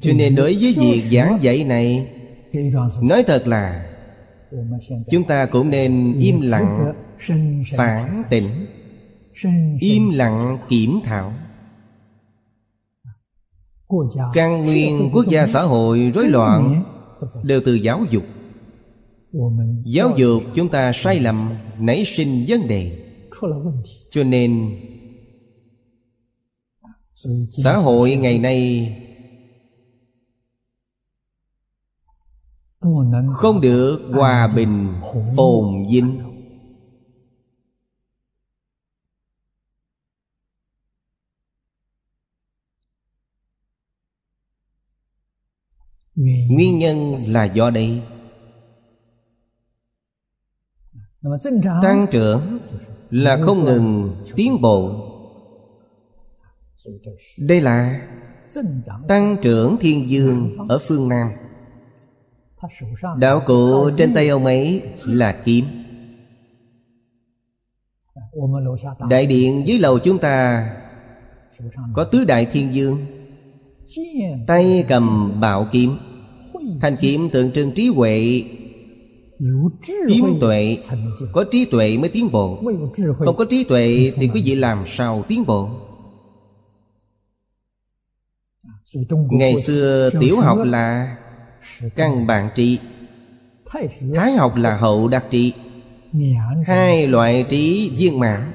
Cho 0.00 0.12
nên 0.16 0.34
đối 0.34 0.58
với 0.60 0.74
việc 0.78 1.02
giảng 1.12 1.38
dạy 1.42 1.64
này 1.64 2.14
Nói 3.02 3.24
thật 3.26 3.46
là 3.46 3.90
chúng 5.10 5.24
ta 5.24 5.46
cũng 5.46 5.70
nên 5.70 6.18
im 6.18 6.40
lặng 6.40 6.92
phản 7.76 8.22
tỉnh. 8.30 8.66
Im 9.80 10.10
lặng 10.12 10.58
kiểm 10.68 11.00
thảo. 11.04 11.32
Căn 14.34 14.64
nguyên 14.64 15.10
quốc 15.12 15.26
gia 15.28 15.46
xã 15.46 15.62
hội 15.62 16.12
rối 16.14 16.28
loạn 16.28 16.84
đều 17.42 17.60
từ 17.66 17.74
giáo 17.74 18.04
dục. 18.10 18.24
Giáo 19.84 20.12
dục 20.16 20.42
chúng 20.54 20.68
ta 20.68 20.92
sai 20.92 21.20
lầm 21.20 21.50
nảy 21.78 22.04
sinh 22.04 22.44
vấn 22.48 22.68
đề. 22.68 22.98
Cho 24.10 24.24
nên 24.24 24.70
xã 27.64 27.76
hội 27.76 28.16
ngày 28.16 28.38
nay 28.38 28.88
không 33.32 33.60
được 33.60 33.98
hòa 34.12 34.52
bình 34.56 34.94
ồn 35.36 35.86
vinh. 35.90 36.22
Nguyên 46.50 46.78
nhân 46.78 46.98
là 47.26 47.44
do 47.44 47.70
đây. 47.70 48.02
Tăng 51.82 52.06
trưởng 52.10 52.58
là 53.10 53.38
không 53.46 53.64
ngừng 53.64 54.16
tiến 54.36 54.60
bộ. 54.60 55.04
Đây 57.38 57.60
là 57.60 58.08
tăng 59.08 59.36
trưởng 59.42 59.76
thiên 59.80 60.10
dương 60.10 60.56
ở 60.68 60.78
phương 60.88 61.08
nam 61.08 61.28
đạo 63.18 63.42
cụ 63.46 63.90
trên 63.96 64.14
tay 64.14 64.28
ông 64.28 64.44
ấy 64.44 64.82
là 65.04 65.42
kiếm. 65.44 65.64
đại 69.10 69.26
điện 69.26 69.66
dưới 69.66 69.78
lầu 69.78 69.98
chúng 69.98 70.18
ta 70.18 70.66
có 71.94 72.04
tứ 72.04 72.24
đại 72.24 72.46
thiên 72.52 72.74
dương. 72.74 73.06
tay 74.46 74.84
cầm 74.88 75.32
bảo 75.40 75.66
kiếm. 75.72 75.96
thanh 76.80 76.96
kiếm 77.00 77.28
tượng 77.32 77.52
trưng 77.52 77.72
trí 77.72 77.88
huệ. 77.88 78.42
Kiếm 80.08 80.24
tuệ 80.40 80.76
Có 81.32 81.44
trí 81.52 81.64
tuệ 81.64 81.96
mới 81.96 82.08
tiến 82.08 82.32
bộ. 82.32 82.62
Không 83.18 83.36
có 83.36 83.44
trí 83.50 83.64
tuệ 83.64 84.12
thì 84.16 84.30
quý 84.34 84.42
vị 84.44 84.54
làm 84.54 84.84
sao 84.86 85.24
tiến 85.28 85.44
bộ? 85.46 85.68
Ngày 89.30 89.62
xưa 89.62 90.10
tiểu 90.20 90.40
học 90.40 90.58
là 90.64 91.16
Căn 91.96 92.26
bản 92.26 92.48
trị. 92.54 92.78
Thái 94.14 94.32
học 94.32 94.56
là 94.56 94.76
hậu 94.76 95.08
đặc 95.08 95.24
trị. 95.30 95.52
Hai 96.66 97.06
loại 97.06 97.46
trí 97.48 97.92
viên 97.96 98.18
mãn. 98.18 98.52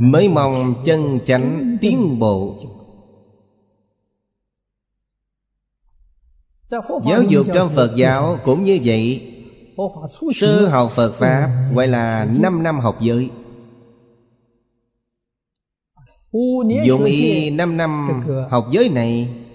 Mới 0.00 0.28
mong 0.28 0.74
chân 0.84 1.20
chánh 1.24 1.76
tiến 1.80 2.18
bộ. 2.18 2.56
Giáo 7.08 7.22
dục 7.28 7.46
trong 7.54 7.74
Phật 7.74 7.96
giáo 7.96 8.38
cũng 8.44 8.64
như 8.64 8.78
vậy. 8.84 9.32
Sơ 10.34 10.68
học 10.68 10.90
Phật 10.90 11.12
Pháp 11.12 11.50
gọi 11.74 11.88
là 11.88 12.28
năm 12.40 12.62
năm 12.62 12.80
học 12.80 12.96
giới. 13.00 13.30
Dụng 16.86 17.04
ý 17.04 17.50
năm 17.50 17.76
năm 17.76 18.22
học 18.50 18.66
giới 18.70 18.88
này 18.88 19.45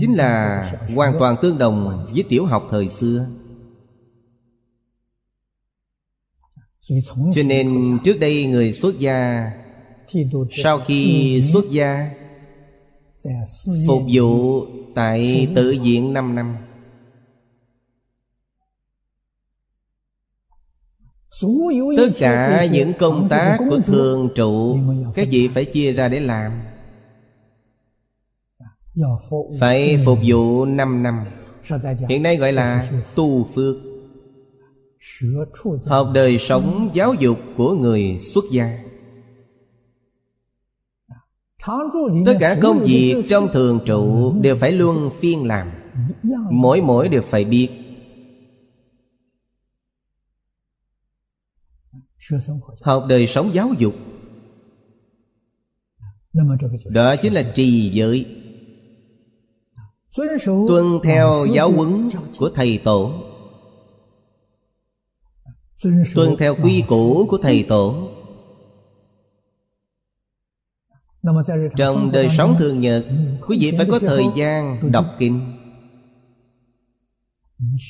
Chính 0.00 0.14
là 0.16 0.62
hoàn 0.94 1.16
toàn 1.18 1.36
tương 1.42 1.58
đồng 1.58 2.06
với 2.14 2.24
tiểu 2.28 2.46
học 2.46 2.68
thời 2.70 2.88
xưa. 2.88 3.26
Cho 7.34 7.42
nên 7.46 7.98
trước 8.04 8.16
đây 8.20 8.46
người 8.46 8.72
xuất 8.72 8.98
gia 8.98 9.50
Sau 10.62 10.78
khi 10.78 11.42
xuất 11.52 11.64
gia 11.70 12.10
Phục 13.86 14.02
vụ 14.12 14.64
tại 14.94 15.48
tự 15.54 15.76
viện 15.82 16.12
5 16.12 16.34
năm. 16.34 16.56
Tất 21.96 22.10
cả 22.18 22.66
những 22.72 22.92
công 22.98 23.28
tác 23.28 23.58
của 23.70 23.80
thường 23.86 24.28
trụ 24.34 24.78
Các 25.14 25.28
vị 25.30 25.48
phải 25.48 25.64
chia 25.64 25.92
ra 25.92 26.08
để 26.08 26.20
làm 26.20 26.52
Phải 29.60 30.02
phục 30.04 30.18
vụ 30.26 30.64
5 30.64 31.02
năm. 31.02 31.24
Hiện 32.08 32.22
nay 32.22 32.36
gọi 32.36 32.52
là 32.52 32.90
tu 33.14 33.44
phước. 33.54 33.76
Học 35.86 36.08
đời 36.14 36.38
sống 36.38 36.90
giáo 36.92 37.14
dục 37.14 37.38
của 37.56 37.74
người 37.74 38.18
xuất 38.18 38.44
gia. 38.52 38.78
Tất 42.26 42.36
cả 42.40 42.56
công 42.62 42.78
việc 42.78 43.22
trong 43.28 43.48
thường 43.52 43.80
trụ 43.86 44.32
Đều 44.40 44.56
phải 44.56 44.72
luôn 44.72 45.10
phiên 45.20 45.46
làm. 45.46 45.70
Mỗi 46.50 46.82
mỗi 46.82 47.08
đều 47.08 47.22
phải 47.22 47.44
biết. 47.44 47.68
Học 52.80 53.04
đời 53.08 53.26
sống 53.26 53.50
giáo 53.52 53.68
dục. 53.78 53.94
Đó 56.84 57.16
chính 57.16 57.32
là 57.32 57.52
trì 57.54 57.90
giới 57.94 58.26
Tuân 60.16 61.00
theo 61.02 61.46
giáo 61.54 61.72
huấn 61.72 62.10
của 62.38 62.50
Thầy 62.54 62.80
Tổ. 62.84 63.12
Tuân 66.14 66.36
theo 66.38 66.54
quy 66.62 66.84
củ 66.88 67.26
của 67.28 67.38
Thầy 67.38 67.66
Tổ. 67.68 68.08
Trong 71.76 72.12
đời 72.12 72.28
sống 72.30 72.54
thường 72.58 72.80
nhật 72.80 73.04
quý 73.48 73.58
vị 73.60 73.74
phải 73.76 73.86
có 73.90 73.98
thời 73.98 74.24
gian 74.34 74.92
đọc 74.92 75.06
kinh. 75.18 75.52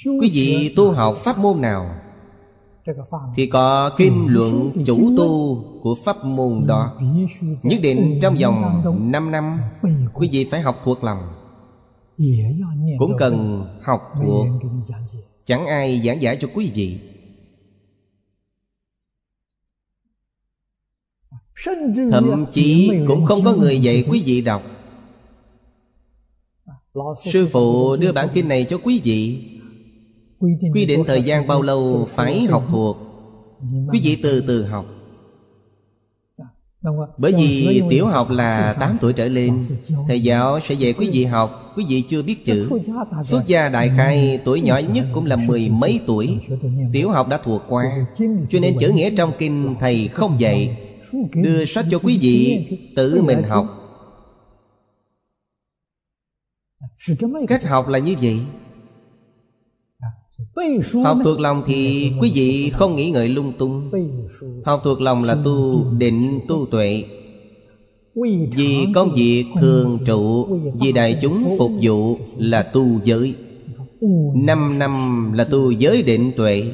Quý 0.05 0.31
vị 0.33 0.75
tu 0.77 0.93
học 0.93 1.17
pháp 1.25 1.39
môn 1.39 1.61
nào? 1.61 1.95
Thì 3.37 3.47
có 3.47 3.91
kinh 3.97 4.27
luận 4.29 4.73
chủ 4.87 4.99
tu 5.17 5.63
của 5.83 5.97
pháp 6.05 6.25
môn 6.25 6.67
đó. 6.67 6.99
Nhất 7.63 7.79
định 7.83 8.19
trong 8.23 8.35
vòng 8.43 8.83
5 9.13 9.31
năm 9.31 9.59
quý 10.15 10.29
vị 10.33 10.49
phải 10.51 10.61
học 10.61 10.77
thuộc 10.85 11.05
lòng 11.05 11.39
cũng 12.99 13.13
cần 13.19 13.65
học 13.83 14.13
thuộc 14.15 14.47
chẳng 15.45 15.67
ai 15.67 16.03
giảng 16.05 16.23
giải 16.23 16.39
cho 16.41 16.49
quý 16.55 16.71
vị. 16.75 16.99
Thậm 22.11 22.47
chí 22.53 22.91
cũng 23.09 23.25
không 23.25 23.45
có 23.45 23.57
người 23.57 23.79
dạy 23.79 24.05
quý 24.11 24.23
vị 24.27 24.41
đọc. 24.41 24.63
Sư 27.25 27.49
phụ 27.53 27.97
đưa 27.97 28.13
bản 28.13 28.29
kinh 28.35 28.49
này 28.49 28.67
cho 28.71 28.79
quý 28.79 29.01
vị. 29.05 29.47
Quy 30.75 30.87
định 30.87 31.05
thời 31.07 31.23
gian 31.23 31.47
bao 31.47 31.63
lâu 31.63 32.09
phải 32.15 32.41
học 32.41 32.67
thuộc. 32.71 32.97
Quý 33.93 34.01
vị 34.05 34.19
từ 34.23 34.45
từ 34.47 34.67
học 34.67 34.87
Bởi 37.19 37.33
vì 37.33 37.83
tiểu 37.90 38.07
học 38.07 38.31
là 38.31 38.73
8 38.81 38.97
tuổi 39.01 39.12
trở 39.12 39.29
lên 39.29 39.64
Thầy 40.09 40.23
giáo 40.23 40.61
sẽ 40.61 40.75
dạy 40.75 40.93
quý 40.93 41.11
vị 41.12 41.24
học 41.24 41.72
Quý 41.76 41.85
vị 41.89 42.05
chưa 42.09 42.22
biết 42.22 42.45
chữ. 42.45 42.70
Xuất 43.24 43.47
gia 43.47 43.68
đại 43.68 43.91
khai 43.97 44.41
tuổi 44.45 44.61
nhỏ 44.61 44.78
nhất 44.78 45.07
cũng 45.14 45.26
là 45.26 45.37
mười 45.37 45.68
mấy 45.68 46.01
tuổi. 46.07 46.39
Tiểu 46.93 47.11
học 47.11 47.28
đã 47.28 47.41
thuộc 47.45 47.62
qua 47.68 47.85
Cho 48.51 48.59
nên 48.61 48.76
chữ 48.81 48.93
nghĩa 48.95 49.11
trong 49.16 49.33
kinh 49.39 49.74
thầy 49.81 50.09
không 50.09 50.41
dạy 50.41 50.76
Đưa 51.35 51.64
sách 51.64 51.85
cho 51.91 51.99
quý 51.99 52.18
vị 52.22 52.66
Tự 52.97 53.22
mình 53.22 53.43
học. 53.43 53.66
Cách 57.49 57.64
học 57.64 57.89
là 57.89 57.99
như 57.99 58.14
vậy 58.22 58.39
Học 61.05 61.18
thuộc 61.24 61.40
lòng 61.40 61.62
thì 61.66 62.12
quý 62.20 62.32
vị 62.34 62.70
không 62.70 62.96
nghĩ 62.96 63.11
ngợi 63.11 63.28
lung 63.28 63.53
tung. 63.59 63.90
Học 64.64 64.80
thuộc 64.84 65.01
lòng 65.01 65.24
là 65.24 65.36
tu 65.44 65.84
định 65.98 66.40
tu 66.48 66.66
tuệ. 66.70 67.05
Vì 68.57 68.86
công 68.94 69.14
việc 69.14 69.44
thường 69.61 69.98
trụ 70.07 70.48
Vì 70.80 70.92
đại 70.92 71.18
chúng 71.22 71.57
phục 71.59 71.70
vụ 71.82 72.18
là 72.36 72.62
tu 72.62 72.84
giới. 73.05 73.34
Năm 74.34 74.78
năm 74.78 75.32
là 75.32 75.44
tu 75.44 75.70
giới 75.70 76.03
định 76.03 76.32
tuệ. 76.36 76.64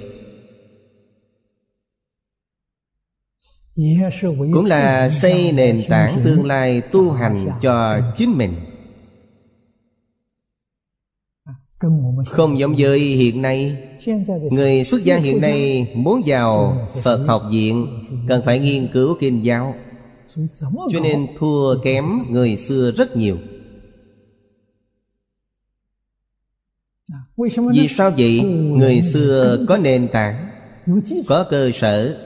Cũng 4.39 4.65
là 4.65 5.11
xây 5.11 5.53
nền 5.53 5.83
tảng 5.89 6.21
tương 6.25 6.45
lai 6.45 6.81
tu 6.81 7.11
hành 7.11 7.49
cho 7.61 8.01
chính 8.17 8.39
mình 8.39 8.53
không 12.31 12.59
giống 12.59 12.75
với 12.79 12.99
hiện 12.99 13.43
nay. 13.43 13.77
Người 14.51 14.85
xuất 14.85 15.05
gia 15.05 15.17
hiện 15.17 15.41
nay 15.41 15.89
muốn 15.97 16.23
vào 16.27 16.77
phật 17.03 17.25
học 17.27 17.43
viện, 17.51 17.87
cần 18.29 18.43
phải 18.45 18.59
nghiên 18.59 18.89
cứu 18.93 19.17
kinh 19.21 19.45
giáo. 19.45 19.75
Cho 20.91 21.01
nên 21.03 21.27
thua 21.39 21.79
kém 21.83 22.05
người 22.31 22.57
xưa 22.57 22.93
rất 22.97 23.17
nhiều. 23.17 23.37
Vì 27.75 27.89
sao 27.89 28.11
vậy? 28.19 28.41
Người 28.77 29.03
xưa 29.03 29.65
có 29.69 29.77
nền 29.77 30.09
tảng, 30.09 30.49
Có 31.27 31.47
cơ 31.51 31.71
sở. 31.75 32.17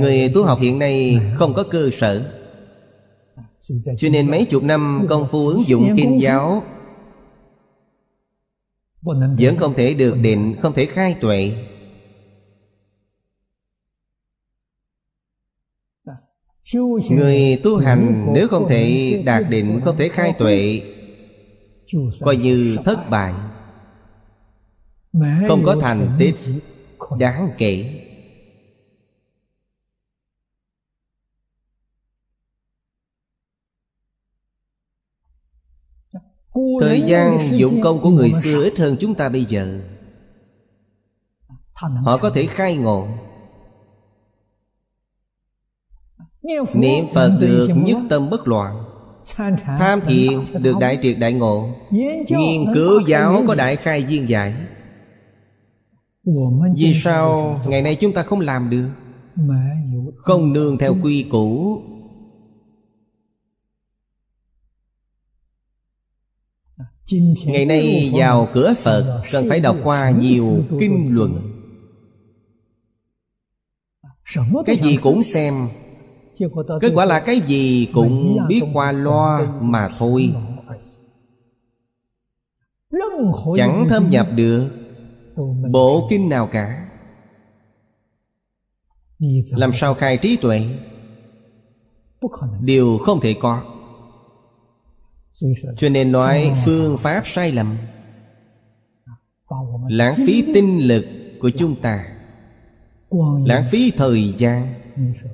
Người 0.00 0.30
tu 0.34 0.44
học 0.44 0.58
hiện 0.60 0.78
nay 0.78 1.20
không 1.34 1.54
có 1.54 1.62
cơ 1.62 1.90
sở. 2.00 2.32
Cho 3.98 4.08
nên 4.08 4.30
mấy 4.30 4.44
chục 4.44 4.62
năm 4.62 5.06
công 5.08 5.28
phu 5.30 5.48
ứng 5.48 5.62
dụng 5.66 5.94
kinh 5.96 6.20
giáo 6.20 6.62
vẫn 9.38 9.56
không 9.56 9.74
thể 9.74 9.94
được 9.94 10.16
định 10.22 10.56
Không 10.62 10.72
thể 10.72 10.86
khai 10.86 11.16
tuệ. 11.20 11.64
Người 17.10 17.60
tu 17.64 17.76
hành 17.76 18.26
nếu 18.34 18.48
không 18.48 18.68
thể 18.68 19.22
đạt 19.26 19.44
định 19.50 19.80
Không 19.84 19.96
thể 19.96 20.08
khai 20.08 20.34
tuệ 20.38 20.82
Coi 22.20 22.36
như 22.36 22.76
thất 22.84 23.10
bại 23.10 23.34
Không 25.48 25.62
có 25.64 25.76
thành 25.80 26.08
tích 26.18 26.34
Đáng 27.18 27.50
kể 27.58 28.04
Thời 36.80 37.02
gian 37.02 37.58
dụng 37.58 37.80
công 37.80 38.00
của 38.00 38.10
người 38.10 38.32
xưa 38.42 38.62
ít 38.62 38.78
hơn 38.78 38.96
chúng 39.00 39.14
ta 39.14 39.28
bây 39.28 39.44
giờ. 39.44 39.80
Họ 42.04 42.16
có 42.16 42.30
thể 42.30 42.46
khai 42.46 42.76
ngộ. 42.76 43.08
Niệm 46.74 47.04
Phật 47.14 47.38
được 47.40 47.68
nhất 47.74 47.98
tâm 48.10 48.30
bất 48.30 48.48
loạn. 48.48 48.84
Tham 49.78 50.00
thiện 50.06 50.44
được 50.60 50.74
đại 50.80 50.98
triệt 51.02 51.16
đại 51.18 51.32
ngộ. 51.32 51.68
Nghiên 52.28 52.74
cứu 52.74 53.00
giáo 53.06 53.42
có 53.48 53.54
đại 53.54 53.76
khai 53.76 54.04
viên 54.04 54.28
giải. 54.28 54.54
Vì 56.76 56.94
sao 56.94 57.60
ngày 57.68 57.82
nay 57.82 57.94
chúng 57.94 58.12
ta 58.12 58.22
không 58.22 58.40
làm 58.40 58.70
được? 58.70 58.88
Không 60.16 60.52
nương 60.52 60.78
theo 60.78 60.94
quy 61.02 61.26
củ 61.30 61.80
Ngày 67.46 67.66
nay 67.66 68.12
vào 68.14 68.48
cửa 68.52 68.74
Phật, 68.82 69.22
Cần 69.32 69.48
phải 69.48 69.60
đọc 69.60 69.76
qua 69.84 70.10
nhiều 70.10 70.64
kinh 70.80 71.14
luận. 71.14 71.54
Cái 74.66 74.76
gì 74.82 74.96
cũng 75.02 75.22
xem. 75.22 75.68
Kết 76.80 76.92
quả 76.94 77.04
là 77.04 77.20
cái 77.20 77.40
gì 77.40 77.88
cũng 77.94 78.38
biết 78.48 78.62
qua 78.72 78.92
loa 78.92 79.52
mà 79.60 79.90
thôi. 79.98 80.34
Chẳng 83.56 83.86
thâm 83.88 84.10
nhập 84.10 84.26
được 84.36 84.68
Bộ 85.70 86.06
kinh 86.10 86.28
nào 86.28 86.48
cả. 86.52 86.88
Làm 89.50 89.72
sao 89.72 89.94
khai 89.94 90.16
trí 90.16 90.36
tuệ? 90.36 90.66
Điều 92.60 92.98
không 92.98 93.20
thể 93.20 93.34
có. 93.40 93.77
Cho 95.76 95.88
nên 95.88 96.12
nói 96.12 96.52
phương 96.66 96.98
pháp 96.98 97.22
sai 97.26 97.52
lầm 97.52 97.76
Lãng 99.88 100.14
phí 100.26 100.44
tinh 100.54 100.78
lực 100.78 101.04
của 101.40 101.50
chúng 101.50 101.76
ta 101.80 102.04
Lãng 103.44 103.64
phí 103.70 103.92
thời 103.96 104.34
gian 104.38 104.74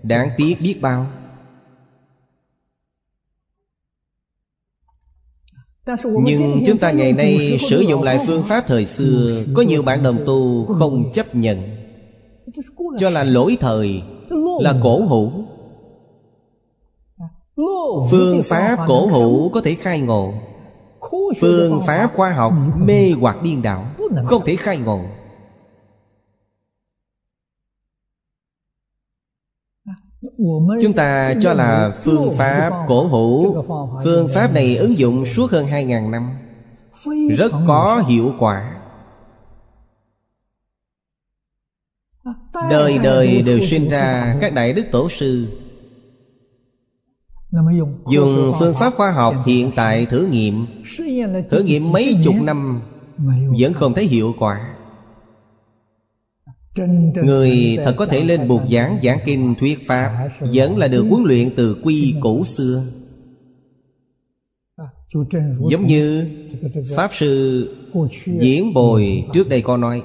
Đáng 0.02 0.28
tiếc 0.36 0.60
biết 0.60 0.78
bao. 0.80 1.06
Nhưng 6.24 6.62
chúng 6.66 6.78
ta 6.78 6.90
ngày 6.90 7.12
nay 7.12 7.58
sử 7.70 7.80
dụng 7.80 8.02
lại 8.02 8.18
phương 8.26 8.42
pháp 8.48 8.64
thời 8.66 8.86
xưa 8.86 9.44
Có 9.54 9.62
nhiều 9.62 9.82
bạn 9.82 10.02
đồng 10.02 10.18
tu 10.26 10.66
không 10.66 11.12
chấp 11.12 11.34
nhận. 11.34 11.58
Cho 12.98 13.10
là 13.10 13.24
lỗi 13.24 13.56
thời 13.60 14.02
Là 14.60 14.74
cổ 14.82 15.06
hủ 15.06 15.44
Phương 18.10 18.42
pháp 18.42 18.84
cổ 18.88 19.06
hủ 19.06 19.50
có 19.54 19.60
thể 19.60 19.74
khai 19.74 20.00
ngộ. 20.00 20.32
Phương 21.40 21.82
pháp 21.86 22.10
khoa 22.14 22.30
học 22.30 22.52
mê 22.76 23.10
hoặc 23.20 23.42
điên 23.42 23.62
đảo 23.62 23.86
Không 24.24 24.42
thể 24.46 24.56
khai 24.56 24.76
ngộ. 24.76 25.00
Chúng 30.82 30.92
ta 30.96 31.34
cho 31.40 31.52
là 31.52 32.00
phương 32.04 32.34
pháp 32.38 32.84
cổ 32.88 33.06
hữu 33.06 33.62
Phương 34.04 34.28
pháp 34.34 34.52
này 34.52 34.76
ứng 34.76 34.98
dụng 34.98 35.26
suốt 35.26 35.50
hơn 35.50 35.66
2.000 35.66 36.10
năm. 36.10 36.36
Rất 37.36 37.52
có 37.68 38.02
hiệu 38.08 38.32
quả. 38.38 38.80
Đời 42.70 42.98
đời 42.98 43.42
đều 43.42 43.60
sinh 43.60 43.88
ra 43.88 44.36
các 44.40 44.54
đại 44.54 44.72
đức 44.72 44.84
tổ 44.92 45.08
sư 45.10 45.46
Dùng 48.10 48.52
phương 48.58 48.74
pháp 48.74 48.94
khoa 48.94 49.10
học 49.10 49.34
hiện 49.46 49.70
tại 49.76 50.06
thử 50.06 50.26
nghiệm. 50.26 50.66
Thử 51.50 51.62
nghiệm 51.62 51.92
mấy 51.92 52.16
chục 52.24 52.34
năm 52.42 52.80
Vẫn 53.60 53.72
không 53.72 53.94
thấy 53.94 54.04
hiệu 54.04 54.34
quả. 54.38 54.74
Người 57.24 57.78
thật 57.84 57.94
có 57.98 58.06
thể 58.06 58.24
lên 58.24 58.48
bục 58.48 58.62
giảng 58.70 58.98
giảng 59.02 59.18
kinh 59.26 59.54
thuyết 59.60 59.86
Pháp 59.86 60.28
Vẫn 60.40 60.78
là 60.78 60.88
được 60.88 61.06
huấn 61.10 61.22
luyện 61.24 61.50
từ 61.56 61.76
quy 61.84 62.14
cũ 62.20 62.44
xưa. 62.44 62.84
Giống 65.68 65.86
như 65.86 66.26
Pháp 66.96 67.10
Sư 67.12 67.68
Diễn 68.26 68.74
Bồi 68.74 69.24
trước 69.32 69.48
đây 69.48 69.62
có 69.62 69.76
nói. 69.76 70.02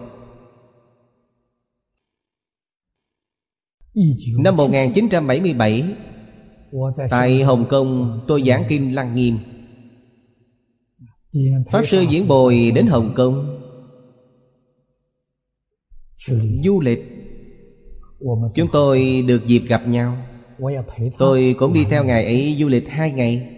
Năm 4.37 4.55
1977 4.55 5.83
Tại 7.09 7.43
Hồng 7.43 7.65
Kông 7.70 8.22
tôi 8.28 8.43
giảng 8.43 8.63
kinh 8.70 8.95
Lăng 8.95 9.15
Nghiêm. 9.15 9.38
Pháp 11.72 11.88
Sư 11.88 12.05
Diễn 12.09 12.28
Bồi 12.28 12.72
đến 12.76 12.88
Hồng 12.88 13.13
Kông. 13.15 13.61
Du 16.63 16.82
lịch. 16.82 16.99
Chúng 18.55 18.67
tôi 18.72 19.24
được 19.28 19.45
dịp 19.45 19.61
gặp 19.67 19.88
nhau. 19.88 20.17
Tôi 21.17 21.55
cũng 21.59 21.74
đi 21.74 21.86
theo 21.89 22.03
ngài 22.03 22.26
ấy 22.26 22.55
du 22.59 22.67
lịch 22.67 22.88
hai 22.88 23.11
ngày. 23.11 23.55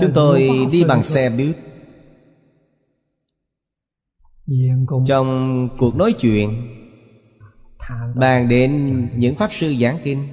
Chúng 0.00 0.12
tôi 0.14 0.48
đi 0.72 0.84
bằng 0.84 1.02
xe 1.02 1.30
buýt. 1.30 1.56
Trong 5.06 5.68
cuộc 5.78 5.96
nói 5.96 6.12
chuyện 6.20 6.77
bàn 8.14 8.48
đến 8.48 9.02
những 9.16 9.34
pháp 9.36 9.52
sư 9.52 9.74
giảng 9.80 9.98
kinh. 10.04 10.28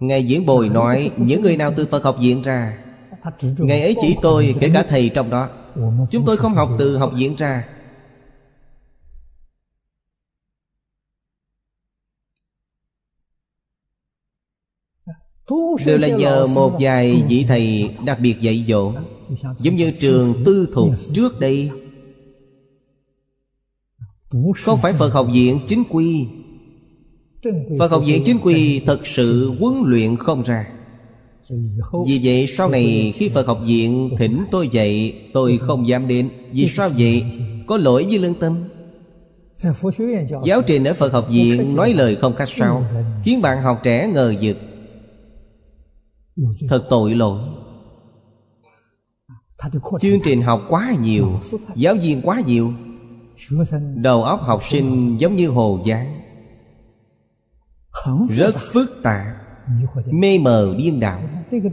Ngài 0.00 0.26
diễn 0.26 0.46
bồi 0.46 0.68
nói, 0.68 1.10
những 1.16 1.42
người 1.42 1.56
nào 1.56 1.72
từ 1.76 1.86
phật 1.86 2.04
học 2.04 2.16
viện 2.20 2.42
ra, 2.42 2.78
ngài 3.58 3.82
ấy 3.82 3.96
chỉ 4.00 4.16
tôi, 4.22 4.54
kể 4.60 4.70
cả 4.74 4.84
thầy 4.88 5.08
trong 5.08 5.30
đó. 5.30 5.48
Chúng 6.10 6.24
tôi 6.26 6.36
không 6.36 6.54
học 6.54 6.70
từ 6.78 6.96
học 6.96 7.12
viện 7.16 7.36
ra. 7.36 7.68
Đều 15.86 15.98
là 15.98 16.08
nhờ 16.08 16.46
một 16.46 16.76
vài 16.80 17.24
vị 17.28 17.44
thầy 17.48 17.90
đặc 18.04 18.18
biệt 18.20 18.40
dạy 18.40 18.64
dỗ, 18.68 18.92
Giống 19.58 19.76
như 19.76 19.92
trường 20.00 20.34
tư 20.46 20.68
thục 20.72 20.90
trước 21.14 21.40
đây. 21.40 21.70
Không 24.64 24.78
phải 24.82 24.92
Phật 24.92 25.08
học 25.08 25.26
viện 25.32 25.60
chính 25.66 25.84
quy 25.90 26.26
Phật 27.78 27.90
học 27.90 28.02
viện 28.06 28.22
chính 28.24 28.38
quy 28.42 28.80
thật 28.86 29.06
sự 29.06 29.52
huấn 29.60 29.74
luyện 29.84 30.16
không 30.16 30.42
ra. 30.42 30.66
Vì 32.06 32.20
vậy 32.22 32.46
sau 32.46 32.68
này 32.68 33.12
khi 33.16 33.28
Phật 33.28 33.46
học 33.46 33.58
viện 33.66 34.10
thỉnh 34.18 34.44
tôi 34.50 34.68
dạy 34.68 35.14
Tôi 35.32 35.58
không 35.58 35.88
dám 35.88 36.08
đến. 36.08 36.28
Vì 36.52 36.68
sao 36.68 36.90
vậy? 36.98 37.24
Có 37.66 37.76
lỗi 37.76 38.06
với 38.08 38.18
lương 38.18 38.34
tâm. 38.34 38.64
Giáo 40.44 40.62
trình 40.66 40.84
ở 40.84 40.94
Phật 40.94 41.12
học 41.12 41.26
viện 41.30 41.76
nói 41.76 41.92
lời 41.92 42.16
không 42.16 42.34
khách 42.34 42.48
sáo 42.48 42.82
Khiến 43.24 43.42
bạn 43.42 43.62
học 43.62 43.80
trẻ 43.82 44.08
ngờ 44.14 44.34
vực. 44.42 44.56
Thật 46.68 46.86
tội 46.90 47.14
lỗi. 47.14 47.40
Chương 50.00 50.20
trình 50.24 50.42
học 50.42 50.62
quá 50.68 50.94
nhiều 51.02 51.40
Giáo 51.76 51.94
viên 52.02 52.22
quá 52.22 52.42
nhiều. 52.46 52.72
Đầu 53.94 54.24
óc 54.24 54.40
học 54.42 54.60
sinh 54.70 55.16
giống 55.20 55.36
như 55.36 55.48
hồ 55.48 55.80
gián 55.84 56.27
Rất 58.28 58.54
phức 58.72 59.00
tạp. 59.02 59.26
Mê 60.10 60.38
mờ 60.38 60.74
điên 60.78 61.00
đảo. 61.00 61.20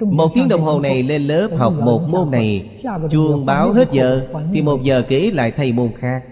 Một 0.01 0.31
tiếng 0.35 0.47
đồng 0.47 0.61
hồ 0.61 0.79
này 0.79 1.03
lên 1.03 1.21
lớp 1.21 1.47
học 1.57 1.73
một 1.81 2.01
môn 2.09 2.31
này 2.31 2.69
Chuông 3.11 3.45
báo 3.45 3.73
hết 3.73 3.91
giờ 3.91 4.27
Thì 4.53 4.61
một 4.61 4.83
giờ 4.83 5.01
kế 5.07 5.31
lại 5.31 5.51
thầy 5.51 5.73
môn 5.73 5.89
khác. 5.97 6.23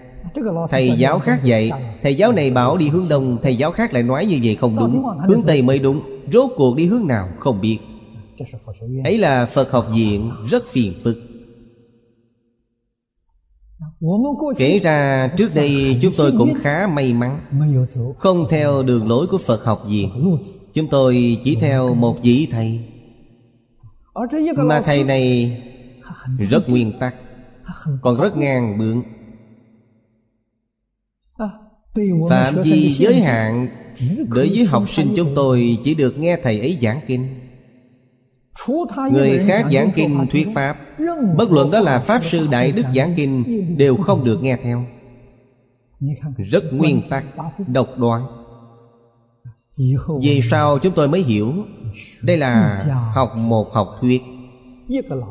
Thầy 0.70 0.90
giáo 0.90 1.18
khác 1.18 1.44
dạy 1.44 1.70
Thầy 2.02 2.14
giáo 2.14 2.32
này 2.32 2.50
bảo 2.50 2.76
đi 2.76 2.88
hướng 2.88 3.08
đông 3.08 3.38
Thầy 3.42 3.56
giáo 3.56 3.70
khác 3.70 3.92
lại 3.92 4.02
nói 4.02 4.26
như 4.26 4.40
vậy 4.44 4.56
không 4.60 4.76
đúng. 4.76 5.04
Hướng 5.28 5.42
tây 5.42 5.62
mới 5.62 5.78
đúng. 5.78 6.00
Rốt 6.32 6.50
cuộc 6.56 6.76
đi 6.76 6.86
hướng 6.86 7.06
nào 7.06 7.28
không 7.38 7.60
biết. 7.60 7.78
Ấy 9.04 9.18
là 9.18 9.46
Phật 9.46 9.70
học 9.70 9.86
viện 9.94 10.30
rất 10.50 10.64
phiền 10.72 10.94
phức 11.04 11.16
Kể 14.56 14.78
ra 14.78 15.28
trước 15.36 15.54
đây 15.54 15.98
chúng 16.02 16.12
tôi 16.16 16.32
cũng 16.38 16.54
khá 16.60 16.86
may 16.86 17.12
mắn. 17.12 17.40
Không 18.16 18.46
theo 18.50 18.82
đường 18.82 19.08
lối 19.08 19.26
của 19.26 19.38
Phật 19.38 19.64
học 19.64 19.84
gì. 19.88 20.10
Chúng 20.74 20.86
tôi 20.88 21.38
chỉ 21.44 21.54
theo 21.54 21.94
một 21.94 22.22
vị 22.22 22.48
thầy. 22.50 22.80
Mà 24.56 24.80
thầy 24.80 25.04
này 25.04 25.56
rất 26.38 26.68
nguyên 26.68 26.92
tắc, 27.00 27.14
Còn 28.02 28.20
rất 28.20 28.36
ngang 28.36 28.78
bướng. 28.78 29.02
Phạm 32.30 32.54
vi 32.62 32.94
giới 32.98 33.20
hạn 33.20 33.68
Đối 34.28 34.48
với 34.48 34.64
học 34.64 34.88
sinh 34.88 35.12
chúng 35.16 35.32
tôi 35.34 35.78
Chỉ 35.84 35.94
được 35.94 36.18
nghe 36.18 36.38
thầy 36.42 36.60
ấy 36.60 36.78
giảng 36.82 37.00
kinh. 37.06 37.43
Người 39.12 39.38
khác 39.38 39.66
giảng 39.72 39.90
kinh 39.94 40.26
thuyết 40.32 40.48
Pháp 40.54 40.76
Bất 41.36 41.52
luận 41.52 41.70
đó 41.70 41.80
là 41.80 41.98
Pháp 41.98 42.24
Sư 42.24 42.46
Đại 42.50 42.72
Đức 42.72 42.82
giảng 42.94 43.14
kinh 43.16 43.44
Đều 43.78 43.96
không 43.96 44.24
được 44.24 44.42
nghe 44.42 44.56
theo 44.62 44.84
Rất 46.50 46.64
nguyên 46.72 47.02
tắc 47.10 47.24
Độc 47.66 47.88
đoán 47.98 48.26
Vì 50.22 50.40
sao 50.50 50.78
chúng 50.78 50.92
tôi 50.92 51.08
mới 51.08 51.22
hiểu 51.22 51.52
Đây 52.22 52.36
là 52.36 52.84
học 53.14 53.36
một 53.36 53.72
học 53.72 53.88
thuyết 54.00 54.22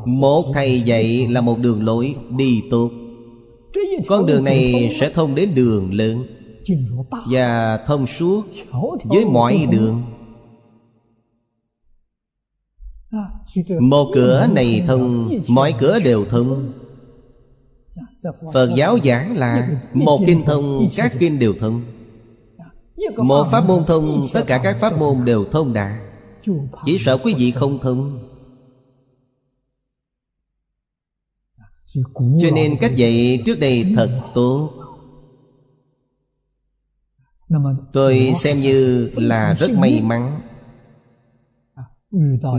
Một 0.05 0.43
thầy 0.53 0.81
dạy 0.81 1.27
là 1.29 1.41
một 1.41 1.59
đường 1.59 1.83
lối 1.83 2.15
đi 2.29 2.61
tốt 2.71 2.91
Con 4.07 4.25
đường 4.25 4.43
này 4.43 4.95
sẽ 4.99 5.09
thông 5.09 5.35
đến 5.35 5.49
đường 5.55 5.93
lớn 5.93 6.23
Và 7.31 7.79
thông 7.87 8.07
suốt 8.07 8.43
với 9.03 9.25
mọi 9.25 9.67
đường 9.71 10.03
một 13.79 14.11
cửa 14.13 14.47
này 14.55 14.83
thông, 14.87 15.29
mọi 15.47 15.75
cửa 15.79 15.99
đều 15.99 16.25
thông. 16.25 16.73
Phật 18.53 18.69
giáo 18.75 18.97
giảng 19.03 19.37
là 19.37 19.81
một 19.93 20.19
kinh 20.27 20.43
thông, 20.45 20.87
các 20.95 21.13
kinh 21.19 21.39
đều 21.39 21.53
thông. 21.59 21.83
Một 23.17 23.47
pháp 23.51 23.67
môn 23.67 23.83
thông, 23.87 24.27
tất 24.33 24.43
cả 24.47 24.59
các 24.63 24.77
pháp 24.79 24.97
môn 24.99 25.25
đều 25.25 25.45
thông 25.45 25.73
đạt 25.73 25.91
chỉ 26.85 26.97
sợ 26.99 27.17
quý 27.17 27.33
vị 27.37 27.51
không 27.51 27.79
thông. 27.79 28.29
Cho 32.41 32.49
nên 32.55 32.77
cách 32.81 32.95
dạy 32.95 33.43
trước 33.45 33.59
đây 33.59 33.93
thật 33.95 34.21
tốt. 34.33 34.69
Tôi 37.93 38.33
xem 38.39 38.59
như 38.59 39.09
là 39.15 39.53
rất 39.53 39.71
may 39.71 40.01
mắn. 40.01 40.41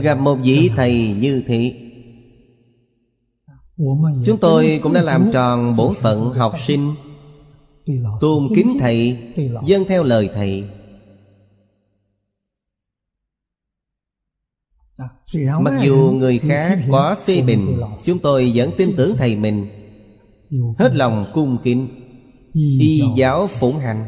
Gặp 0.01 0.15
một 0.19 0.35
vị 0.43 0.71
thầy 0.75 1.15
như 1.19 1.43
thế 1.47 1.85
Chúng 4.25 4.37
tôi 4.41 4.79
cũng 4.83 4.93
đã 4.93 5.01
làm 5.01 5.29
tròn 5.33 5.75
bổn 5.75 5.93
phận 5.95 6.33
học 6.33 6.53
sinh. 6.67 6.95
Tôn 8.21 8.47
kính 8.55 8.77
thầy 8.79 9.17
Dân 9.65 9.85
theo 9.87 10.03
lời 10.03 10.29
thầy. 10.33 10.69
Mặc 15.61 15.79
dù 15.83 16.13
người 16.17 16.39
khác 16.39 16.79
có 16.91 17.15
phê 17.25 17.41
bình 17.41 17.79
Chúng 18.05 18.19
tôi 18.19 18.51
vẫn 18.55 18.71
tin 18.77 18.89
tưởng 18.97 19.15
thầy 19.17 19.35
mình. 19.35 19.67
Hết 20.77 20.95
lòng 20.95 21.25
cung 21.33 21.57
kính. 21.63 21.87
Y 22.53 23.01
giáo 23.15 23.47
phụng 23.47 23.77
hành. 23.77 24.07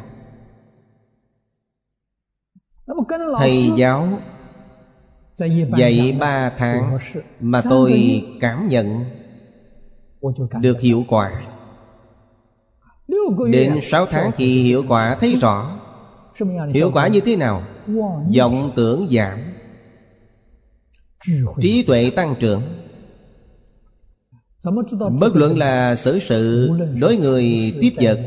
Thầy 3.39 3.71
giáo 3.77 4.19
Dạy 5.77 6.17
ba 6.19 6.49
tháng 6.57 6.97
Mà 7.39 7.61
tôi 7.69 8.21
cảm 8.41 8.69
nhận 8.69 9.05
Được 10.61 10.81
hiệu 10.81 11.05
quả. 11.07 11.41
Đến 13.51 13.79
sáu 13.83 14.05
tháng 14.05 14.31
thì 14.37 14.63
hiệu 14.63 14.83
quả 14.87 15.17
thấy 15.19 15.35
rõ. 15.35 15.79
Hiệu 16.73 16.91
quả 16.93 17.07
như 17.07 17.19
thế 17.19 17.35
nào? 17.35 17.63
Vọng 18.37 18.71
tưởng 18.75 19.07
giảm. 19.11 19.39
Trí 21.61 21.83
tuệ 21.83 22.09
tăng 22.15 22.35
trưởng. 22.39 22.61
Bất 25.19 25.35
luận 25.35 25.57
là 25.57 25.95
xử 25.95 26.19
sự, 26.19 26.69
Đối 26.99 27.17
người, 27.17 27.75
tiếp 27.81 27.91
vật, 28.01 28.19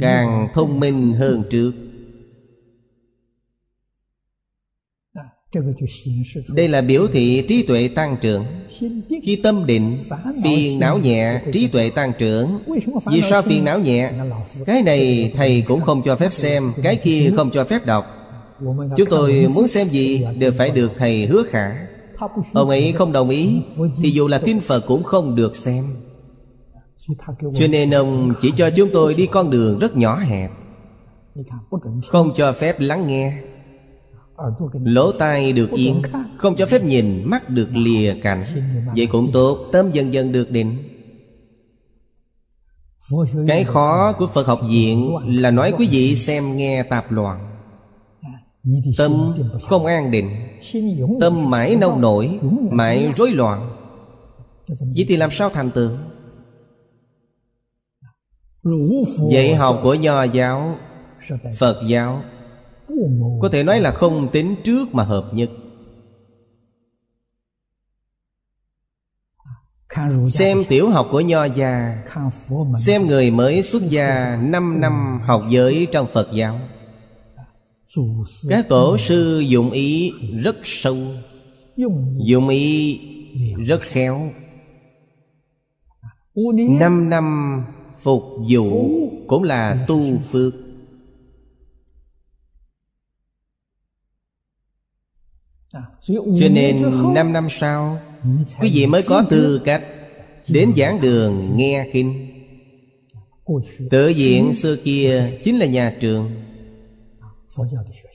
Càng 0.00 0.48
thông 0.54 0.80
minh 0.80 1.12
hơn 1.12 1.42
trước. 1.50 1.72
Đây 6.48 6.68
là 6.68 6.80
biểu 6.80 7.06
thị 7.06 7.44
trí 7.48 7.62
tuệ 7.62 7.88
tăng 7.88 8.16
trưởng. 8.20 8.44
Khi 9.22 9.40
tâm 9.42 9.66
định 9.66 9.98
Phiền 10.44 10.78
não 10.78 10.98
nhẹ 10.98 11.40
Trí 11.52 11.68
tuệ 11.68 11.90
tăng 11.90 12.12
trưởng. 12.18 12.58
Vì 13.12 13.22
sao 13.30 13.42
phiền 13.42 13.64
não 13.64 13.78
nhẹ? 13.78 14.10
Cái 14.66 14.82
này 14.82 15.32
thầy 15.36 15.64
cũng 15.66 15.80
không 15.80 16.02
cho 16.04 16.16
phép 16.16 16.32
xem 16.32 16.72
Cái 16.82 16.96
kia 16.96 17.32
không 17.36 17.50
cho 17.50 17.64
phép 17.64 17.86
đọc. 17.86 18.04
Chúng 18.96 19.08
tôi 19.10 19.46
muốn 19.54 19.68
xem 19.68 19.88
gì 19.88 20.26
Đều 20.38 20.52
phải 20.58 20.70
được 20.70 20.92
thầy 20.98 21.26
hứa 21.26 21.42
khả. 21.42 21.86
Ông 22.52 22.68
ấy 22.68 22.92
không 22.92 23.12
đồng 23.12 23.28
ý 23.28 23.62
Thì 23.96 24.10
dù 24.10 24.28
là 24.28 24.38
kinh 24.44 24.60
Phật 24.60 24.80
cũng 24.86 25.04
không 25.04 25.36
được 25.36 25.56
xem. 25.56 25.96
Cho 27.54 27.66
nên 27.70 27.90
ông 27.90 28.32
chỉ 28.40 28.52
cho 28.56 28.70
chúng 28.76 28.88
tôi 28.92 29.14
đi 29.14 29.26
con 29.26 29.50
đường 29.50 29.78
rất 29.78 29.96
nhỏ 29.96 30.18
hẹp. 30.18 30.50
Không 32.08 32.32
cho 32.36 32.52
phép 32.52 32.80
lắng 32.80 33.06
nghe 33.06 33.42
Lỗ 34.84 35.12
tai 35.12 35.52
được 35.52 35.70
yên 35.70 36.02
Không 36.36 36.56
cho 36.56 36.66
phép 36.66 36.84
nhìn 36.84 37.22
Mắt 37.24 37.50
được 37.50 37.68
lìa 37.72 38.14
cảnh 38.22 38.44
Vậy 38.96 39.06
cũng 39.06 39.32
tốt 39.32 39.58
Tâm 39.72 39.90
dần 39.92 40.12
dần 40.12 40.32
được 40.32 40.50
định. 40.50 40.76
Cái 43.48 43.64
khó 43.64 44.12
của 44.18 44.26
Phật 44.26 44.46
học 44.46 44.60
viện 44.70 45.16
Là 45.26 45.50
nói 45.50 45.72
quý 45.78 45.88
vị 45.90 46.16
xem 46.16 46.56
nghe 46.56 46.82
tạp 46.82 47.12
loạn. 47.12 47.56
Tâm 48.98 49.34
không 49.62 49.86
an 49.86 50.10
định 50.10 50.30
Tâm 51.20 51.50
mãi 51.50 51.76
nông 51.76 52.00
nổi 52.00 52.38
Mãi 52.70 53.12
rối 53.16 53.30
loạn. 53.30 53.70
Vậy 54.68 55.04
thì 55.08 55.16
làm 55.16 55.30
sao 55.30 55.50
thành 55.50 55.70
tựu? 55.70 55.90
Dạy 59.30 59.54
học 59.54 59.80
của 59.82 59.94
Nho 59.94 60.22
giáo 60.22 60.76
Phật 61.58 61.82
giáo 61.88 62.22
có 63.40 63.48
thể 63.52 63.62
nói 63.62 63.80
là 63.80 63.92
không 63.92 64.28
tính 64.32 64.56
trước 64.64 64.94
mà 64.94 65.04
hợp 65.04 65.30
nhất. 65.34 65.50
Xem 70.28 70.64
tiểu 70.68 70.90
học 70.90 71.08
của 71.10 71.20
Nho 71.20 71.44
gia. 71.44 72.04
Xem 72.78 73.06
người 73.06 73.30
mới 73.30 73.62
xuất 73.62 73.82
gia 73.88 74.36
5 74.36 74.80
năm 74.80 75.20
học 75.24 75.42
giới 75.50 75.86
trong 75.92 76.06
Phật 76.12 76.28
giáo. 76.34 76.60
Các 78.48 78.68
tổ 78.68 78.98
sư 78.98 79.38
dụng 79.48 79.70
ý 79.70 80.12
rất 80.42 80.56
sâu, 80.62 80.96
Dụng 82.26 82.48
ý 82.48 83.00
rất 83.66 83.80
khéo. 83.82 84.30
Năm 86.68 87.10
năm 87.10 87.64
phục 88.02 88.22
vụ 88.50 88.90
cũng 89.26 89.42
là 89.42 89.84
tu 89.88 90.18
phước. 90.18 90.65
Cho 96.08 96.48
nên 96.50 96.82
năm 97.14 97.32
năm 97.32 97.48
sau 97.50 97.98
Quý 98.60 98.70
vị 98.74 98.86
mới 98.86 99.02
có 99.02 99.24
tư 99.30 99.60
cách 99.64 99.82
Đến 100.48 100.72
giảng 100.76 101.00
đường 101.00 101.56
nghe 101.56 101.86
kinh. 101.92 102.26
Tự 103.90 104.08
diện 104.08 104.54
xưa 104.54 104.76
kia 104.76 105.30
Chính 105.44 105.58
là 105.58 105.66
nhà 105.66 105.96
trường. 106.00 106.30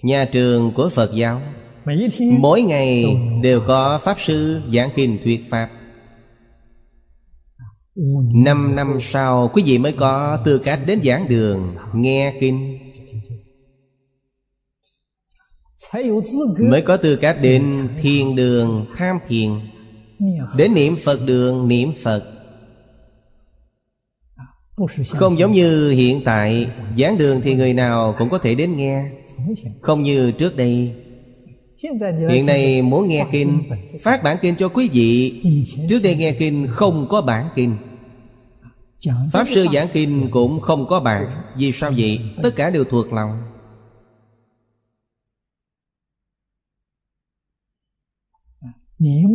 Nhà 0.04 0.26
trường 0.32 0.72
của 0.72 0.90
Phật 0.90 1.12
giáo 1.16 1.42
Mỗi 2.40 2.62
ngày 2.62 3.06
đều 3.44 3.62
có 3.68 4.00
Pháp 4.04 4.18
Sư 4.20 4.62
giảng 4.74 4.90
kinh 4.96 5.18
thuyết 5.24 5.44
Pháp. 5.50 5.70
Năm 8.34 8.76
năm 8.76 8.98
sau 9.02 9.50
quý 9.54 9.64
vị 9.66 9.78
mới 9.78 9.92
có 9.92 10.42
tư 10.46 10.60
cách 10.64 10.80
đến 10.86 11.00
giảng 11.04 11.28
đường 11.28 11.76
Nghe 11.94 12.34
kinh 12.40 12.81
Mới 16.60 16.82
có 16.82 16.98
tư 16.98 17.16
cách 17.16 17.38
đến 17.42 17.88
thiền 18.02 18.36
đường 18.36 18.86
tham 18.98 19.18
thiền 19.28 19.50
Đến 20.58 20.74
niệm 20.74 20.96
Phật 21.04 21.20
đường 21.26 21.68
niệm 21.68 21.92
Phật. 22.04 22.24
Không 25.10 25.40
giống 25.40 25.52
như 25.52 25.92
hiện 25.92 26.22
tại 26.26 26.68
Giảng 26.98 27.18
đường 27.18 27.42
thì 27.44 27.56
người 27.56 27.74
nào 27.74 28.16
cũng 28.20 28.30
có 28.30 28.38
thể 28.38 28.56
đến 28.56 28.78
nghe. 28.78 29.12
Không 29.82 30.02
như 30.02 30.32
trước 30.32 30.58
đây. 30.58 30.96
Hiện 32.30 32.46
nay 32.46 32.82
muốn 32.82 33.08
nghe 33.08 33.26
kinh 33.32 33.60
Phát 34.04 34.24
bản 34.24 34.38
kinh 34.42 34.56
cho 34.56 34.70
quý 34.70 34.90
vị. 34.94 35.42
Trước 35.90 36.00
đây 36.04 36.16
nghe 36.16 36.32
kinh 36.32 36.68
không 36.70 37.08
có 37.10 37.22
bản 37.22 37.50
kinh. 37.56 37.76
Pháp 39.32 39.46
sư 39.50 39.68
giảng 39.74 39.88
kinh 39.94 40.30
cũng 40.32 40.60
không 40.60 40.88
có 40.88 41.00
bản. 41.00 41.26
Vì 41.58 41.72
sao 41.72 41.92
vậy? 41.98 42.20
Tất 42.44 42.56
cả 42.56 42.70
đều 42.70 42.84
thuộc 42.84 43.14
lòng 43.14 43.51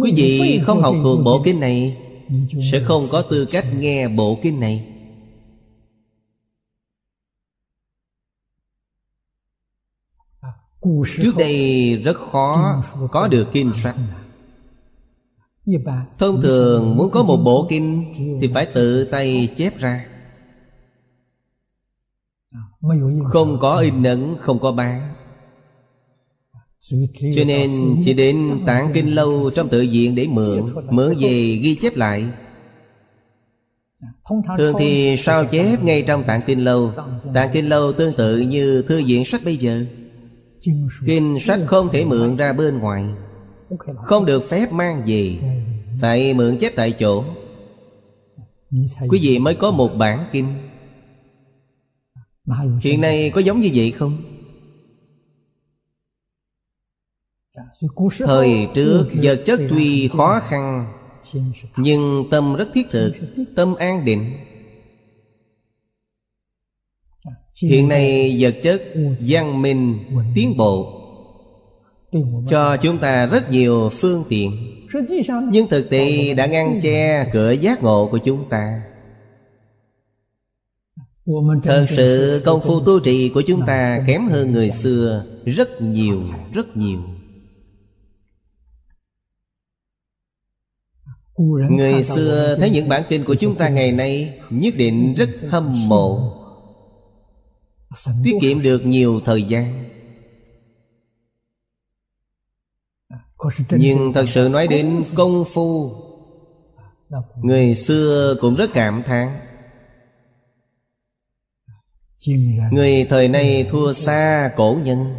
Quý 0.02 0.12
vị 0.16 0.60
không 0.64 0.80
học 0.80 0.94
thuộc 1.02 1.20
bộ 1.24 1.42
kinh 1.44 1.60
này 1.60 1.96
sẽ 2.72 2.80
không 2.84 3.06
có 3.10 3.22
tư 3.22 3.48
cách 3.50 3.66
nghe 3.78 4.08
bộ 4.08 4.38
kinh 4.42 4.60
này. 4.60 4.92
Trước 11.22 11.32
đây 11.38 11.96
rất 12.04 12.16
khó 12.32 12.82
có 13.12 13.28
được 13.28 13.46
kinh 13.52 13.72
sách 13.74 13.96
thông 16.18 16.42
thường 16.42 16.96
muốn 16.96 17.10
có 17.10 17.22
một 17.22 17.36
bộ 17.36 17.66
kinh 17.70 18.14
thì 18.40 18.50
phải 18.54 18.66
tự 18.74 19.04
tay 19.04 19.48
chép 19.56 19.78
ra. 19.78 20.06
Không 23.24 23.58
có 23.60 23.76
in 23.76 24.02
ấn 24.02 24.36
không 24.40 24.58
có 24.58 24.72
bán 24.72 25.15
cho 27.34 27.44
nên 27.46 27.70
chỉ 28.04 28.14
đến 28.14 28.50
tạng 28.66 28.90
kinh 28.94 29.14
lâu 29.14 29.50
trong 29.54 29.68
tự 29.68 29.86
viện 29.92 30.14
để 30.14 30.26
mượn 30.26 30.74
Mượn 30.90 31.14
về 31.20 31.58
ghi 31.62 31.74
chép 31.74 31.96
lại. 31.96 32.24
Thường 34.58 34.74
thì 34.78 35.16
sao 35.16 35.44
chép 35.44 35.82
ngay 35.82 36.02
trong 36.02 36.24
tạng 36.24 36.40
kinh 36.46 36.64
lâu? 36.64 36.92
Tạng 37.34 37.50
kinh 37.52 37.68
lâu 37.68 37.92
tương 37.92 38.12
tự 38.12 38.38
như 38.38 38.82
thư 38.88 39.04
viện 39.06 39.24
sách 39.24 39.40
bây 39.44 39.56
giờ. 39.56 39.84
Kinh 41.06 41.38
sách 41.40 41.60
không 41.66 41.88
thể 41.92 42.04
mượn 42.04 42.36
ra 42.36 42.52
bên 42.52 42.78
ngoài. 42.78 43.04
Không 44.02 44.26
được 44.26 44.48
phép 44.48 44.72
mang 44.72 45.02
về. 45.06 45.36
Phải 46.00 46.34
mượn 46.34 46.58
chép 46.58 46.72
tại 46.76 46.92
chỗ. 46.92 47.24
Quý 49.08 49.18
vị 49.22 49.38
mới 49.38 49.54
có 49.54 49.70
một 49.70 49.96
bản 49.98 50.28
kinh. 50.32 50.46
Hiện 52.80 53.00
nay 53.00 53.30
có 53.34 53.40
giống 53.40 53.60
như 53.60 53.70
vậy 53.74 53.90
không? 53.90 54.16
Thời 58.18 58.68
trước 58.74 59.08
vật 59.22 59.42
chất 59.44 59.60
tuy 59.70 60.08
khó 60.08 60.40
khăn 60.48 60.86
Nhưng 61.76 62.24
tâm 62.30 62.56
rất 62.56 62.68
thiết 62.74 62.86
thực 62.90 63.12
Tâm 63.56 63.74
an 63.74 64.04
định. 64.04 64.32
Hiện 67.62 67.88
nay 67.88 68.36
vật 68.40 68.54
chất 68.62 68.82
văn 69.20 69.62
minh 69.62 69.98
tiến 70.34 70.56
bộ 70.56 71.02
Cho 72.48 72.76
chúng 72.76 72.98
ta 72.98 73.26
rất 73.26 73.50
nhiều 73.50 73.88
phương 73.88 74.24
tiện 74.28 74.50
Nhưng 75.50 75.68
thực 75.68 75.90
tế 75.90 76.34
đã 76.34 76.46
ngăn 76.46 76.80
che 76.82 77.30
cửa 77.32 77.50
giác 77.50 77.82
ngộ 77.82 78.08
của 78.10 78.18
chúng 78.18 78.48
ta. 78.48 78.82
Thật 81.62 81.86
sự 81.88 82.42
công 82.44 82.60
phu 82.60 82.80
tu 82.80 83.00
trì 83.00 83.28
của 83.28 83.42
chúng 83.46 83.66
ta 83.66 84.04
kém 84.06 84.28
hơn 84.28 84.52
người 84.52 84.70
xưa 84.70 85.24
Rất 85.44 85.82
nhiều, 85.82 86.22
rất 86.52 86.76
nhiều 86.76 87.00
Người 91.70 92.04
xưa 92.04 92.56
thấy 92.58 92.70
những 92.70 92.88
bản 92.88 93.02
kinh 93.08 93.24
của 93.24 93.34
chúng 93.34 93.56
ta 93.56 93.68
ngày 93.68 93.92
nay 93.92 94.40
Nhất 94.50 94.74
định 94.76 95.14
rất 95.14 95.28
hâm 95.50 95.88
mộ. 95.88 96.32
Tiết 98.24 98.32
kiệm 98.40 98.62
được 98.62 98.86
nhiều 98.86 99.20
thời 99.24 99.42
gian. 99.42 99.84
Nhưng 103.70 104.12
thật 104.12 104.26
sự 104.28 104.48
nói 104.52 104.66
đến 104.66 105.04
công 105.14 105.44
phu 105.54 105.92
Người 107.42 107.74
xưa 107.74 108.36
cũng 108.40 108.56
rất 108.56 108.70
cảm 108.74 109.02
thán. 109.06 109.40
Người 112.72 113.04
thời 113.04 113.28
nay 113.28 113.66
thua 113.70 113.92
xa 113.92 114.50
cổ 114.56 114.78
nhân 114.84 115.14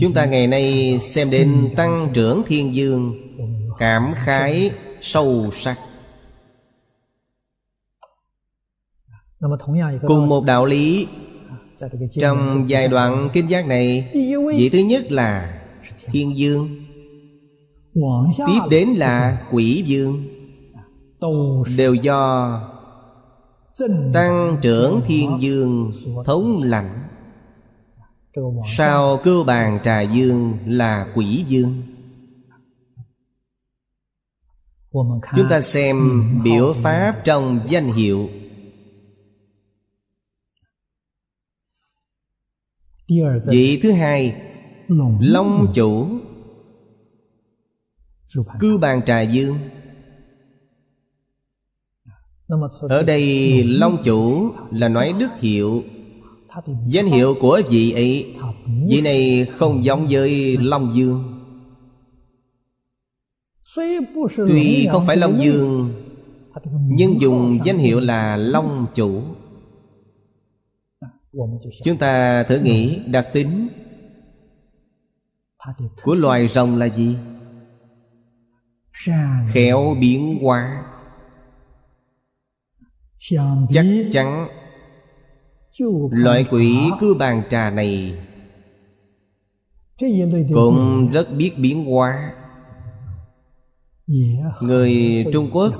Chúng 0.00 0.12
ta 0.14 0.24
ngày 0.24 0.46
nay 0.46 0.98
xem 0.98 1.30
đến 1.30 1.68
tăng 1.76 2.10
trưởng 2.14 2.42
thiên 2.46 2.74
dương 2.74 3.14
Cảm 3.78 4.12
khái 4.16 4.70
sâu 5.00 5.50
sắc. 5.52 5.78
Cùng 10.06 10.28
một 10.28 10.44
đạo 10.44 10.64
lý 10.64 11.06
Trong 12.20 12.64
giai 12.68 12.88
đoạn 12.88 13.28
kinh 13.32 13.50
giác 13.50 13.66
này 13.66 14.10
Vị 14.56 14.68
thứ 14.72 14.78
nhất 14.78 15.12
là 15.12 15.60
thiên 16.12 16.38
dương 16.38 16.68
Tiếp 18.36 18.60
đến 18.70 18.88
là 18.88 19.46
quỷ 19.52 19.82
dương. 19.86 20.24
Đều 21.76 21.94
do 21.94 22.60
Tăng 24.14 24.58
trưởng 24.62 25.00
thiên 25.06 25.38
dương 25.40 25.92
thống 26.26 26.62
lãnh 26.62 27.03
Sao 28.76 29.20
cưu 29.24 29.44
bàn 29.44 29.78
trà 29.84 30.00
dương 30.00 30.58
là 30.66 31.12
quỷ 31.14 31.44
dương? 31.48 31.82
Chúng 35.36 35.48
ta 35.50 35.60
xem 35.60 35.96
biểu 36.44 36.74
pháp 36.82 37.22
trong 37.24 37.60
danh 37.68 37.92
hiệu. 37.92 38.28
Vị 43.46 43.80
thứ 43.82 43.92
hai 43.92 44.42
Long 45.20 45.72
chủ. 45.74 46.08
Cưu 48.60 48.78
bàn 48.78 49.00
trà 49.06 49.20
dương. 49.20 49.58
Ở 52.88 53.02
đây 53.02 53.64
Long 53.64 54.02
chủ 54.04 54.52
là 54.70 54.88
nói 54.88 55.14
đức 55.20 55.30
hiệu 55.38 55.82
Danh 56.86 57.06
hiệu 57.06 57.36
của 57.40 57.62
vị 57.70 57.92
ấy, 57.92 58.36
Vị 58.88 59.00
này 59.00 59.46
không 59.50 59.84
giống 59.84 60.06
với 60.10 60.56
Long 60.56 60.92
Dương. 60.96 61.40
Tuy 64.48 64.86
không 64.90 65.06
phải 65.06 65.16
Long 65.16 65.38
Dương, 65.40 65.92
Nhưng 66.88 67.20
dùng 67.20 67.58
danh 67.64 67.78
hiệu 67.78 68.00
là 68.00 68.36
Long 68.36 68.86
Chủ. 68.94 69.22
Chúng 71.84 71.96
ta 71.98 72.42
thử 72.42 72.60
nghĩ 72.60 73.00
đặc 73.06 73.26
tính 73.32 73.68
Của 76.02 76.14
loài 76.14 76.48
rồng 76.48 76.76
là 76.76 76.86
gì? 76.86 77.16
Khéo 79.52 79.96
biến 80.00 80.38
hóa 80.42 80.84
Chắc 83.70 83.84
chắn 84.10 84.48
Loại 86.10 86.44
quỷ 86.50 86.76
cư 87.00 87.14
bàn 87.14 87.42
trà 87.50 87.70
này 87.70 88.18
Cũng 90.54 91.10
rất 91.12 91.28
biết 91.36 91.52
biến 91.58 91.84
hóa. 91.84 92.34
Người 94.60 95.24
Trung 95.32 95.50
Quốc 95.52 95.72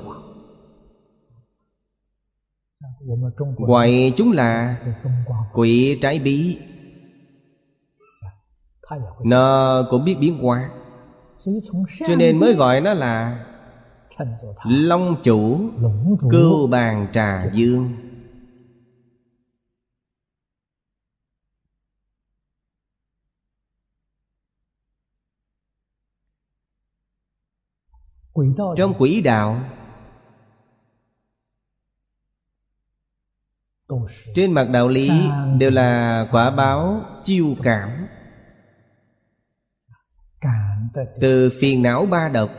Gọi 3.59 4.12
chúng 4.16 4.32
là 4.32 4.80
quỷ 5.53 5.99
trái 6.03 6.18
bí. 6.18 6.59
Nó 9.24 9.82
cũng 9.90 10.05
biết 10.05 10.16
biến 10.20 10.38
hóa. 10.38 10.70
Cho 12.09 12.16
nên 12.18 12.40
mới 12.40 12.55
gọi 12.55 12.80
nó 12.80 12.95
là 12.95 13.45
Long 14.64 15.16
chủ 15.22 15.61
Cưu 16.30 16.66
bàn 16.66 17.07
trà 17.12 17.51
dương 17.55 18.03
Trong 28.76 28.95
quỷ 28.99 29.20
đạo 29.20 29.61
Trên 34.35 34.53
mặt 34.53 34.68
đạo 34.72 34.89
lý 34.89 35.11
đều 35.59 35.70
là 35.70 36.26
quả 36.30 36.51
báo 36.51 37.03
chiêu 37.24 37.57
cảm. 37.62 38.07
Từ 41.20 41.53
phiền 41.61 41.82
não 41.82 42.07
ba 42.07 42.28
độc. 42.28 42.51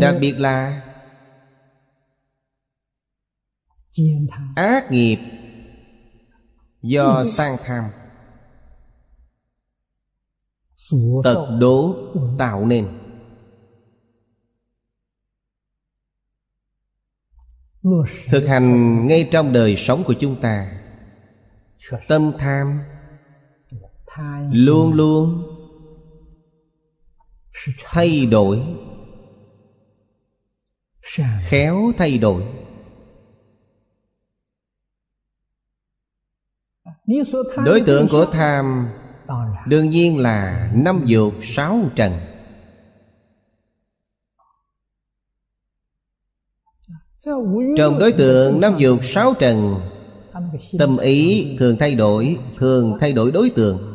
Đặc 0.00 0.14
biệt 0.20 0.34
là 0.38 0.82
Ác 4.56 4.90
nghiệp 4.90 5.18
Do 6.82 7.24
sang 7.24 7.56
tham 7.64 7.90
tật 11.24 11.56
đố 11.60 11.96
tạo 12.38 12.66
nên. 12.66 12.88
Thực 18.30 18.46
hành 18.46 19.06
ngay 19.06 19.28
trong 19.32 19.52
đời 19.52 19.76
sống 19.76 20.02
của 20.06 20.14
chúng 20.20 20.40
ta. 20.40 20.82
Tâm 22.08 22.32
tham 22.38 22.80
luôn 24.52 24.92
luôn 24.92 25.42
thay 27.82 28.26
đổi. 28.26 28.62
Khéo 31.48 31.92
thay 31.98 32.18
đổi. 32.18 32.46
Đối 37.64 37.80
tượng 37.86 38.08
của 38.10 38.26
tham 38.32 38.88
Đương 39.66 39.90
nhiên 39.90 40.18
là 40.18 40.70
năm 40.74 41.02
dục 41.06 41.34
sáu 41.42 41.80
trần. 41.96 42.12
Trong 47.76 47.98
đối 47.98 48.12
tượng 48.12 48.60
năm 48.60 48.74
dục 48.78 49.00
sáu 49.04 49.34
trần 49.38 49.80
Tâm 50.78 50.96
ý 50.96 51.46
thường 51.58 51.76
thay 51.80 51.94
đổi 51.94 52.36
Thường 52.56 52.98
thay 53.00 53.12
đổi 53.12 53.30
đối 53.32 53.50
tượng. 53.50 53.92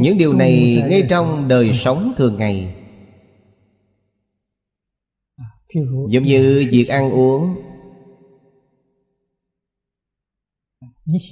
Những 0.00 0.18
điều 0.18 0.32
này 0.32 0.82
ngay 0.88 1.02
trong 1.10 1.48
đời 1.48 1.72
sống 1.72 2.14
thường 2.16 2.36
ngày 2.36 2.83
Giống 6.08 6.24
như 6.24 6.68
việc 6.70 6.88
ăn 6.88 7.10
uống. 7.10 7.54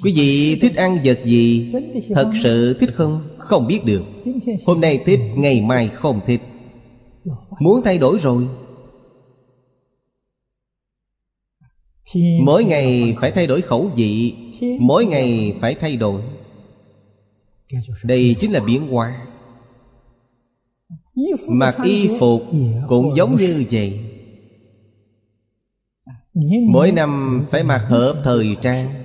Quý 0.03 0.13
vị 0.17 0.59
thích 0.61 0.77
ăn 0.77 0.99
vật 1.05 1.19
gì? 1.25 1.73
Thật 2.15 2.31
sự 2.43 2.75
thích 2.81 2.91
không? 2.95 3.29
Không 3.39 3.67
biết 3.67 3.81
được. 3.85 4.03
Hôm 4.67 4.81
nay 4.81 5.01
thích 5.05 5.21
Ngày 5.37 5.61
mai 5.61 5.89
không 5.89 6.21
thích. 6.27 6.41
Muốn 7.61 7.81
thay 7.85 7.99
đổi 7.99 8.19
rồi. 8.19 8.49
Mỗi 12.43 12.65
ngày 12.65 13.17
phải 13.21 13.31
thay 13.31 13.47
đổi 13.47 13.61
khẩu 13.61 13.91
vị. 13.97 14.35
Mỗi 14.81 15.07
ngày 15.07 15.57
phải 15.61 15.75
thay 15.75 15.97
đổi. 15.97 16.23
Đây 18.05 18.37
chính 18.39 18.53
là 18.53 18.61
biến 18.61 18.87
hóa. 18.89 19.27
Mặc 21.49 21.77
y 21.85 22.09
phục 22.21 22.43
cũng 22.89 23.17
giống 23.17 23.37
như 23.37 23.65
vậy 23.71 24.12
Mỗi 26.69 26.93
năm 26.93 27.43
phải 27.51 27.65
mặc 27.65 27.79
hợp 27.79 28.21
thời 28.25 28.57
trang. 28.63 29.05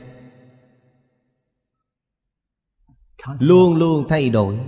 Luôn 3.40 3.76
luôn 3.76 4.06
thay 4.10 4.30
đổi. 4.30 4.60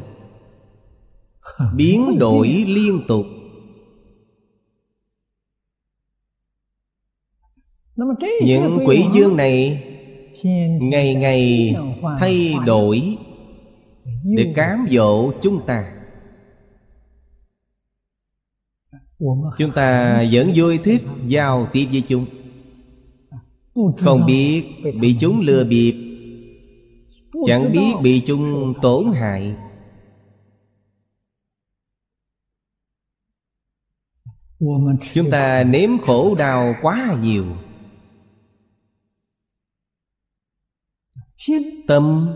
Biến 1.76 2.18
đổi 2.20 2.47
liên 2.47 3.01
tục. 3.07 3.26
Những 8.45 8.80
quỷ 8.86 9.05
dương 9.14 9.38
này 9.38 9.86
Ngày 10.82 11.16
ngày 11.16 11.76
thay 12.20 12.55
đổi 12.66 13.18
Để 14.24 14.53
cám 14.55 14.88
dỗ 14.91 15.32
chúng 15.41 15.66
ta. 15.66 15.95
Chúng 19.57 19.72
ta 19.76 20.24
vẫn 20.32 20.51
vui 20.55 20.78
thích 20.78 21.01
giao 21.26 21.68
tiếp 21.74 21.88
với 21.91 22.03
chúng 22.07 22.26
không 23.97 24.26
biết 24.28 24.63
bị 24.99 25.17
chúng 25.20 25.39
lừa 25.39 25.63
bịp, 25.63 26.09
Chẳng 27.45 27.72
biết 27.72 27.93
bị 28.03 28.24
chúng 28.26 28.74
tổn 28.82 29.05
hại. 29.13 29.55
Chúng 35.13 35.32
ta 35.32 35.63
nếm 35.63 35.89
khổ 35.97 36.36
đau 36.36 36.76
quá 36.82 37.17
nhiều. 37.22 37.45
Tâm 41.88 42.28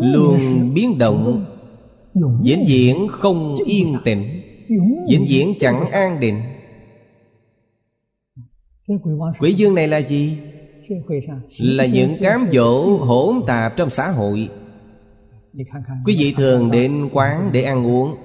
luôn 0.00 0.38
biến 0.74 0.98
động, 0.98 1.44
Vĩnh 2.42 2.64
viễn 2.68 3.06
không 3.10 3.54
yên 3.66 3.96
tĩnh, 4.04 4.42
Vĩnh 5.10 5.26
viễn 5.28 5.54
chẳng 5.60 5.90
an 5.90 6.20
định. 6.20 6.42
Quỷ 9.38 9.52
dương 9.52 9.74
này 9.74 9.88
là 9.88 9.98
gì? 9.98 10.38
Là 11.58 11.86
những 11.86 12.10
cám 12.20 12.40
dỗ 12.52 12.96
hỗn 12.96 13.36
tạp 13.46 13.76
trong 13.76 13.90
xã 13.90 14.10
hội. 14.10 14.48
quý 16.04 16.16
vị 16.18 16.34
thường 16.36 16.70
đến 16.70 17.08
quán 17.12 17.50
để 17.52 17.62
ăn 17.62 17.86
uống. 17.86 18.16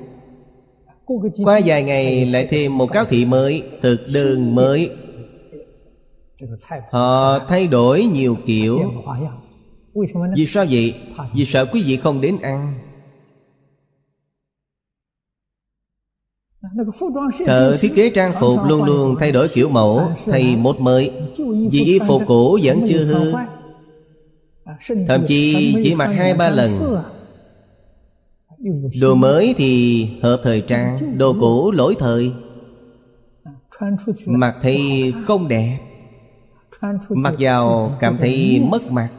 qua 1.43 1.59
vài 1.65 1.83
ngày 1.83 2.25
lại 2.25 2.47
thêm 2.49 2.77
một 2.77 2.91
cáo 2.91 3.05
thị 3.05 3.25
mới 3.25 3.63
thực 3.81 4.07
đơn 4.13 4.55
mới. 4.55 4.89
họ 6.91 7.39
thay 7.49 7.67
đổi 7.67 8.03
nhiều 8.13 8.37
kiểu. 8.45 8.79
Vì 10.35 10.45
sao 10.45 10.65
vậy? 10.69 10.95
vì 11.33 11.45
sợ 11.45 11.65
quý 11.65 11.83
vị 11.85 11.97
không 11.97 12.21
đến 12.21 12.37
ăn 12.41 12.73
Thợ 17.45 17.77
thiết 17.77 17.91
kế 17.95 18.09
trang 18.09 18.33
phục 18.39 18.59
luôn 18.67 18.83
luôn 18.83 19.15
thay 19.19 19.31
đổi 19.31 19.47
kiểu 19.47 19.69
mẫu 19.69 20.01
Thay 20.25 20.55
một 20.57 20.79
mới. 20.79 21.11
Vì 21.71 21.83
y 21.83 21.99
phục 22.07 22.21
cũ 22.27 22.59
vẫn 22.63 22.81
chưa 22.87 23.03
hư. 23.05 23.33
Thậm 25.07 25.25
chí 25.27 25.75
chỉ 25.83 25.95
mặc 25.95 26.07
hai 26.07 26.33
ba 26.33 26.49
lần. 26.49 26.71
Đồ 29.01 29.15
mới 29.15 29.53
thì 29.57 30.07
hợp 30.21 30.39
thời 30.43 30.61
trang 30.61 31.17
Đồ 31.17 31.35
cũ 31.39 31.71
lỗi 31.71 31.95
thời. 31.99 32.31
Mặc 34.25 34.55
thì 34.61 35.13
không 35.23 35.47
đẹp. 35.47 35.79
Mặc 37.09 37.33
vào 37.39 37.91
cảm 37.99 38.17
thấy 38.17 38.63
mất 38.69 38.91
mặt 38.91 39.09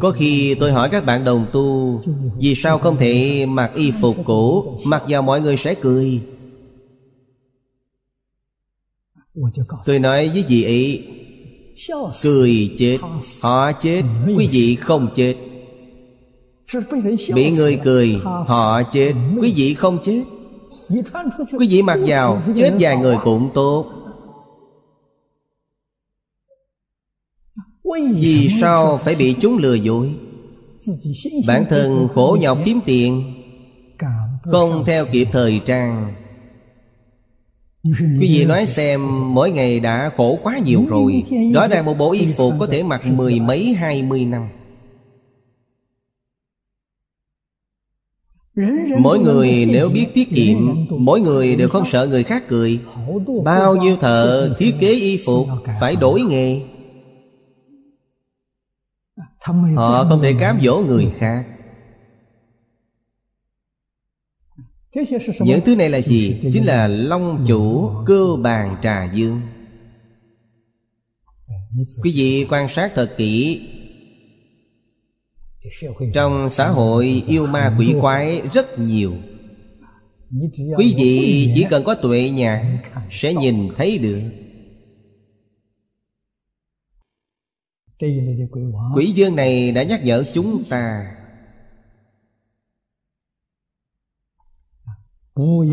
Có 0.00 0.10
khi 0.10 0.54
tôi 0.54 0.72
hỏi 0.72 0.88
các 0.88 1.04
bạn 1.06 1.24
đồng 1.24 1.46
tu 1.52 2.00
Vì 2.40 2.54
sao 2.54 2.78
không 2.78 2.96
thể 2.96 3.46
mặc 3.46 3.70
y 3.74 3.92
phục 4.00 4.16
cũ 4.24 4.64
Mặc 4.84 5.02
vào 5.08 5.22
mọi 5.22 5.40
người 5.40 5.56
sẽ 5.56 5.74
cười. 5.74 6.20
Tôi 9.84 9.98
nói 9.98 10.28
với 10.28 10.44
vị 10.48 10.62
ấy 10.62 11.06
Cười 12.22 12.74
chết 12.78 12.98
Họ 13.42 13.72
chết 13.72 14.02
Quý 14.36 14.48
vị 14.50 14.76
không 14.76 15.08
chết. 15.14 15.34
Bị 17.34 17.50
người 17.50 17.80
cười 17.84 18.20
Họ 18.24 18.82
chết 18.82 19.12
Quý 19.40 19.52
vị 19.56 19.74
không 19.74 19.98
chết. 20.04 20.22
Quý 21.58 21.68
vị 21.68 21.82
mặc 21.82 21.98
vào 22.06 22.42
Chết 22.56 22.72
vài 22.80 22.96
người 22.96 23.16
cũng 23.24 23.50
tốt 23.54 23.99
Vì 28.18 28.48
sao 28.60 29.00
phải 29.04 29.14
bị 29.14 29.34
chúng 29.40 29.58
lừa 29.58 29.74
dối? 29.74 30.10
Bản 31.46 31.64
thân 31.70 32.08
khổ 32.14 32.38
nhọc 32.40 32.58
kiếm 32.64 32.80
tiền. 32.86 33.22
Không 34.42 34.84
theo 34.86 35.06
kịp 35.12 35.28
thời 35.32 35.60
trang 35.66 36.14
Quý 37.94 38.38
vị 38.38 38.44
nói 38.44 38.66
xem 38.66 39.00
Mỗi 39.34 39.50
ngày 39.50 39.80
đã 39.80 40.10
khổ 40.16 40.38
quá 40.42 40.58
nhiều 40.58 40.86
rồi. 40.88 41.22
Đó 41.52 41.66
là 41.66 41.82
một 41.82 41.94
bộ 41.98 42.12
y 42.12 42.26
phục 42.36 42.54
có 42.58 42.66
thể 42.66 42.82
mặc 42.82 43.02
mười 43.06 43.40
mấy 43.40 43.74
hai 43.74 44.02
mươi 44.02 44.24
năm. 44.24 44.48
Mỗi 48.98 49.18
người 49.18 49.66
nếu 49.66 49.88
biết 49.88 50.06
tiết 50.14 50.28
kiệm 50.34 50.58
Mỗi 50.90 51.20
người 51.20 51.56
đều 51.56 51.68
không 51.68 51.86
sợ 51.86 52.06
người 52.06 52.24
khác 52.24 52.44
cười. 52.48 52.80
Bao 53.44 53.76
nhiêu 53.76 53.96
thợ 53.96 54.54
thiết 54.58 54.74
kế 54.80 54.92
y 54.92 55.22
phục 55.24 55.48
Phải 55.80 55.96
đổi 55.96 56.20
nghề 56.20 56.60
Họ 59.74 60.04
không 60.08 60.22
thể 60.22 60.34
cám 60.38 60.60
dỗ 60.62 60.78
người 60.78 61.12
khác. 61.18 61.46
Những 65.40 65.60
thứ 65.64 65.76
này 65.76 65.90
là 65.90 65.98
gì? 65.98 66.40
Chính 66.52 66.66
là 66.66 66.86
Long 66.86 67.44
chủ 67.48 67.90
cơ 68.06 68.36
bàn 68.42 68.76
trà 68.82 69.12
dương. 69.14 69.40
Quý 72.02 72.12
vị 72.14 72.46
quan 72.50 72.68
sát 72.68 72.92
thật 72.94 73.14
kỹ. 73.16 73.66
Trong 76.14 76.50
xã 76.50 76.68
hội 76.68 77.24
yêu 77.26 77.46
ma 77.46 77.76
quỷ 77.78 77.94
quái 78.00 78.42
rất 78.52 78.78
nhiều. 78.78 79.12
Quý 80.76 80.94
vị 80.96 81.50
chỉ 81.54 81.66
cần 81.70 81.84
có 81.84 81.94
tuệ 81.94 82.30
nhãn 82.30 82.78
Sẽ 83.10 83.34
nhìn 83.34 83.68
thấy 83.76 83.98
được 83.98 84.20
Quỷ 88.94 89.06
dương 89.06 89.36
này 89.36 89.72
đã 89.72 89.82
nhắc 89.82 90.00
nhở 90.04 90.24
chúng 90.34 90.64
ta. 90.70 91.16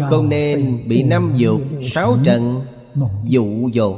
Không 0.09 0.29
nên 0.29 0.79
bị 0.87 1.03
năm 1.03 1.33
dục 1.37 1.61
sáu 1.81 2.17
trận 2.23 2.61
dụ 3.27 3.69
dỗ. 3.73 3.97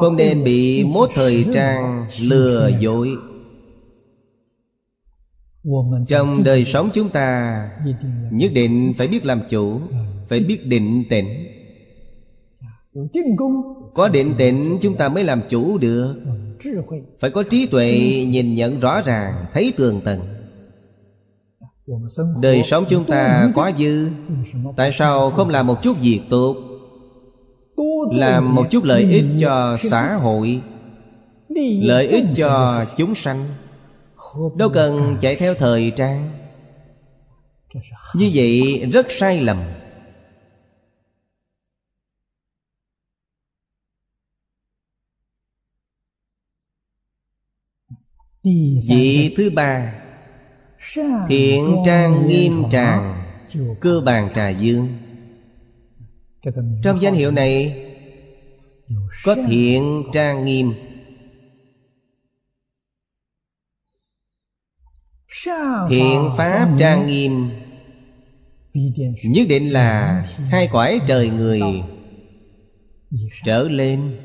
Không 0.00 0.16
nên 0.16 0.44
bị 0.44 0.84
mốt 0.84 1.10
thời 1.14 1.46
trang 1.54 2.06
lừa 2.20 2.70
dối. 2.80 3.10
Trong 6.08 6.44
đời 6.44 6.64
sống 6.64 6.90
chúng 6.94 7.08
ta 7.08 7.70
Nhất 8.32 8.50
định 8.54 8.92
phải 8.98 9.08
biết 9.08 9.24
làm 9.24 9.40
chủ 9.50 9.80
Phải 10.28 10.40
biết 10.40 10.66
định 10.66 11.04
tĩnh 11.10 11.26
có 13.94 14.08
định 14.08 14.34
tĩnh, 14.38 14.78
chúng 14.82 14.96
ta 14.96 15.08
mới 15.08 15.24
làm 15.24 15.40
chủ 15.48 15.78
được. 15.78 16.14
Phải 17.20 17.30
có 17.30 17.42
trí 17.42 17.66
tuệ, 17.66 17.92
nhìn 18.28 18.54
nhận 18.54 18.80
rõ 18.80 19.00
ràng, 19.00 19.46
Thấy 19.52 19.72
tường 19.76 20.00
tận. 20.04 20.20
Đời 22.40 22.62
sống 22.62 22.84
chúng 22.88 23.04
ta 23.04 23.50
quá 23.54 23.72
dư. 23.78 24.08
Tại 24.76 24.92
sao 24.92 25.30
không 25.30 25.48
làm 25.48 25.66
một 25.66 25.82
chút 25.82 25.96
việc 26.00 26.20
tốt? 26.30 26.56
Làm 28.12 28.54
một 28.54 28.66
chút 28.70 28.84
lợi 28.84 29.02
ích 29.02 29.24
cho 29.40 29.76
xã 29.90 30.14
hội. 30.14 30.60
Lợi 31.80 32.06
ích 32.06 32.24
cho 32.36 32.84
chúng 32.96 33.14
sanh. 33.14 33.44
Đâu 34.56 34.68
cần 34.68 35.16
chạy 35.20 35.36
theo 35.36 35.54
thời 35.54 35.92
trang. 35.96 36.30
Như 38.14 38.30
vậy 38.34 38.82
rất 38.92 39.06
sai 39.10 39.40
lầm. 39.40 39.58
Vị 48.44 49.34
thứ 49.36 49.50
ba, 49.50 49.94
Thiện 51.28 51.76
trang 51.86 52.28
nghiêm 52.28 52.62
tràng, 52.70 53.24
Cơ 53.80 54.02
bàn 54.06 54.28
trà 54.34 54.48
dương. 54.48 54.88
Trong 56.82 57.02
danh 57.02 57.14
hiệu 57.14 57.30
này 57.30 57.84
Có 59.24 59.36
thiện 59.48 60.02
trang 60.12 60.44
nghiêm. 60.44 60.72
Thiện 65.88 66.30
pháp 66.36 66.76
trang 66.78 67.06
nghiêm. 67.06 67.50
Nhất 69.24 69.46
định 69.48 69.72
là 69.72 70.22
Hai 70.50 70.68
quải 70.72 70.98
trời 71.08 71.30
người 71.30 71.60
Trở 73.44 73.68
lên 73.68 74.16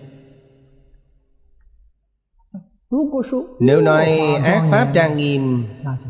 nếu 3.59 3.81
nói 3.81 4.05
ác 4.43 4.69
pháp 4.71 4.91
trang 4.93 5.17
nghiêm 5.17 5.63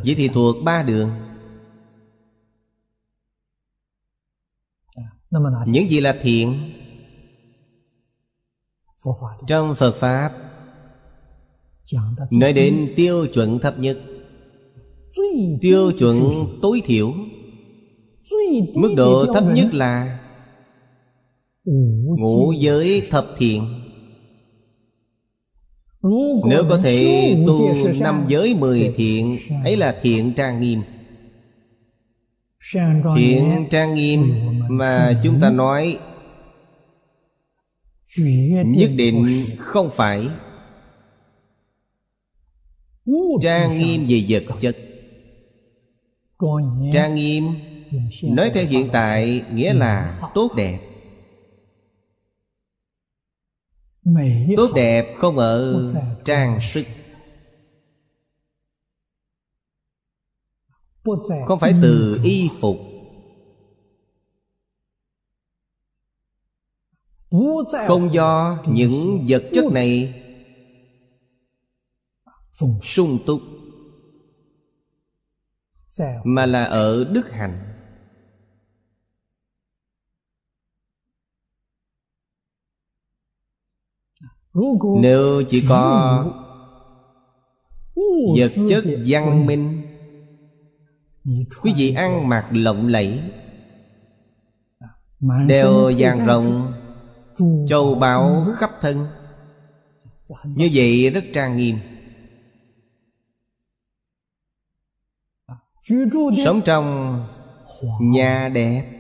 Vậy 0.06 0.16
thì 0.18 0.28
thuộc 0.28 0.56
ba 0.64 0.84
đường. 0.84 1.10
Những 5.66 5.90
gì? 5.90 6.00
là 6.00 6.16
thiện 6.22 6.54
Trong 9.48 9.76
Phật 9.76 9.96
Pháp 9.96 10.32
Nói 12.32 12.54
đến 12.54 12.94
tiêu 12.96 13.28
chuẩn 13.34 13.60
thấp 13.60 13.80
nhất. 13.80 13.98
Tiêu 15.62 15.92
chuẩn 16.00 16.16
tối 16.62 16.82
thiểu. 16.86 17.14
Mức 18.76 18.94
độ 18.98 19.34
thấp 19.34 19.44
nhất 19.54 19.74
là 19.74 20.20
Ngũ 22.18 22.52
giới 22.52 23.08
thập 23.12 23.26
thiện 23.38 23.79
nếu 26.46 26.66
có 26.70 26.80
thể 26.84 27.36
tu 27.48 27.88
năm 28.00 28.26
giới 28.28 28.56
mười 28.60 28.94
thiện 28.98 29.38
Ấy 29.64 29.78
là 29.78 29.96
thiện 30.02 30.34
trang 30.34 30.62
nghiêm. 30.62 30.82
Thiện 33.18 33.68
trang 33.70 33.94
nghiêm 33.94 34.34
mà 34.70 35.22
chúng 35.24 35.40
ta 35.42 35.50
nói 35.50 35.98
Nhất 38.66 38.92
định 38.96 39.26
không 39.58 39.90
phải. 39.96 40.28
Trang 43.42 43.78
nghiêm 43.78 44.06
về 44.10 44.24
vật 44.30 44.44
chất. 44.62 44.78
Trang 46.94 47.16
nghiêm. 47.16 47.44
Nói 48.24 48.52
theo 48.54 48.66
hiện 48.66 48.90
tại 48.92 49.44
Nghĩa 49.54 49.74
là 49.74 50.22
tốt 50.34 50.52
đẹp 50.58 50.89
Tốt 54.58 54.72
đẹp 54.76 55.16
không 55.18 55.38
ở 55.38 55.90
trang 56.26 56.60
sức. 56.62 56.86
Không 61.48 61.60
phải 61.60 61.74
từ 61.82 62.20
y 62.24 62.50
phục. 62.60 62.78
Không 67.88 68.14
do 68.14 68.64
những 68.68 69.26
vật 69.28 69.44
chất 69.54 69.66
này 69.72 70.24
sung 72.84 73.20
túc 73.26 73.42
Mà 76.24 76.46
là 76.46 76.64
ở 76.64 77.04
đức 77.12 77.32
hạnh 77.32 77.69
Nếu 85.02 85.44
chỉ 85.50 85.66
có 85.70 86.26
Vật 88.38 88.52
chất 88.70 88.84
văn 89.06 89.46
minh, 89.46 89.82
Quý 91.62 91.74
vị 91.78 91.94
ăn 91.94 92.30
mặc 92.30 92.50
lộng 92.52 92.88
lẫy, 92.88 93.22
Đeo 95.48 95.92
vàng 95.98 96.28
rồng, 96.28 96.74
Châu 97.68 97.96
báu 97.96 98.46
khắp 98.58 98.72
thân, 98.82 99.08
Như 100.44 100.70
vậy 100.74 101.10
rất 101.10 101.24
trang 101.34 101.58
nghiêm. 101.58 101.76
Sống 106.46 106.62
trong 106.66 107.18
nhà 108.02 108.50
đẹp 108.54 108.99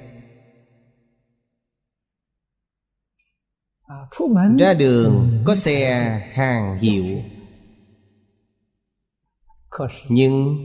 ra 4.58 4.74
đường 4.74 5.44
có 5.46 5.56
xe 5.56 6.10
hàng 6.34 6.80
hiệu. 6.82 7.06
Nhưng 10.10 10.58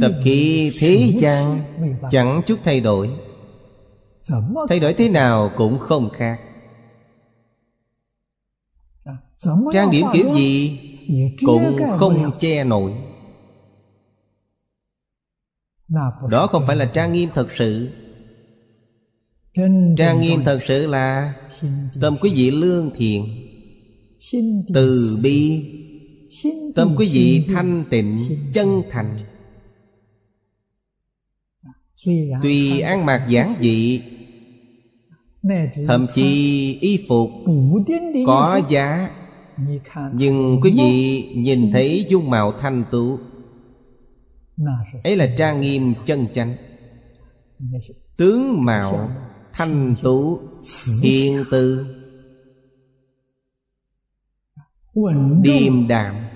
tập 0.00 0.12
khí 0.24 0.70
thế 0.80 1.12
gian 1.18 1.60
chẳng 2.10 2.42
chút 2.46 2.58
thay 2.64 2.80
đổi. 2.80 3.10
Thay 4.68 4.80
đổi 4.80 4.94
thế 4.94 5.08
nào 5.08 5.50
cũng 5.56 5.78
không 5.78 6.10
khác. 6.10 6.40
Trang 9.72 9.90
điểm 9.90 10.06
kiểu 10.12 10.34
gì 10.34 10.80
cũng 11.46 11.76
không 11.98 12.38
che 12.38 12.64
nổi. 12.64 12.92
Đó 16.30 16.46
không 16.46 16.66
phải 16.66 16.76
là 16.76 16.90
trang 16.94 17.12
nghiêm 17.12 17.28
thật 17.34 17.50
sự. 17.50 17.90
Trang 19.96 20.20
nghiêm 20.20 20.44
thật 20.44 20.58
sự 20.62 20.86
là 20.86 21.34
Tâm 22.00 22.16
quý 22.20 22.32
vị 22.36 22.50
lương 22.50 22.90
thiện, 22.96 23.26
Từ 24.74 25.18
bi. 25.22 25.64
Tâm 26.74 26.94
quý 26.98 27.08
vị 27.12 27.44
thanh 27.46 27.84
tịnh, 27.90 28.24
Chân 28.52 28.82
thành. 28.90 29.16
Tuy 32.42 32.80
ăn 32.80 33.06
mặc 33.06 33.26
giản 33.28 33.54
dị, 33.60 34.02
Thậm 35.88 36.06
chí 36.14 36.78
y 36.80 37.04
phục 37.08 37.30
Có 38.26 38.60
giá. 38.68 39.10
Nhưng 40.14 40.60
quý 40.62 40.74
vị 40.78 41.22
nhìn 41.36 41.72
thấy 41.72 42.06
dung 42.08 42.30
mạo 42.30 42.52
thanh 42.60 42.84
tú, 42.90 43.18
Ấy 45.04 45.16
là 45.16 45.34
trang 45.38 45.60
nghiêm 45.60 45.94
chân 46.04 46.26
chánh. 46.32 46.56
Tướng 48.16 48.64
mạo 48.64 49.10
thanh 49.52 49.94
tú 50.02 50.40
hiền 51.02 51.44
từ. 51.50 51.86
Điềm 55.42 55.88
đạm. 55.88 56.26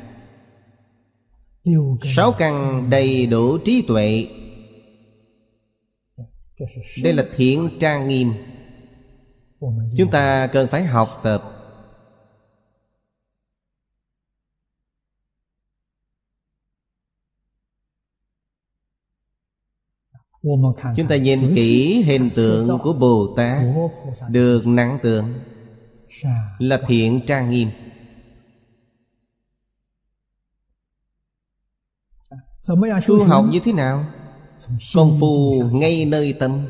Sáu 2.03 2.33
căn 2.39 2.87
đầy 2.91 3.27
đủ 3.27 3.59
trí 3.59 3.83
tuệ. 3.89 4.27
Đây 7.03 7.13
là 7.13 7.25
thiện 7.37 7.69
trang 7.81 8.09
nghiêm. 8.09 8.33
Chúng 9.97 10.11
ta 10.11 10.47
cần 10.47 10.69
phải 10.69 10.85
học 10.85 11.21
tập 11.25 11.60
Chúng 20.43 21.09
ta 21.09 21.17
nhìn 21.17 21.39
kỹ 21.55 22.03
hình 22.03 22.31
tượng 22.35 22.79
của 22.83 22.93
Bồ 22.93 23.35
Tát 23.37 23.63
Được 24.29 24.67
nặng 24.67 24.99
tượng 25.03 25.35
Là 26.59 26.81
thiện 26.89 27.21
trang 27.27 27.51
nghiêm. 27.51 27.69
Tu 33.09 33.25
học 33.25 33.45
như 33.51 33.61
thế 33.65 33.73
nào? 33.73 34.05
Công 34.95 35.17
phu 35.21 35.63
ngay 35.73 36.05
nơi 36.05 36.35
tâm. 36.39 36.67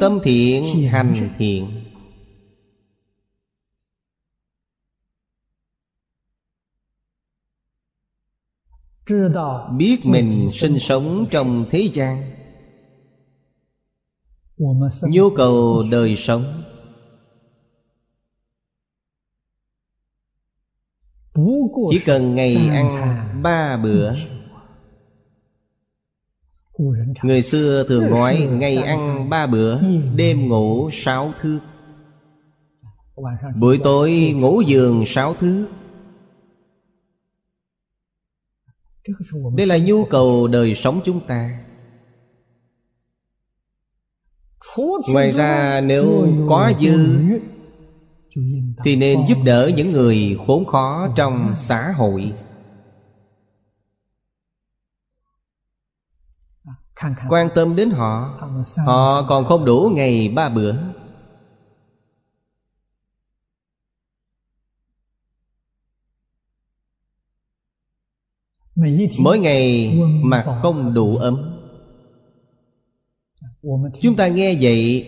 Tâm 0.00 0.18
thiện 0.24 0.88
hành 0.88 1.28
thiện 1.38 1.81
biết 9.76 9.98
mình 10.04 10.50
sinh 10.52 10.78
sống 10.78 11.26
trong 11.30 11.64
thế 11.70 11.88
gian. 11.92 12.32
Nhu 15.02 15.30
cầu 15.36 15.84
đời 15.90 16.16
sống. 16.16 16.62
Chỉ 21.90 21.98
cần 22.04 22.34
ngày 22.34 22.56
ăn 22.72 22.88
ba 23.42 23.76
bữa. 23.82 24.12
Người 27.22 27.42
xưa 27.42 27.84
thường 27.88 28.10
nói 28.10 28.48
Ngày 28.52 28.76
ăn 28.76 29.30
ba 29.30 29.46
bữa 29.46 29.80
Đêm 30.16 30.48
ngủ 30.48 30.90
sáu 30.92 31.32
thước 31.42 31.58
Buổi 33.60 33.78
tối 33.84 34.34
ngủ 34.36 34.60
giường 34.66 35.04
sáu 35.06 35.34
thước 35.34 35.66
Đây 39.56 39.66
là 39.66 39.78
nhu 39.78 40.04
cầu 40.04 40.46
đời 40.46 40.74
sống 40.74 41.00
chúng 41.04 41.20
ta. 41.26 41.64
Ngoài 45.12 45.30
ra 45.30 45.80
nếu 45.80 46.28
có 46.48 46.72
dư 46.80 47.18
Thì 48.84 48.96
nên 48.96 49.18
giúp 49.28 49.38
đỡ 49.44 49.70
những 49.76 49.92
người 49.92 50.38
khốn 50.46 50.64
khó 50.64 51.08
trong 51.16 51.54
xã 51.56 51.92
hội. 51.96 52.32
Quan 57.28 57.48
tâm 57.54 57.76
đến 57.76 57.90
họ 57.90 58.38
Họ 58.86 59.26
còn 59.28 59.44
không 59.44 59.64
đủ 59.64 59.92
ngày 59.94 60.32
ba 60.36 60.48
bữa 60.48 60.74
Mỗi 69.18 69.38
ngày 69.38 69.92
mà 70.22 70.58
không 70.62 70.94
đủ 70.94 71.16
ấm. 71.16 71.58
Chúng 74.02 74.16
ta 74.16 74.28
nghe 74.28 74.58
vậy 74.60 75.06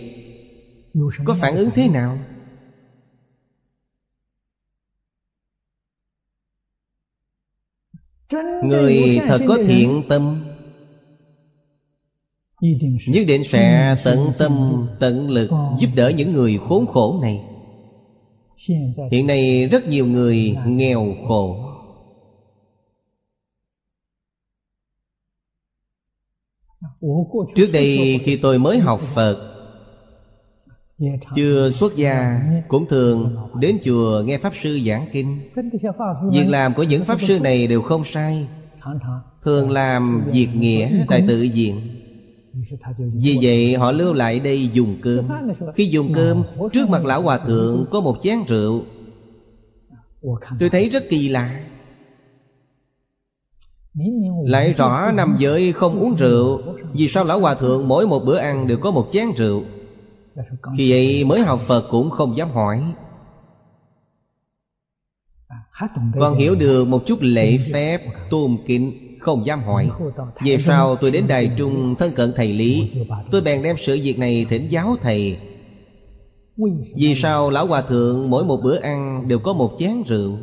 Có 1.24 1.36
phản 1.40 1.56
ứng 1.56 1.70
thế 1.74 1.88
nào? 1.88 2.18
Người 8.64 9.20
thật 9.28 9.40
có 9.48 9.58
thiện 9.66 10.02
tâm. 10.08 10.44
Nhất 13.06 13.24
định 13.26 13.44
sẽ 13.44 13.96
tận 14.04 14.18
tâm 14.38 14.86
tận 15.00 15.30
lực 15.30 15.50
Giúp 15.80 15.88
đỡ 15.96 16.12
những 16.16 16.32
người 16.32 16.58
khốn 16.58 16.86
khổ 16.86 17.18
này. 17.22 17.40
Hiện 19.10 19.26
nay 19.26 19.68
rất 19.68 19.88
nhiều 19.88 20.06
người 20.06 20.56
nghèo 20.66 21.14
khổ 21.28 21.73
Trước 27.54 27.66
đây 27.72 28.20
khi 28.24 28.36
tôi 28.36 28.58
mới 28.58 28.78
học 28.78 29.00
Phật 29.14 29.50
Chưa 31.36 31.70
xuất 31.70 31.96
gia 31.96 32.40
Cũng 32.68 32.86
thường 32.86 33.36
đến 33.60 33.78
chùa 33.84 34.22
nghe 34.24 34.38
Pháp 34.38 34.52
Sư 34.62 34.80
giảng 34.86 35.08
kinh. 35.12 35.40
Việc 36.32 36.48
làm 36.48 36.74
của 36.74 36.82
những 36.82 37.04
Pháp 37.04 37.20
Sư 37.20 37.38
này 37.40 37.66
đều 37.66 37.82
không 37.82 38.04
sai. 38.04 38.46
Thường 39.44 39.70
làm 39.70 40.22
việc 40.32 40.48
nghĩa 40.54 41.04
tại 41.08 41.24
tự 41.28 41.48
viện 41.54 41.80
Vì 43.14 43.38
vậy 43.42 43.74
họ 43.74 43.92
lưu 43.92 44.12
lại 44.12 44.40
đây 44.40 44.68
dùng 44.72 44.96
cơm. 45.02 45.24
Khi 45.74 45.86
dùng 45.86 46.12
cơm 46.14 46.42
Trước 46.72 46.88
mặt 46.88 47.04
Lão 47.04 47.22
Hòa 47.22 47.38
Thượng 47.38 47.86
có 47.90 48.00
một 48.00 48.16
chén 48.22 48.38
rượu. 48.48 48.82
Tôi 50.60 50.70
thấy 50.70 50.88
rất 50.88 51.08
kỳ 51.08 51.28
lạ 51.28 51.60
lại 54.44 54.72
rõ 54.72 55.10
nằm 55.14 55.36
giới 55.38 55.72
không 55.72 56.00
uống 56.00 56.14
rượu. 56.16 56.62
Vì 56.92 57.08
sao 57.08 57.24
Lão 57.24 57.40
Hòa 57.40 57.54
Thượng 57.54 57.88
mỗi 57.88 58.06
một 58.06 58.20
bữa 58.24 58.36
ăn 58.36 58.66
đều 58.66 58.78
có 58.78 58.90
một 58.90 59.08
chén 59.12 59.26
rượu? 59.36 59.62
Khi 60.76 60.90
vậy 60.90 61.24
mới 61.24 61.40
học 61.40 61.60
Phật 61.66 61.84
cũng 61.90 62.10
không 62.10 62.36
dám 62.36 62.50
hỏi. 62.50 62.82
Còn 66.20 66.36
hiểu 66.36 66.54
được 66.54 66.88
một 66.88 67.06
chút 67.06 67.18
lễ 67.20 67.58
phép 67.72 68.00
tôn 68.30 68.56
kính 68.66 68.92
Không 69.20 69.46
dám 69.46 69.62
hỏi. 69.62 69.90
Về 70.44 70.58
sau 70.58 70.96
tôi 70.96 71.10
đến 71.10 71.26
Đài 71.28 71.50
Trung 71.58 71.94
thân 71.98 72.10
cận 72.16 72.32
thầy 72.36 72.52
Lý. 72.52 72.90
Tôi 73.30 73.40
bèn 73.40 73.62
đem 73.62 73.76
sự 73.78 74.00
việc 74.02 74.18
này 74.18 74.46
thỉnh 74.48 74.68
giáo 74.70 74.96
thầy. 75.02 75.36
Vì 76.96 77.14
sao 77.14 77.50
Lão 77.50 77.66
Hòa 77.66 77.82
Thượng 77.82 78.30
mỗi 78.30 78.44
một 78.44 78.60
bữa 78.64 78.80
ăn 78.80 79.28
đều 79.28 79.38
có 79.38 79.52
một 79.52 79.70
chén 79.78 80.02
rượu 80.06 80.36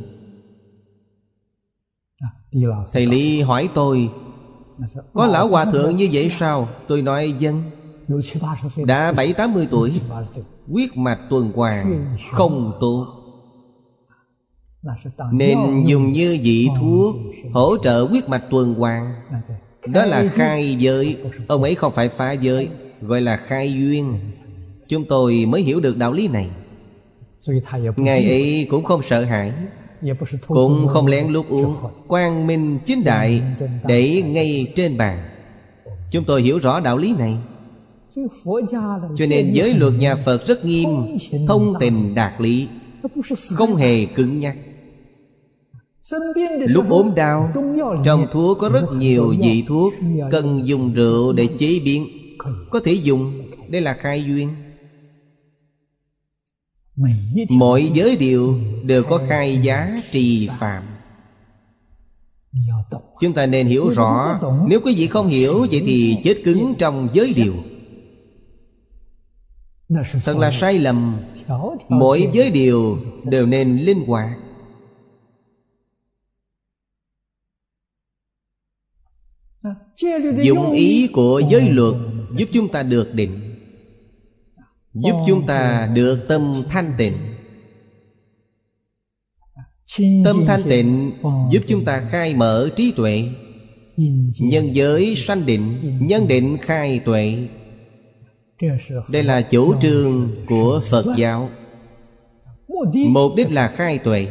Thầy 2.94 3.06
Lý 3.06 3.42
hỏi 3.42 3.70
tôi 3.74 4.10
Có 5.14 5.28
lão 5.28 5.48
hòa 5.48 5.66
thượng 5.66 5.96
như 5.96 6.10
vậy 6.12 6.30
sao? 6.30 6.68
Tôi 6.88 7.02
nói 7.02 7.34
dân 7.40 7.64
Đã 8.86 9.12
bảy 9.12 9.34
tám 9.34 9.54
mươi 9.54 9.68
tuổi 9.72 10.02
Quyết 10.72 10.98
mạch 10.98 11.20
tuần 11.30 11.52
hoàn 11.56 12.16
Không 12.32 12.78
tốt 12.82 13.08
Nên 15.32 15.84
dùng 15.86 16.12
như 16.12 16.40
vị 16.42 16.70
thuốc 16.80 17.16
Hỗ 17.54 17.78
trợ 17.78 18.08
quyết 18.12 18.30
mạch 18.30 18.44
tuần 18.50 18.74
hoàn. 18.74 19.14
Đó 19.88 20.06
là 20.06 20.28
khai 20.34 20.76
giới. 20.76 21.18
Ông 21.48 21.64
ấy 21.64 21.76
không 21.76 21.94
phải 21.94 22.10
phá 22.10 22.32
giới 22.32 22.70
Gọi 23.02 23.22
là 23.22 23.38
khai 23.38 23.74
duyên. 23.74 24.20
Chúng 24.88 25.06
tôi 25.06 25.46
mới 25.48 25.62
hiểu 25.62 25.80
được 25.80 25.98
đạo 25.98 26.14
lý 26.14 26.28
này. 26.28 26.50
Ngài 27.98 28.30
ấy 28.30 28.68
cũng 28.70 28.84
không 28.84 29.02
sợ 29.02 29.24
hãi 29.24 29.54
cũng 30.48 30.88
không 30.88 31.08
lén 31.08 31.28
lút 31.28 31.48
uống 31.50 31.76
Quang 32.08 32.48
minh 32.48 32.80
chính 32.86 33.04
đại 33.04 33.42
Để 33.88 34.22
ngay 34.26 34.74
trên 34.76 34.98
bàn. 34.98 35.30
Chúng 36.12 36.24
tôi 36.24 36.42
hiểu 36.42 36.60
rõ 36.60 36.80
đạo 36.80 36.98
lý 36.98 37.16
này. 37.18 37.38
Cho 39.16 39.26
nên 39.30 39.54
giới 39.54 39.74
luật 39.74 39.94
nhà 39.94 40.16
Phật 40.16 40.48
rất 40.48 40.66
nghiêm 40.66 40.90
Thông 41.48 41.74
tình 41.80 42.16
đạt 42.16 42.42
lý 42.42 42.68
Không 43.50 43.76
hề 43.76 44.06
cứng 44.06 44.40
nhắc. 44.40 44.58
Lúc 46.60 46.90
ốm 46.90 47.12
đau 47.16 47.52
Trong 48.06 48.28
thuốc 48.32 48.58
có 48.60 48.70
rất 48.70 48.84
nhiều 48.94 49.34
vị 49.42 49.64
thuốc 49.68 49.94
Cần 50.32 50.68
dùng 50.68 50.94
rượu 50.94 51.34
để 51.34 51.48
chế 51.60 51.80
biến 51.86 52.08
Có 52.70 52.80
thể 52.80 52.94
dùng 52.94 53.32
Đây 53.68 53.82
là 53.82 53.94
khai 53.94 54.24
duyên 54.24 54.50
Mỗi 57.50 57.92
giới 57.94 58.18
điều 58.18 58.60
đều 58.84 59.04
có 59.04 59.22
khai 59.30 59.58
giá 59.58 60.00
trì 60.12 60.50
phạm. 60.60 60.84
Chúng 63.22 63.34
ta 63.34 63.46
nên 63.46 63.68
hiểu 63.68 63.90
rõ 63.90 64.40
Nếu 64.68 64.80
quý 64.84 64.96
vị 64.96 65.08
không 65.08 65.28
hiểu 65.28 65.68
Vậy 65.72 65.82
thì 65.86 66.18
chết 66.24 66.42
cứng 66.44 66.74
trong 66.78 67.10
giới 67.14 67.34
điều. 67.36 67.54
Thật 70.26 70.38
là 70.38 70.52
sai 70.52 70.80
lầm. 70.80 71.18
Mỗi 71.90 72.30
giới 72.34 72.52
điều 72.52 72.98
đều 73.24 73.46
nên 73.46 73.78
linh 73.78 74.06
hoạt. 74.06 74.30
Dụng 80.44 80.72
ý 80.72 81.08
của 81.14 81.42
giới 81.50 81.70
luật 81.70 81.96
Giúp 82.38 82.50
chúng 82.54 82.70
ta 82.70 82.84
được 82.84 83.12
định 83.14 83.51
Giúp 84.94 85.14
chúng 85.28 85.46
ta 85.46 85.90
được 85.94 86.26
tâm 86.28 86.64
thanh 86.70 86.94
tịnh. 86.98 87.14
Tâm 90.26 90.46
thanh 90.48 90.64
tịnh 90.70 91.12
giúp 91.52 91.60
chúng 91.68 91.86
ta 91.86 92.02
khai 92.12 92.36
mở 92.36 92.70
trí 92.76 92.92
tuệ. 92.92 93.24
Nhân 94.40 94.76
giới 94.76 95.16
sanh 95.16 95.46
định 95.46 95.78
Nhân 96.02 96.28
định 96.28 96.58
khai 96.62 97.00
tuệ. 97.06 97.48
Đây 99.10 99.24
là 99.24 99.42
chủ 99.42 99.76
trương 99.82 100.30
của 100.48 100.82
Phật 100.90 101.06
giáo. 101.18 101.50
Mục 102.94 103.32
đích 103.38 103.52
là 103.52 103.68
khai 103.68 103.98
tuệ 103.98 104.28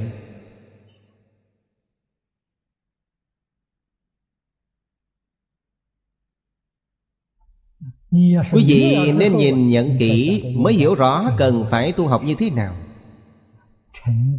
Quý 8.53 8.65
vị 8.67 9.13
nên 9.19 9.37
nhìn 9.37 9.69
nhận 9.69 9.99
kỹ, 9.99 10.43
Mới 10.57 10.75
hiểu 10.75 10.95
rõ 10.95 11.31
cần 11.37 11.65
phải 11.71 11.93
tu 11.93 12.07
học 12.07 12.25
như 12.25 12.35
thế 12.39 12.51
nào. 12.51 12.77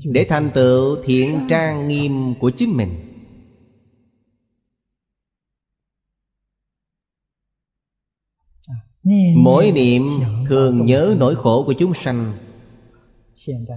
Để 0.04 0.26
thành 0.30 0.50
tựu 0.54 0.98
thiện 1.06 1.40
trang 1.50 1.88
nghiêm 1.88 2.34
của 2.40 2.50
chính 2.50 2.78
mình. 2.78 2.90
Mỗi 9.36 9.72
niệm 9.72 10.04
thường 10.50 10.86
nhớ 10.86 11.16
nỗi 11.20 11.36
khổ 11.36 11.64
của 11.64 11.74
chúng 11.74 11.94
sanh. 11.94 12.34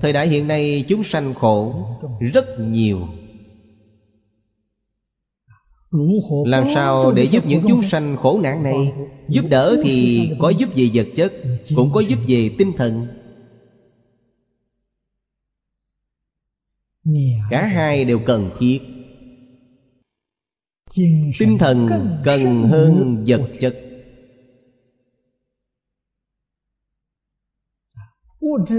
Thời 0.02 0.12
đại 0.12 0.28
hiện 0.28 0.48
nay 0.48 0.84
chúng 0.88 1.04
sanh 1.04 1.34
khổ 1.34 1.86
rất 2.32 2.44
nhiều 2.58 3.08
làm 6.46 6.64
sao 6.74 7.12
để 7.12 7.24
giúp 7.24 7.46
những 7.46 7.64
chúng 7.68 7.82
sanh 7.82 8.16
khổ 8.16 8.40
nạn 8.42 8.62
này? 8.62 8.92
Giúp 9.28 9.44
đỡ 9.50 9.76
thì 9.84 10.28
có 10.40 10.48
giúp 10.48 10.68
về 10.76 10.90
vật 10.94 11.06
chất 11.16 11.32
Cũng 11.76 11.90
có 11.94 12.00
giúp 12.00 12.18
về 12.28 12.50
tinh 12.58 12.72
thần. 12.76 13.06
Cả 17.50 17.66
hai 17.66 18.04
đều 18.04 18.18
cần 18.18 18.50
thiết. 18.58 18.80
Tinh 21.38 21.58
thần 21.58 21.88
cần 22.24 22.62
hơn 22.62 23.24
vật 23.26 23.50
chất. 23.60 23.76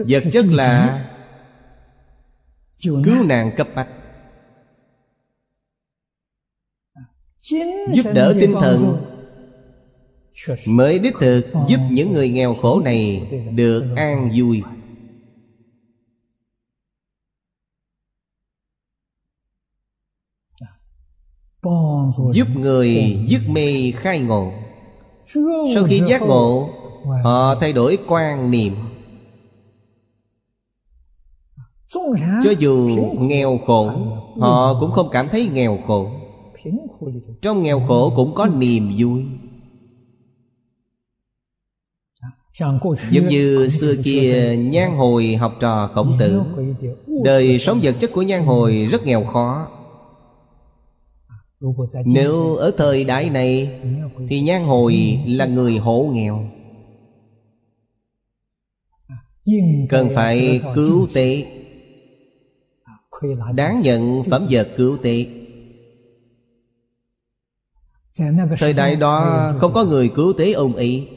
Vật 0.08 0.24
chất 0.32 0.46
là 0.46 1.02
Cứu 2.84 3.24
nạn 3.28 3.52
cấp 3.58 3.68
bách 3.76 4.05
Giúp 7.94 8.06
đỡ 8.14 8.36
tinh 8.40 8.54
thần. 8.62 8.98
Mới 10.66 11.00
đích 11.00 11.14
thực 11.20 11.46
giúp 11.68 11.78
những 11.92 12.14
người 12.14 12.30
nghèo 12.30 12.56
khổ 12.56 12.80
này 12.80 13.28
Được 13.56 13.86
an 13.96 14.32
vui. 14.38 14.62
Giúp 22.34 22.48
người 22.56 23.18
dứt 23.30 23.42
mê 23.50 23.92
khai 23.96 24.20
ngộ. 24.20 24.52
Sau 25.76 25.84
khi 25.88 26.02
giác 26.08 26.22
ngộ 26.22 26.70
Họ 27.24 27.56
thay 27.56 27.74
đổi 27.74 27.98
quan 28.08 28.52
niệm. 28.52 28.76
Cho 32.44 32.52
dù 32.60 32.90
nghèo 33.20 33.58
khổ 33.66 33.92
Họ 34.40 34.80
cũng 34.80 34.92
không 34.92 35.10
cảm 35.12 35.28
thấy 35.28 35.50
nghèo 35.54 35.78
khổ 35.88 36.25
trong 37.42 37.64
nghèo 37.64 37.80
khổ 37.88 38.14
cũng 38.16 38.34
có 38.36 38.46
niềm 38.46 38.92
vui. 38.98 39.24
Giống 43.12 43.28
như 43.28 43.70
xưa 43.70 43.96
kia 44.04 44.58
Nhan 44.58 44.92
hồi 44.92 45.36
học 45.36 45.54
trò 45.60 45.88
khổng 45.94 46.18
tử, 46.20 46.42
Đời 47.24 47.60
sống 47.60 47.80
vật 47.84 47.96
chất 48.00 48.12
của 48.14 48.22
nhan 48.22 48.44
hồi 48.44 48.88
rất 48.92 49.06
nghèo 49.06 49.26
khó. 49.26 49.68
Nếu 52.06 52.56
ở 52.56 52.72
thời 52.78 53.04
đại 53.04 53.30
này, 53.30 53.82
Thì 54.30 54.42
nhan 54.42 54.64
hồi 54.64 55.20
là 55.28 55.46
người 55.46 55.78
hộ 55.78 56.10
nghèo. 56.14 56.44
Cần 59.90 60.10
phải 60.16 60.62
cứu 60.76 61.08
tế. 61.14 61.46
Đáng 63.56 63.82
nhận 63.82 64.24
phẩm 64.24 64.48
vật 64.50 64.68
cứu 64.78 64.98
tế. 65.04 65.26
Thời 68.60 68.74
đại 68.74 68.96
đó 68.96 69.48
không 69.58 69.74
có 69.74 69.86
người 69.86 70.10
cứu 70.10 70.34
tế 70.34 70.52
ông 70.52 70.76
ấy. 70.76 71.10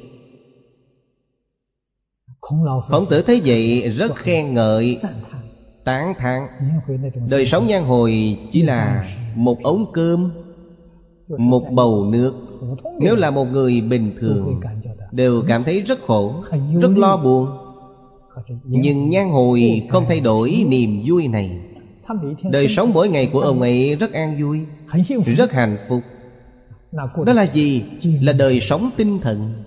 Khổng 2.88 3.07
tử 3.11 3.22
thấy 3.22 3.42
vậy 3.44 3.92
rất 3.96 4.16
khen 4.16 4.55
ngợi. 4.55 4.99
Tán 5.84 6.14
thán. 6.18 6.42
Đời 7.30 7.46
sống 7.46 7.66
nhan 7.66 7.82
hồi 7.82 8.38
chỉ 8.51 8.62
là 8.62 9.05
một 9.34 9.62
ống 9.62 9.92
cơm 9.92 10.30
Một 11.28 11.62
bầu 11.70 12.09
nước. 12.12 12.34
Nếu 13.01 13.16
là 13.16 13.30
một 13.30 13.44
người 13.44 13.80
bình 13.80 14.12
thường 14.20 14.61
Đều 15.12 15.42
cảm 15.49 15.64
thấy 15.64 15.80
rất 15.80 15.99
khổ 16.07 16.34
Rất 16.80 16.90
lo 16.96 17.16
buồn. 17.16 17.49
Nhưng 18.64 19.11
nhan 19.11 19.30
hồi 19.30 19.86
không 19.90 20.05
thay 20.09 20.20
đổi 20.20 20.64
niềm 20.68 21.03
vui 21.07 21.28
này. 21.28 21.61
Đời 22.51 22.68
sống 22.68 22.90
mỗi 22.94 23.09
ngày 23.09 23.30
của 23.32 23.40
ông 23.40 23.61
ấy 23.61 23.96
rất 23.96 24.12
an 24.12 24.42
vui 24.42 24.61
Rất 25.36 25.53
hạnh 25.53 25.76
phúc 25.88 26.03
Đó 26.93 27.32
là 27.32 27.43
gì? 27.43 27.84
Là 28.20 28.32
đời 28.32 28.61
sống 28.61 28.91
tinh 28.97 29.20
thần. 29.22 29.64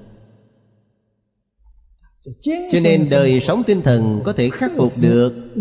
Cho 2.71 2.79
nên 2.83 3.07
đời 3.11 3.39
sống 3.39 3.63
tinh 3.67 3.81
thần 3.81 4.21
có 4.25 4.33
thể 4.33 4.49
khắc 4.49 4.71
phục 4.77 4.93
được 5.01 5.53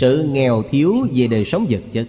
sự 0.00 0.28
nghèo 0.32 0.62
thiếu 0.70 0.94
về 1.14 1.26
đời 1.26 1.44
sống 1.44 1.66
vật 1.70 1.80
chất. 1.92 2.08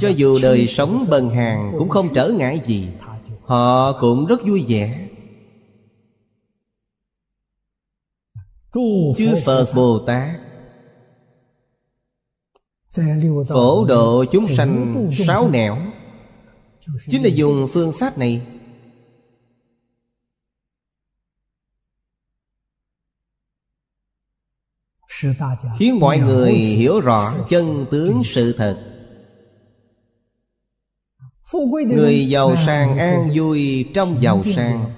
Cho 0.00 0.08
dù 0.08 0.38
đời 0.42 0.66
sống 0.66 1.06
bần 1.10 1.30
hàng 1.30 1.72
cũng 1.78 1.88
không 1.88 2.08
trở 2.14 2.28
ngại 2.28 2.60
gì. 2.64 2.88
họ 3.44 4.00
cũng 4.00 4.26
rất 4.26 4.40
vui 4.46 4.64
vẻ. 4.68 5.08
Chư 9.16 9.34
phật 9.44 9.66
bồ 9.74 9.98
tát 9.98 10.49
phổ 13.48 13.84
độ 13.84 14.24
chúng 14.24 14.48
sanh 14.48 15.10
sáu 15.26 15.50
nẻo. 15.50 15.76
Chính 17.08 17.22
là 17.22 17.28
dùng 17.28 17.68
phương 17.72 17.92
pháp 17.98 18.18
này. 18.18 18.46
Khiến 25.78 26.00
mọi 26.00 26.18
người 26.18 26.52
hiểu 26.52 27.00
rõ 27.00 27.32
chân 27.48 27.86
tướng 27.90 28.22
sự 28.24 28.52
thật. 28.52 28.78
Người 31.72 32.28
giàu 32.28 32.56
sang 32.66 32.98
an 32.98 33.30
vui 33.34 33.88
trong 33.94 34.22
giàu 34.22 34.42
sang. 34.56 34.90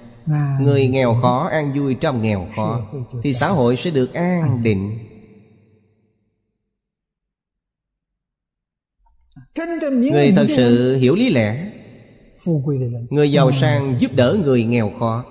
người 0.59 0.87
nghèo 0.87 1.19
khó 1.21 1.49
an 1.51 1.73
vui 1.79 1.95
trong 1.95 2.21
nghèo 2.21 2.47
khó. 2.55 2.81
Thì 3.23 3.33
xã 3.33 3.49
hội 3.49 3.77
sẽ 3.77 3.91
được 3.91 4.13
an 4.13 4.63
định 4.63 5.12
người 10.11 10.33
thật 10.35 10.47
sự 10.55 10.95
hiểu 10.95 11.15
lý 11.15 11.29
lẽ. 11.29 11.71
Người 13.09 13.31
giàu 13.31 13.51
sang 13.51 13.95
giúp 13.99 14.11
đỡ 14.15 14.37
người 14.43 14.63
nghèo 14.63 14.91
khó. 14.99 15.25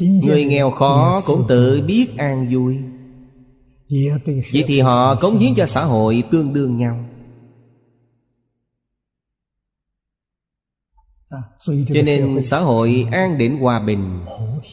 Người 0.00 0.44
nghèo 0.44 0.70
khó 0.70 1.20
cũng 1.26 1.44
tự 1.48 1.84
biết 1.86 2.06
an 2.16 2.54
vui. 2.54 2.78
Vậy 4.52 4.64
thì 4.66 4.80
họ 4.80 5.14
cống 5.14 5.38
hiến 5.38 5.54
cho 5.56 5.66
xã 5.66 5.84
hội 5.84 6.22
tương 6.30 6.54
đương 6.54 6.76
nhau 6.76 7.04
Cho 11.28 12.02
nên 12.04 12.42
xã 12.42 12.60
hội 12.60 13.06
an 13.12 13.38
định 13.38 13.58
hòa 13.58 13.80
bình 13.80 14.20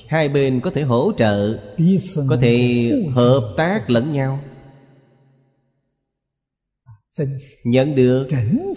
Hai 0.08 0.30
bên 0.30 0.60
có 0.60 0.72
thể 0.72 0.82
hỗ 0.82 1.12
trợ 1.18 1.60
Có 2.30 2.38
thể 2.42 2.92
hợp 3.16 3.54
tác 3.58 3.90
lẫn 3.90 4.14
nhau. 4.14 4.40
Nhận 7.64 7.96
được 7.96 8.28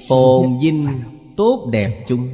phồn 0.08 0.46
vinh 0.62 0.88
tốt 1.36 1.68
đẹp 1.72 2.04
chung. 2.08 2.28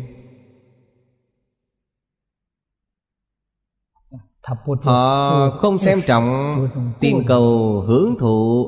Họ 4.82 5.50
không 5.50 5.78
xem 5.78 6.00
trọng 6.06 6.56
tìm 7.00 7.18
cầu 7.26 7.80
hưởng 7.86 8.14
thụ 8.20 8.66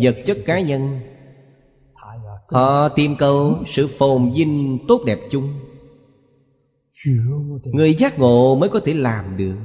vật 0.00 0.16
chất 0.24 0.38
cá 0.46 0.60
nhân. 0.60 1.00
Họ 2.46 2.88
tìm 2.88 3.16
cầu 3.18 3.54
sự 3.66 3.88
phồn 3.98 4.30
vinh 4.34 4.78
tốt 4.88 5.00
đẹp 5.06 5.18
chung 5.30 5.65
Người 7.64 7.94
giác 7.94 8.18
ngộ 8.18 8.56
mới 8.60 8.68
có 8.68 8.80
thể 8.84 8.94
làm 8.94 9.36
được. 9.36 9.56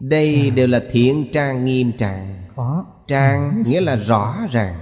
Đây 0.00 0.50
đều 0.50 0.66
là 0.66 0.82
thiện 0.92 1.28
trang 1.32 1.64
nghiêm 1.64 1.92
tràng. 1.98 2.48
Trang 3.06 3.62
nghĩa 3.66 3.80
là 3.80 3.96
rõ 3.96 4.46
ràng. 4.52 4.78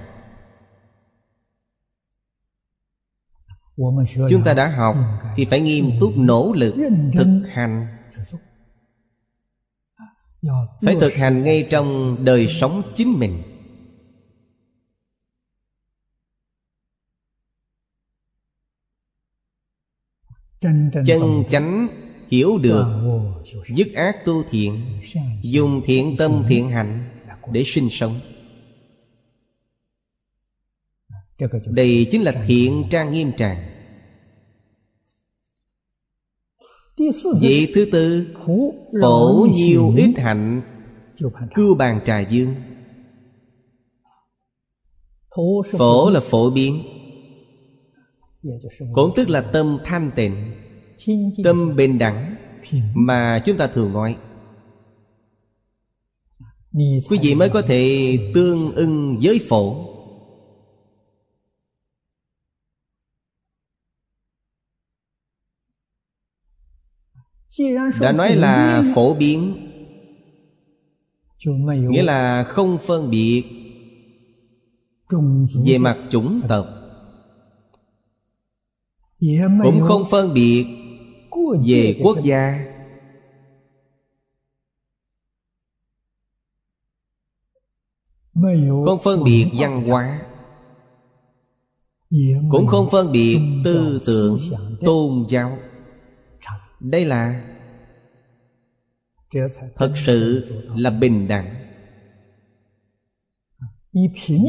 Chúng 4.29 4.43
ta 4.45 4.53
đã 4.53 4.67
học 4.67 4.95
Thì 5.35 5.45
phải 5.45 5.61
nghiêm 5.61 5.85
túc 5.99 6.17
nỗ 6.17 6.53
lực 6.55 6.75
Thực 7.13 7.41
hành. 7.53 7.87
Phải 10.81 10.95
thực 11.01 11.13
hành 11.13 11.43
ngay 11.43 11.67
trong 11.69 12.17
đời 12.25 12.47
sống 12.47 12.81
chính 12.95 13.19
mình 13.19 13.50
chân 21.05 21.43
chánh 21.49 21.87
hiểu 22.27 22.57
được 22.57 22.85
dứt 23.75 23.93
ác 23.93 24.15
tu 24.25 24.43
thiện 24.49 24.99
dùng 25.41 25.81
thiện 25.85 26.15
tâm 26.17 26.43
thiện 26.49 26.69
hạnh 26.69 27.09
để 27.51 27.63
sinh 27.65 27.89
sống. 27.91 28.19
Đây 31.65 32.07
chính 32.11 32.21
là 32.21 32.43
thiện 32.47 32.83
trang 32.89 33.13
nghiêm 33.13 33.31
tràng. 33.37 33.57
Vị 37.41 37.71
thứ 37.75 37.85
tư 37.91 38.27
Phổ 39.01 39.47
nhiều 39.53 39.93
ít 39.97 40.13
hạnh 40.17 40.61
Cưu 41.55 41.75
bàn 41.75 41.99
trà 42.05 42.19
dương. 42.19 42.55
Phổ 45.77 46.09
là 46.09 46.19
phổ 46.19 46.49
biến 46.49 46.83
cũng 48.93 49.11
tức 49.15 49.29
là 49.29 49.41
tâm 49.41 49.77
thanh 49.85 50.11
tịnh, 50.15 50.35
Tâm 51.43 51.75
bình 51.75 51.99
đẳng 51.99 52.35
Mà 52.95 53.41
chúng 53.45 53.57
ta 53.57 53.67
thường 53.67 53.93
nói. 53.93 54.17
Quý 57.09 57.19
vị 57.21 57.35
mới 57.35 57.49
có 57.49 57.61
thể 57.61 58.17
tương 58.35 58.75
ưng 58.75 59.19
với 59.23 59.39
phổ. 59.49 59.87
Đã 68.01 68.11
nói 68.11 68.35
là 68.35 68.83
phổ 68.95 69.13
biến, 69.13 69.53
nghĩa 71.65 72.03
là 72.03 72.43
không 72.43 72.77
phân 72.87 73.09
biệt 73.09 73.43
về 75.65 75.77
mặt 75.77 75.97
chủng 76.09 76.41
tộc 76.49 76.80
cũng 79.63 79.81
không 79.81 80.03
phân 80.11 80.33
biệt 80.33 80.65
về 81.67 81.99
quốc 82.03 82.17
gia. 82.23 82.65
Không 88.85 88.99
phân 89.03 89.23
biệt 89.23 89.51
văn 89.53 89.87
hóa. 89.87 90.21
Cũng 92.49 92.67
không 92.67 92.89
phân 92.91 93.11
biệt 93.11 93.39
tư 93.63 94.01
tưởng 94.05 94.39
tôn 94.81 95.25
giáo. 95.29 95.57
Đây 96.79 97.05
là 97.05 97.47
Thật 99.75 99.93
sự 99.95 100.45
là 100.75 100.89
bình 100.89 101.27
đẳng. 101.27 101.55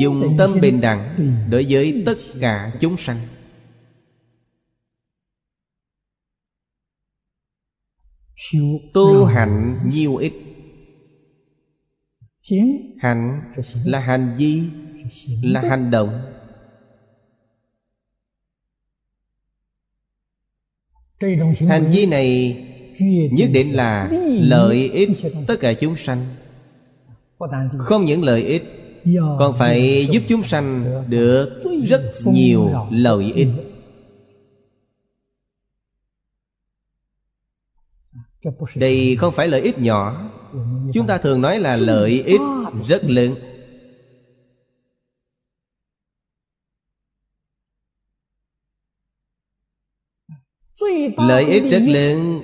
Dùng 0.00 0.34
tâm 0.38 0.50
bình 0.62 0.80
đẳng 0.80 1.16
Đối 1.50 1.66
với 1.70 2.02
tất 2.06 2.18
cả 2.40 2.72
chúng 2.80 2.96
sanh 2.96 3.18
Tu 8.94 9.24
hạnh 9.24 9.90
nhiêu 9.92 10.16
ít. 10.16 10.32
Hạnh 12.98 13.52
là 13.84 14.00
hành 14.00 14.34
vi 14.38 14.62
Là 15.42 15.60
hành 15.60 15.90
động. 15.90 16.22
Hành 21.68 21.90
vi 21.92 22.06
này 22.06 22.56
Nhất 23.32 23.50
định 23.52 23.76
là 23.76 24.10
lợi 24.40 24.90
ích 24.92 25.10
tất 25.46 25.56
cả 25.60 25.72
chúng 25.72 25.96
sanh. 25.96 26.26
Không 27.78 28.04
những 28.04 28.22
lợi 28.22 28.42
ích 28.42 28.62
Còn 29.38 29.58
phải 29.58 30.06
giúp 30.10 30.22
chúng 30.28 30.42
sanh 30.42 30.84
được. 31.08 31.62
rất 31.86 32.12
nhiều 32.26 32.70
lợi 32.90 33.32
ích 33.34 33.48
Đây 38.74 39.16
không 39.20 39.34
phải 39.36 39.48
lợi 39.48 39.60
ích 39.60 39.78
nhỏ 39.78 40.30
Chúng 40.92 41.06
ta 41.06 41.18
thường 41.18 41.40
nói 41.40 41.60
là 41.60 41.76
lợi 41.76 42.22
ích 42.26 42.40
rất 42.86 43.04
lớn 43.04 43.34
Lợi 51.16 51.44
ích 51.44 51.62
rất 51.70 51.82
lớn 51.82 52.40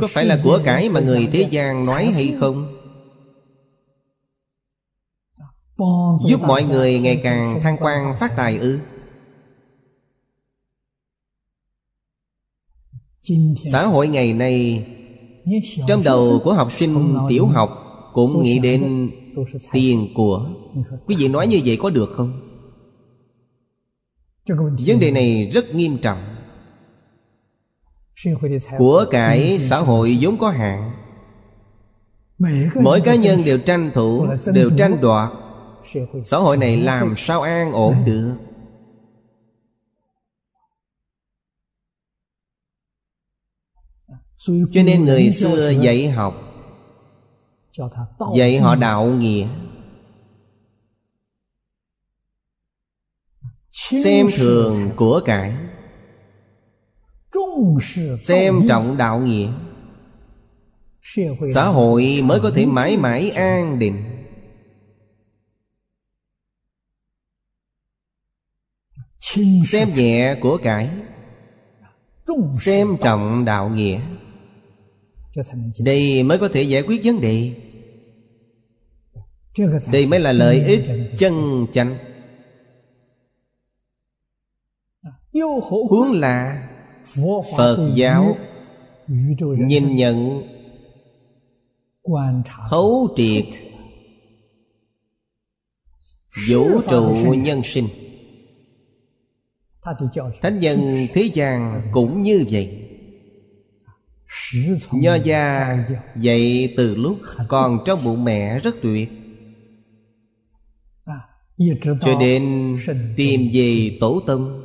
Có 0.00 0.06
phải 0.10 0.24
là 0.24 0.40
của 0.44 0.60
cải 0.64 0.88
mà 0.88 1.00
người 1.00 1.28
thế 1.32 1.48
gian 1.50 1.84
nói 1.84 2.06
hay 2.06 2.34
không? 2.40 2.78
Giúp 6.28 6.40
mọi 6.40 6.64
người 6.64 6.98
ngày 6.98 7.20
càng 7.22 7.60
thăng 7.62 7.76
quan 7.80 8.16
phát 8.20 8.32
tài 8.36 8.58
ư? 8.58 8.78
Xã 13.72 13.86
hội 13.86 14.08
ngày 14.08 14.32
nay 14.32 14.86
Trong 15.88 16.02
đầu 16.02 16.40
của 16.44 16.54
học 16.54 16.72
sinh 16.72 17.16
tiểu 17.28 17.46
học 17.46 17.70
Cũng 18.12 18.42
nghĩ 18.42 18.58
đến 18.58 19.10
tiền 19.72 20.08
của. 20.14 20.46
Quý 21.06 21.16
vị 21.18 21.28
nói 21.28 21.46
như 21.46 21.60
vậy 21.64 21.78
có 21.82 21.90
được 21.90 22.08
không? 22.16 22.40
Vấn 24.86 25.00
đề 25.00 25.10
này 25.10 25.50
rất 25.54 25.74
nghiêm 25.74 25.98
trọng. 26.02 26.18
của 28.78 29.04
cải 29.10 29.58
xã 29.58 29.78
hội 29.78 30.18
vốn 30.20 30.36
có 30.38 30.50
hạn. 30.50 30.92
Mỗi 32.82 33.00
cá 33.00 33.14
nhân 33.14 33.44
đều 33.44 33.58
tranh 33.58 33.90
thủ 33.94 34.26
đều 34.54 34.70
tranh 34.78 34.96
đoạt. 35.00 35.32
Xã 36.24 36.36
hội 36.36 36.56
này 36.56 36.76
làm 36.76 37.14
sao 37.16 37.42
an 37.42 37.72
ổn 37.72 37.94
được 38.06 38.34
cho 44.46 44.82
nên 44.84 45.04
người 45.04 45.30
xưa 45.30 45.70
dạy 45.70 46.10
học 46.10 46.34
dạy 48.36 48.58
họ 48.58 48.76
đạo 48.76 49.06
nghĩa. 49.06 49.48
Xem 54.04 54.26
thường 54.36 54.90
của 54.96 55.20
cải. 55.24 55.56
Xem 58.20 58.54
trọng 58.68 58.96
đạo 58.96 59.20
nghĩa. 59.20 59.52
Xã 61.54 61.64
hội 61.64 62.20
mới 62.24 62.40
có 62.40 62.50
thể 62.54 62.66
mãi 62.66 62.96
mãi 62.96 63.30
an 63.30 63.78
định. 63.78 64.04
Xem 69.68 69.88
nhẹ 69.96 70.34
của 70.40 70.58
cải. 70.62 70.90
Xem 72.60 72.96
trọng 73.02 73.44
đạo 73.44 73.68
nghĩa 73.68 74.00
đây 75.78 76.22
mới 76.22 76.38
có 76.38 76.48
thể 76.48 76.62
giải 76.62 76.82
quyết 76.82 77.00
vấn 77.04 77.20
đề. 77.20 77.54
Đây 79.92 80.06
mới 80.06 80.20
là 80.20 80.32
lợi 80.32 80.64
ích 80.66 80.84
chân 81.18 81.66
chánh. 81.72 81.96
Huống 85.88 86.12
là 86.12 86.68
phật 87.56 87.92
giáo 87.96 88.36
nhìn 89.40 89.96
nhận 89.96 90.42
thấu 92.70 93.08
triệt 93.16 93.44
vũ 96.48 96.80
trụ 96.90 97.34
nhân 97.38 97.60
sinh. 97.64 97.88
Thánh 100.40 100.58
nhân 100.58 101.06
thế 101.14 101.30
gian 101.34 101.82
cũng 101.92 102.22
như 102.22 102.44
vậy 102.50 102.81
nho 104.92 105.14
gia 105.14 105.76
dạy 106.16 106.74
từ 106.76 106.94
lúc 106.94 107.18
còn 107.48 107.78
trong 107.86 107.98
bụng 108.04 108.24
mẹ 108.24 108.58
rất 108.58 108.74
tuyệt. 108.82 109.10
Cho 112.00 112.18
đến 112.20 112.76
tìm 113.16 113.40
về 113.52 113.98
tổ 114.00 114.20
tông 114.26 114.64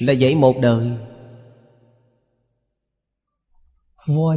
là 0.00 0.12
dạy 0.12 0.34
một 0.34 0.56
đời. 0.62 0.90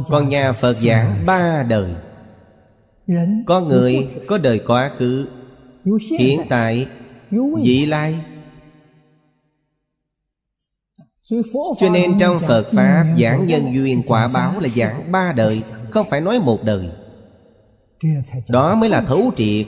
Còn 0.08 0.28
nhà 0.28 0.52
phật 0.52 0.76
giảng 0.78 1.24
ba 1.26 1.62
đời. 1.62 1.94
Có 3.46 3.60
người 3.60 4.08
có 4.26 4.38
đời 4.38 4.58
quá 4.66 4.94
khứ 4.98 5.28
hiện 6.18 6.40
tại 6.48 6.86
vị 7.62 7.86
lai 7.86 8.24
cho 11.78 11.90
nên 11.92 12.18
trong 12.18 12.38
phật 12.38 12.66
pháp, 12.72 13.14
giảng 13.18 13.46
nhân 13.46 13.74
duyên 13.74 14.02
quả 14.06 14.28
báo 14.34 14.60
là 14.60 14.68
giảng 14.68 15.12
ba 15.12 15.32
đời, 15.36 15.62
không 15.90 16.06
phải 16.10 16.20
nói 16.20 16.40
một 16.40 16.64
đời. 16.64 16.88
Đó 18.48 18.74
mới 18.74 18.88
là 18.88 19.02
thấu 19.02 19.30
triệt. 19.36 19.66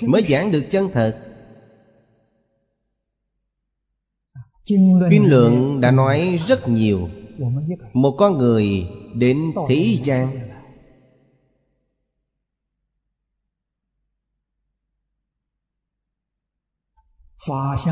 Mới 0.00 0.22
giảng 0.28 0.52
được 0.52 0.64
chân 0.70 0.88
thật. 0.92 1.16
Kinh 5.10 5.30
luận 5.30 5.80
đã 5.80 5.90
nói 5.90 6.40
rất 6.46 6.68
nhiều. 6.68 7.08
Một 7.92 8.14
con 8.18 8.38
người 8.38 8.88
đến 9.14 9.38
thế 9.68 9.98
gian 10.02 10.28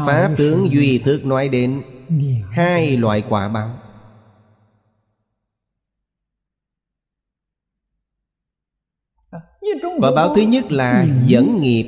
Pháp 0.07 0.35
tướng 0.37 0.73
duy 0.73 0.99
thức 0.99 1.25
nói 1.25 1.49
đến 1.49 1.83
Hai 2.51 2.97
loại 2.97 3.23
quả 3.29 3.49
báo. 3.49 3.79
Quả 10.01 10.11
báo 10.17 10.35
thứ 10.37 10.43
nhất 10.43 10.73
là 10.73 11.07
dẫn 11.27 11.61
nghiệp. 11.61 11.87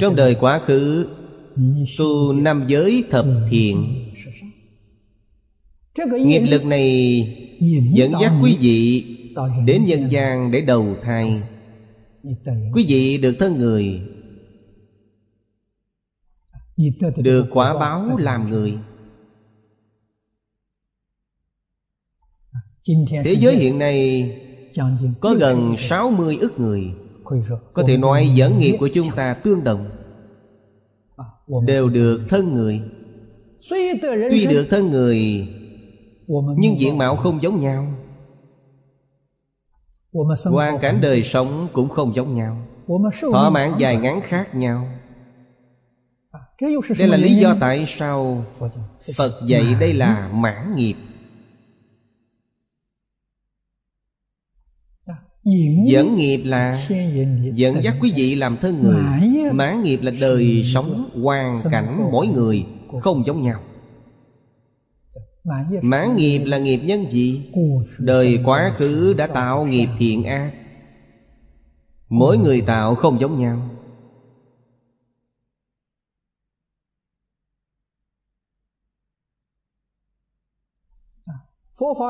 Trong 0.00 0.16
đời 0.16 0.36
quá 0.40 0.60
khứ, 0.66 1.08
Tu 1.98 2.32
năm 2.32 2.64
giới 2.66 3.04
thập 3.10 3.26
thiện. 3.50 4.06
Nghiệp 6.24 6.42
lực 6.48 6.64
này 6.64 7.22
dẫn 7.94 8.12
dắt 8.20 8.32
quý 8.42 8.56
vị 8.60 9.04
Đến 9.66 9.84
nhân 9.84 10.10
gian 10.10 10.50
để 10.50 10.60
đầu 10.60 10.96
thai. 11.02 11.42
Quý 12.74 12.84
vị 12.88 13.18
được 13.18 13.36
thân 13.38 13.58
người 13.58 14.00
được 17.16 17.46
quả 17.50 17.78
báo 17.78 18.16
làm 18.18 18.50
người. 18.50 18.78
Thế 23.24 23.36
giới 23.38 23.54
hiện 23.54 23.78
nay 23.78 24.26
Có 25.20 25.34
gần 25.34 25.74
60 25.78 26.38
ức 26.40 26.60
người. 26.60 26.94
Có 27.72 27.82
thể 27.88 27.96
nói 27.96 28.30
dẫn 28.34 28.58
nghiệp 28.58 28.76
của 28.80 28.88
chúng 28.94 29.06
ta 29.16 29.34
tương 29.34 29.64
đồng. 29.64 29.90
Đều 31.66 31.88
được 31.88 32.20
thân 32.28 32.54
người. 32.54 32.80
Tuy 34.30 34.46
được 34.46 34.66
thân 34.70 34.90
người 34.90 35.48
nhưng 36.56 36.80
diện 36.80 36.98
mạo 36.98 37.16
không 37.16 37.42
giống 37.42 37.60
nhau. 37.60 37.86
Hoàn 40.44 40.78
cảnh 40.78 40.98
đời 41.02 41.22
sống 41.22 41.68
cũng 41.72 41.88
không 41.88 42.14
giống 42.14 42.34
nhau. 42.34 42.66
Thọ 43.32 43.50
mạng 43.50 43.74
dài 43.78 43.96
ngắn 43.96 44.20
khác 44.24 44.54
nhau 44.54 44.86
đây 46.98 47.08
là 47.08 47.16
lý 47.16 47.34
do 47.34 47.56
tại 47.60 47.84
sao 47.88 48.44
phật 49.16 49.32
dạy 49.46 49.64
đây 49.80 49.92
là 49.92 50.30
mãn 50.32 50.74
nghiệp. 50.74 50.94
Dẫn 55.86 56.16
nghiệp 56.16 56.42
là 56.44 56.88
Dẫn 57.54 57.84
dắt 57.84 57.96
quý 58.00 58.12
vị 58.16 58.34
làm 58.34 58.56
thân 58.56 58.82
người. 58.82 59.02
Mãn 59.52 59.82
nghiệp 59.82 59.98
là 60.02 60.12
đời 60.20 60.62
sống 60.74 61.10
Hoàn 61.22 61.60
cảnh 61.70 62.08
mỗi 62.12 62.26
người 62.26 62.66
Không 63.00 63.26
giống 63.26 63.42
nhau. 63.42 63.60
Mãn 65.82 66.16
nghiệp 66.16 66.38
là 66.44 66.58
nghiệp 66.58 66.78
nhân 66.78 67.12
gì? 67.12 67.52
Đời 67.98 68.38
quá 68.44 68.74
khứ 68.76 69.12
đã 69.12 69.26
tạo 69.26 69.66
nghiệp 69.66 69.88
thiện 69.98 70.24
ác. 70.24 70.52
Mỗi 72.08 72.38
người 72.38 72.60
tạo 72.60 72.94
không 72.94 73.20
giống 73.20 73.40
nhau 73.40 73.79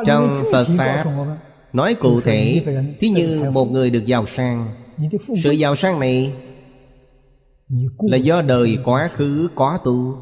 Trong 0.07 0.45
Phật 0.53 0.67
Pháp 0.79 1.05
Nói 1.73 1.95
cụ 1.95 2.21
thể 2.21 2.65
Thí 3.01 3.09
như 3.09 3.51
một 3.53 3.65
người 3.71 3.91
được 3.91 4.07
giàu 4.07 4.27
sang. 4.27 4.73
Sự 5.43 5.51
giàu 5.51 5.77
sang 5.77 6.01
này 6.01 6.33
Là 7.99 8.17
do 8.17 8.43
đời 8.43 8.79
quá 8.85 9.11
khứ 9.15 9.49
có 9.55 9.79
tu. 9.85 10.17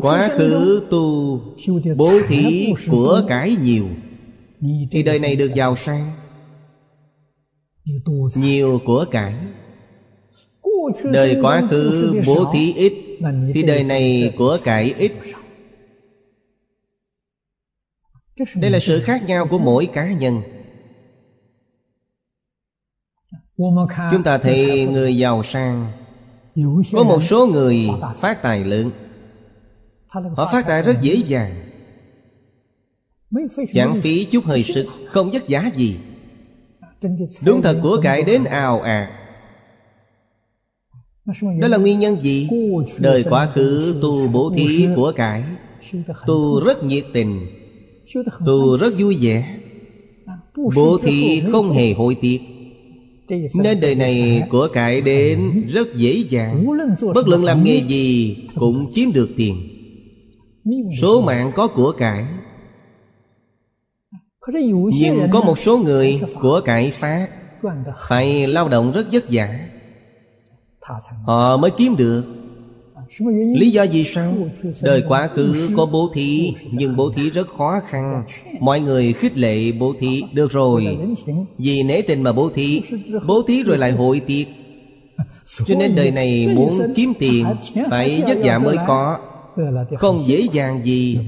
Quá 0.00 0.28
khứ 0.32 0.86
tu 0.90 1.40
Bố 1.96 2.12
thí 2.28 2.74
của 2.90 3.22
cải 3.28 3.56
nhiều. 3.62 3.84
Thì 4.90 5.02
đời 5.02 5.18
này 5.18 5.36
được 5.36 5.54
giàu 5.54 5.76
sang. 5.76 6.12
Nhiều 8.34 8.80
của 8.84 9.04
cải 9.10 9.34
Đời 11.04 11.38
quá 11.42 11.62
khứ 11.70 12.14
bố 12.26 12.52
thí 12.52 12.72
ít 12.72 12.92
Thì 13.54 13.62
đời 13.62 13.84
này 13.84 14.34
của 14.38 14.58
cải 14.64 14.94
ít. 14.98 15.12
Đây 18.54 18.70
là 18.70 18.78
sự 18.80 19.00
khác 19.00 19.22
nhau 19.26 19.46
của 19.50 19.58
mỗi 19.58 19.86
cá 19.86 20.12
nhân. 20.12 20.42
Chúng 24.10 24.22
ta 24.24 24.38
thấy 24.38 24.86
người 24.86 25.16
giàu 25.16 25.42
sang. 25.42 25.92
Có 26.92 27.04
một 27.04 27.22
số 27.22 27.46
người 27.46 27.88
phát 28.20 28.42
tài 28.42 28.64
lớn. 28.64 28.90
Họ 30.08 30.50
phát 30.52 30.64
tài 30.66 30.82
rất 30.82 30.96
dễ 31.02 31.14
dàng. 31.14 31.68
Chẳng 33.74 34.00
phí 34.02 34.24
chút 34.24 34.44
hơi 34.44 34.62
sức 34.62 34.86
Không 35.06 35.30
vất 35.30 35.48
giá 35.48 35.70
gì. 35.76 35.96
Đúng 37.44 37.62
thật 37.62 37.80
của 37.82 38.00
cải 38.02 38.22
đến 38.22 38.44
ào 38.44 38.80
ạt 38.80 39.21
đó 41.60 41.68
là 41.68 41.76
nguyên 41.76 42.00
nhân 42.00 42.16
gì? 42.22 42.48
Đời 42.98 43.24
quá 43.30 43.46
khứ 43.46 43.98
tu 44.02 44.28
bố 44.28 44.52
thí 44.56 44.88
của 44.96 45.12
cải. 45.16 45.44
Tu 46.26 46.64
rất 46.64 46.84
nhiệt 46.84 47.04
tình. 47.12 47.40
Tu 48.46 48.78
rất 48.78 48.94
vui 48.98 49.16
vẻ. 49.20 49.58
Bố 50.74 50.98
thí 51.02 51.40
không 51.40 51.72
hề 51.72 51.92
hối 51.92 52.16
tiếc. 52.20 52.40
Nên 53.54 53.80
đời 53.80 53.94
này 53.94 54.42
của 54.50 54.68
cải 54.72 55.00
đến 55.00 55.68
rất 55.72 55.96
dễ 55.96 56.24
dàng. 56.30 56.66
Bất 57.14 57.28
luận 57.28 57.44
làm 57.44 57.64
nghề 57.64 57.76
gì 57.76 58.36
cũng 58.54 58.90
chiếm 58.94 59.12
được 59.12 59.30
tiền. 59.36 59.68
Số 61.00 61.20
mạng 61.20 61.52
có 61.54 61.68
của 61.68 61.92
cải. 61.98 62.24
Nhưng 64.92 65.30
có 65.30 65.40
một 65.40 65.58
số 65.58 65.78
người 65.78 66.20
của 66.40 66.60
cải 66.64 66.90
phát 66.90 67.28
Phải 68.08 68.46
lao 68.46 68.68
động 68.68 68.92
rất 68.92 69.06
vất 69.12 69.24
vả 69.30 69.71
Họ 71.26 71.56
mới 71.56 71.70
kiếm 71.70 71.96
được 71.96 72.24
Lý 73.54 73.70
do 73.70 73.82
gì 73.82 74.04
sao? 74.04 74.34
Đời 74.82 75.04
quá 75.08 75.28
khứ 75.28 75.70
có 75.76 75.86
bố 75.86 76.10
thí 76.14 76.54
Nhưng 76.70 76.96
bố 76.96 77.10
thí 77.16 77.30
rất 77.30 77.48
khó 77.58 77.80
khăn 77.88 78.24
Mọi 78.60 78.80
người 78.80 79.12
khích 79.12 79.36
lệ 79.36 79.72
bố 79.72 79.94
thí 80.00 80.22
Được 80.32 80.52
rồi 80.52 80.98
Vì 81.58 81.82
nể 81.82 82.02
tình 82.02 82.22
mà 82.22 82.32
bố 82.32 82.50
thí 82.54 82.82
Bố 83.26 83.42
thí 83.48 83.62
rồi 83.62 83.78
lại 83.78 83.92
hội 83.92 84.20
tiết 84.26 84.48
Cho 85.66 85.74
nên 85.78 85.94
đời 85.94 86.10
này 86.10 86.48
muốn 86.54 86.92
kiếm 86.96 87.12
tiền 87.18 87.46
Phải 87.90 88.22
vất 88.28 88.38
vả 88.44 88.58
mới 88.58 88.76
có 88.86 89.18
Không 89.98 90.22
dễ 90.26 90.46
dàng 90.52 90.80
gì 90.84 91.18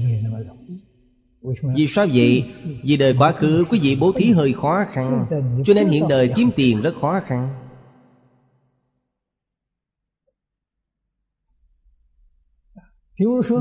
Vì 1.75 1.87
sao 1.87 2.05
vậy? 2.13 2.43
Vì 2.83 2.97
đời 2.97 3.15
quá 3.19 3.31
khứ 3.31 3.65
quý 3.69 3.79
vị 3.81 3.97
bố 3.99 4.11
thí 4.11 4.31
hơi 4.31 4.53
khó 4.53 4.83
khăn 4.93 5.25
Cho 5.65 5.73
nên 5.73 5.87
hiện 5.87 6.07
đời 6.09 6.31
kiếm 6.35 6.49
tiền 6.55 6.81
rất 6.81 6.93
khó 7.01 7.19
khăn 7.27 7.64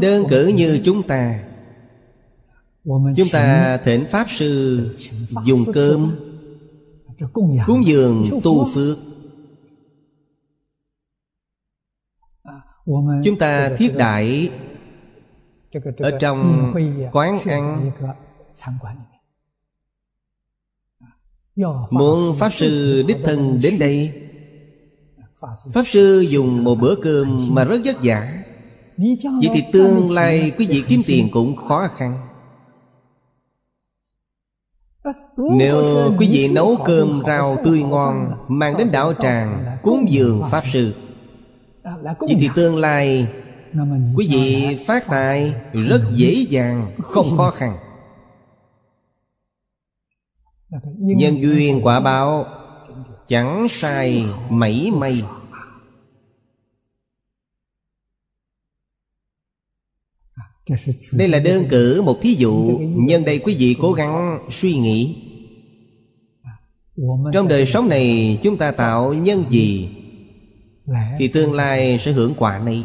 Đơn 0.00 0.24
cử 0.30 0.46
như 0.46 0.80
chúng 0.84 1.02
ta. 1.02 1.44
Chúng 3.16 3.28
ta 3.32 3.76
thỉnh 3.84 4.04
Pháp 4.10 4.26
Sư 4.30 4.88
Dùng 5.44 5.64
cơm 5.74 6.16
Cúng 7.66 7.86
dường 7.86 8.40
tu 8.42 8.68
phước. 8.74 8.98
Chúng 13.24 13.38
ta 13.38 13.70
thiết 13.78 13.96
đại 13.96 14.50
Ở 15.98 16.10
trong 16.20 16.72
quán 17.12 17.38
ăn. 17.38 17.90
Muốn 21.90 22.36
Pháp 22.38 22.52
Sư 22.52 23.02
đích 23.08 23.18
thân 23.24 23.60
đến 23.62 23.78
đây 23.78 24.20
Pháp 25.72 25.84
Sư 25.86 26.20
dùng 26.28 26.64
một 26.64 26.74
bữa 26.74 26.94
cơm 27.02 27.54
mà 27.54 27.64
rất 27.64 27.80
vất 27.84 27.96
vả 28.02 28.43
Vậy 28.96 29.50
thì 29.54 29.64
tương 29.72 30.10
lai 30.10 30.52
quý 30.58 30.66
vị 30.66 30.84
kiếm 30.88 31.02
tiền 31.06 31.28
cũng 31.32 31.56
khó 31.56 31.88
khăn. 31.96 32.28
Nếu 35.36 36.12
quý 36.18 36.28
vị 36.32 36.48
nấu 36.48 36.76
cơm 36.84 37.22
rau 37.26 37.56
tươi 37.64 37.82
ngon 37.82 38.30
Mang 38.48 38.76
đến 38.76 38.90
đạo 38.92 39.12
tràng 39.22 39.78
cúng 39.82 40.04
dường 40.08 40.42
Pháp 40.50 40.60
Sư. 40.72 40.94
Vậy 42.02 42.36
thì 42.40 42.48
tương 42.54 42.76
lai 42.76 43.26
Quý 44.16 44.28
vị 44.30 44.78
phát 44.86 45.06
tài 45.06 45.54
rất 45.72 46.02
dễ 46.14 46.46
dàng 46.48 46.92
Không 47.02 47.36
khó 47.36 47.50
khăn. 47.50 47.76
Nhân 50.98 51.42
duyên 51.42 51.80
quả 51.82 52.00
báo 52.00 52.46
Chẳng 53.28 53.66
sai 53.70 54.24
mảy 54.50 54.90
may 54.94 55.22
Đây 61.12 61.28
là 61.28 61.38
đơn 61.38 61.64
cử 61.70 62.02
một 62.02 62.18
thí 62.22 62.34
dụ 62.34 62.80
Nhân 62.80 63.24
đây 63.24 63.38
quý 63.44 63.56
vị 63.58 63.76
cố 63.80 63.92
gắng 63.92 64.38
suy 64.50 64.76
nghĩ. 64.76 65.16
Trong 67.32 67.48
đời 67.48 67.66
sống 67.66 67.88
này, 67.88 68.38
chúng 68.42 68.56
ta 68.56 68.70
tạo 68.70 69.14
nhân 69.14 69.44
gì 69.50 69.88
Thì 71.18 71.28
tương 71.28 71.52
lai 71.52 71.98
sẽ 71.98 72.12
hưởng 72.12 72.34
quả 72.38 72.58
này? 72.58 72.84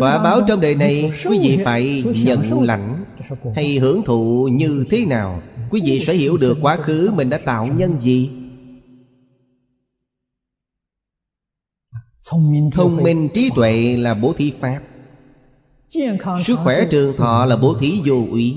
Quả 0.00 0.22
báo 0.22 0.40
trong 0.48 0.60
đời 0.60 0.74
này, 0.74 1.12
Quý 1.24 1.38
vị 1.42 1.58
phải 1.64 2.04
nhận 2.24 2.62
lãnh 2.62 3.04
Hay 3.54 3.76
hưởng 3.76 4.02
thụ 4.02 4.48
như 4.52 4.84
thế 4.90 5.04
nào? 5.04 5.42
Quý 5.70 5.80
vị 5.84 6.00
sẽ 6.00 6.14
hiểu 6.14 6.36
được 6.36 6.58
quá 6.62 6.76
khứ 6.76 7.12
mình 7.16 7.30
đã 7.30 7.38
tạo 7.38 7.66
nhân 7.66 8.00
gì? 8.00 8.30
Thông 12.72 12.96
minh 13.02 13.28
trí 13.34 13.50
tuệ 13.54 13.96
là 13.96 14.14
bố 14.14 14.32
thí 14.32 14.52
pháp. 14.60 14.80
Sức 16.44 16.56
khỏe 16.56 16.84
trường 16.90 17.16
thọ 17.16 17.46
là 17.46 17.56
bố 17.56 17.74
thí 17.80 18.00
vô 18.04 18.24
úy 18.30 18.56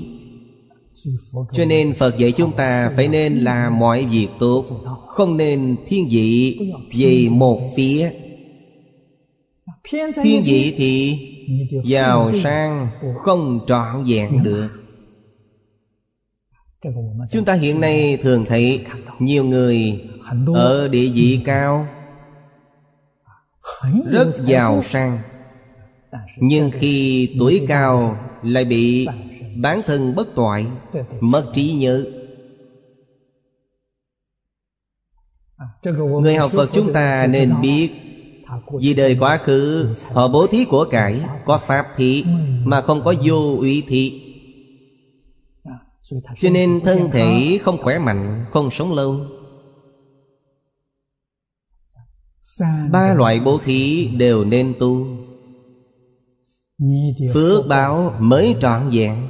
Cho 1.52 1.64
nên 1.64 1.94
Phật 1.94 2.18
dạy 2.18 2.32
chúng 2.32 2.52
ta 2.52 2.92
phải 2.96 3.08
nên 3.08 3.36
làm 3.36 3.78
mọi 3.78 4.04
việc 4.04 4.28
tốt 4.38 4.64
Không 5.06 5.36
nên 5.36 5.76
thiên 5.86 6.08
vị 6.10 6.58
về 6.98 7.28
một 7.30 7.60
phía. 7.76 8.10
Thiên 10.22 10.42
vị 10.44 10.74
thì 10.76 11.18
giàu 11.84 12.32
sang 12.34 12.88
không 13.18 13.60
trọn 13.66 14.04
vẹn 14.04 14.42
được. 14.42 14.68
Chúng 17.32 17.44
ta 17.44 17.54
hiện 17.54 17.80
nay 17.80 18.18
thường 18.22 18.44
thấy 18.48 18.84
nhiều 19.18 19.44
người 19.44 20.04
ở 20.54 20.88
địa 20.88 21.10
vị 21.14 21.40
cao 21.44 21.86
Rất 24.10 24.32
giàu 24.46 24.82
sang 24.82 25.18
nhưng 26.38 26.70
khi 26.70 27.28
tuổi 27.38 27.64
cao 27.68 28.18
lại 28.42 28.64
bị 28.64 29.06
bản 29.56 29.80
thân 29.86 30.14
bất 30.14 30.34
toại, 30.34 30.66
mất 31.20 31.50
trí 31.54 31.72
nhớ. 31.72 32.06
Người 36.22 36.36
học 36.36 36.50
phật 36.54 36.70
chúng 36.72 36.92
ta 36.92 37.26
nên 37.26 37.52
biết, 37.62 37.90
vì 38.80 38.94
đời 38.94 39.16
quá 39.20 39.38
khứ, 39.44 39.94
họ 40.12 40.28
bố 40.28 40.46
thí 40.46 40.64
của 40.64 40.84
cải, 40.90 41.20
có 41.46 41.58
pháp 41.58 41.86
thị 41.96 42.24
mà 42.64 42.80
không 42.80 43.02
có 43.04 43.14
vô 43.26 43.56
ủy 43.58 43.82
thị 43.88 44.22
cho 46.38 46.50
nên 46.50 46.80
thân 46.84 47.10
thể 47.12 47.58
không 47.62 47.78
khỏe 47.82 47.98
mạnh, 47.98 48.46
không 48.50 48.70
sống 48.70 48.92
lâu. 48.92 49.20
Ba 52.90 53.14
loại 53.14 53.40
bố 53.40 53.58
thí 53.64 54.06
đều 54.06 54.44
nên 54.44 54.74
tu. 54.78 55.06
Phước 57.34 57.66
báo 57.68 58.14
mới 58.18 58.56
trọn 58.60 58.90
vẹn. 58.92 59.28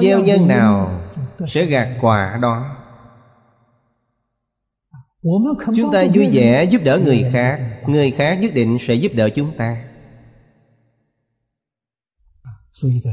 Gieo 0.00 0.20
nhân 0.20 0.48
nào 0.48 1.00
sẽ 1.46 1.66
gạt 1.66 1.98
quả 2.00 2.38
đó? 2.42 2.76
Chúng 5.76 5.92
ta 5.92 6.04
vui 6.14 6.28
vẻ 6.32 6.64
giúp 6.64 6.80
đỡ 6.84 7.00
người 7.04 7.24
khác 7.32 7.82
Người 7.86 8.10
khác 8.10 8.34
nhất 8.34 8.50
định 8.54 8.78
sẽ 8.80 8.94
giúp 8.94 9.12
đỡ 9.14 9.30
chúng 9.30 9.56
ta. 9.56 9.84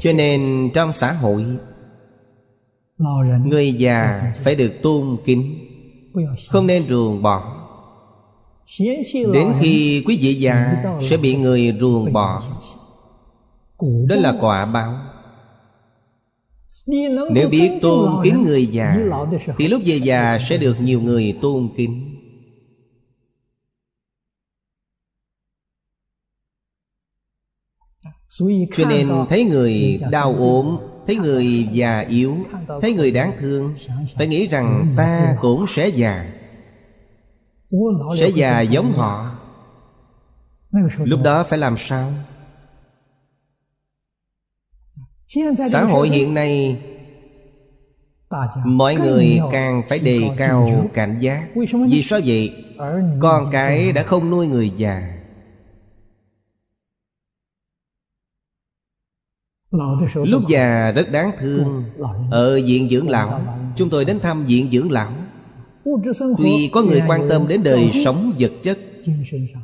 Cho 0.02 0.14
nên 0.16 0.70
trong 0.74 0.94
xã 0.94 1.14
hội 1.14 1.46
Người 3.46 3.74
già 3.74 4.34
phải 4.44 4.56
được 4.56 4.74
tôn 4.84 5.18
kính 5.26 5.56
Không 6.50 6.68
nên 6.68 6.84
ruồng 6.84 7.22
bỏ 7.22 7.65
Đến 9.34 9.54
khi 9.62 10.04
quý 10.08 10.18
vị 10.22 10.34
già 10.34 10.84
Sẽ 11.02 11.18
bị 11.18 11.36
người 11.36 11.78
ruồng 11.80 12.14
bỏ. 12.14 12.44
Đó 14.08 14.16
là 14.16 14.34
quả 14.42 14.66
báo. 14.66 15.00
Nếu 17.32 17.50
biết 17.50 17.72
tôn 17.82 18.12
kính 18.24 18.44
người 18.44 18.66
già 18.66 18.98
Thì 19.58 19.68
lúc 19.68 19.82
về 19.86 19.96
già 19.96 20.40
sẽ 20.50 20.58
được 20.58 20.76
nhiều 20.82 21.02
người 21.02 21.38
tôn 21.42 21.70
kính. 21.78 22.12
Cho 28.76 28.86
nên 28.90 29.10
thấy 29.30 29.46
người 29.46 30.00
đau 30.12 30.34
ốm 30.34 30.78
Thấy 31.08 31.16
người 31.16 31.68
già 31.72 32.00
yếu 32.00 32.38
Thấy 32.82 32.94
người 32.94 33.12
đáng 33.12 33.32
thương 33.40 33.76
Phải 34.18 34.28
nghĩ 34.28 34.48
rằng 34.48 34.94
ta 34.98 35.38
cũng 35.42 35.66
sẽ 35.68 35.88
già 35.88 36.26
Sẽ 38.20 38.30
già 38.30 38.62
giống 38.62 38.92
họ. 38.92 39.32
Lúc 40.98 41.20
đó 41.24 41.46
phải 41.50 41.60
làm 41.60 41.76
sao? 41.78 42.12
Xã 45.72 45.84
hội 45.84 46.10
hiện 46.10 46.34
nay 46.34 46.82
Mọi 48.66 48.96
người 48.96 49.40
càng 49.52 49.82
phải 49.90 50.00
đề 50.00 50.22
cao 50.38 50.90
cảnh 50.94 51.18
giác. 51.20 51.50
Vì 51.90 52.02
sao 52.02 52.20
vậy? 52.26 52.66
Con 53.20 53.50
cái 53.52 53.92
đã 53.92 54.04
không 54.04 54.30
nuôi 54.30 54.48
người 54.48 54.70
già. 54.70 55.12
Lúc 60.14 60.44
già 60.48 60.92
rất 60.92 61.12
đáng 61.12 61.32
thương. 61.40 61.84
Ở 62.32 62.56
viện 62.66 62.90
dưỡng 62.90 63.10
lão. 63.10 63.42
Chúng 63.76 63.90
tôi 63.90 64.06
đến 64.06 64.20
thăm 64.20 64.46
viện 64.46 64.70
dưỡng 64.72 64.92
lão 64.92 65.12
Tuy 66.38 66.70
có 66.74 66.82
người 66.82 67.02
quan 67.08 67.30
tâm 67.30 67.48
đến 67.48 67.64
đời 67.64 67.92
sống 68.06 68.34
vật 68.40 68.52
chất 68.64 68.80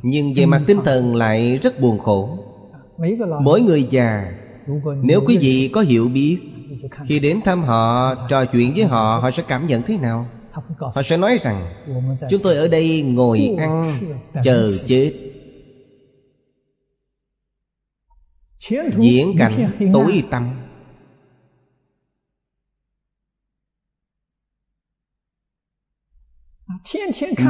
Nhưng 0.02 0.34
về 0.34 0.46
mặt 0.46 0.62
tinh 0.66 0.78
thần 0.84 1.16
lại 1.16 1.58
rất 1.62 1.80
buồn 1.80 1.98
khổ. 1.98 2.38
Mỗi 3.42 3.60
người 3.60 3.86
già 3.90 4.32
Nếu 5.02 5.20
quý 5.26 5.38
vị 5.40 5.70
có 5.72 5.80
hiểu 5.80 6.08
biết 6.08 6.38
Khi 7.08 7.18
đến 7.18 7.40
thăm 7.44 7.62
họ 7.62 8.14
Trò 8.28 8.44
chuyện 8.44 8.72
với 8.76 8.84
họ 8.84 9.18
Họ 9.22 9.30
sẽ 9.30 9.42
cảm 9.48 9.66
nhận 9.66 9.82
thế 9.82 9.96
nào? 9.96 10.26
Họ 10.78 11.02
sẽ 11.02 11.16
nói 11.16 11.38
rằng 11.42 11.72
Chúng 12.30 12.40
tôi 12.42 12.56
ở 12.56 12.68
đây 12.68 13.02
ngồi 13.02 13.56
ăn 13.58 13.84
Chờ 14.44 14.72
chết. 14.86 15.12
Diễn 18.98 19.34
cảnh 19.38 19.70
tối 19.92 20.22
tăm 20.30 20.61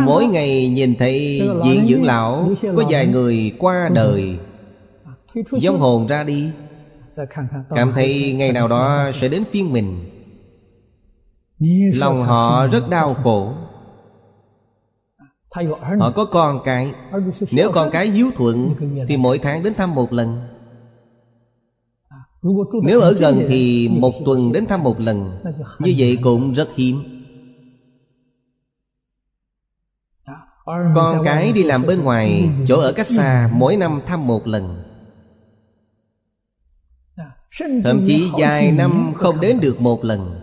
Mỗi 0.04 0.26
ngày 0.26 0.68
nhìn 0.68 0.94
thấy 0.98 1.42
viện 1.64 1.86
dưỡng 1.88 2.04
lão 2.04 2.48
Có 2.62 2.84
vài 2.90 3.06
người 3.06 3.52
qua 3.58 3.90
đời 3.94 4.38
Giống 5.52 5.78
hồn 5.78 6.06
ra 6.06 6.24
đi 6.24 6.50
Cảm 7.74 7.92
thấy 7.94 8.32
ngày 8.32 8.52
nào 8.52 8.68
đó 8.68 9.10
sẽ 9.14 9.28
đến 9.28 9.44
phiên 9.50 9.72
mình 9.72 9.98
Lòng 11.94 12.22
họ 12.22 12.66
rất 12.66 12.88
đau 12.90 13.14
khổ 13.14 13.52
Họ 15.98 16.10
có 16.10 16.24
con 16.24 16.60
cái 16.64 16.92
Nếu 17.52 17.72
con 17.72 17.90
cái 17.90 18.06
hiếu 18.06 18.30
thuận 18.36 18.74
Thì 19.08 19.16
mỗi 19.16 19.38
tháng 19.38 19.62
đến 19.62 19.74
thăm 19.74 19.94
một 19.94 20.12
lần 20.12 20.38
nếu 22.82 23.00
ở 23.00 23.12
gần 23.12 23.42
thì 23.48 23.88
một 23.88 24.14
tuần 24.24 24.52
đến 24.52 24.66
thăm 24.66 24.82
một 24.82 25.00
lần 25.00 25.30
Như 25.78 25.94
vậy 25.98 26.18
cũng 26.22 26.54
rất 26.54 26.68
hiếm 26.76 27.11
Con 30.64 31.22
cái 31.24 31.52
đi 31.52 31.62
làm 31.62 31.82
bên 31.86 32.02
ngoài 32.02 32.50
Chỗ 32.68 32.80
ở 32.80 32.92
cách 32.92 33.06
xa 33.06 33.50
Mỗi 33.52 33.76
năm 33.76 34.00
thăm 34.06 34.26
một 34.26 34.46
lần. 34.46 34.82
Thậm 37.84 38.04
chí 38.06 38.30
vài 38.38 38.72
năm 38.72 39.12
không 39.16 39.40
đến 39.40 39.60
được 39.60 39.80
một 39.80 40.04
lần. 40.04 40.40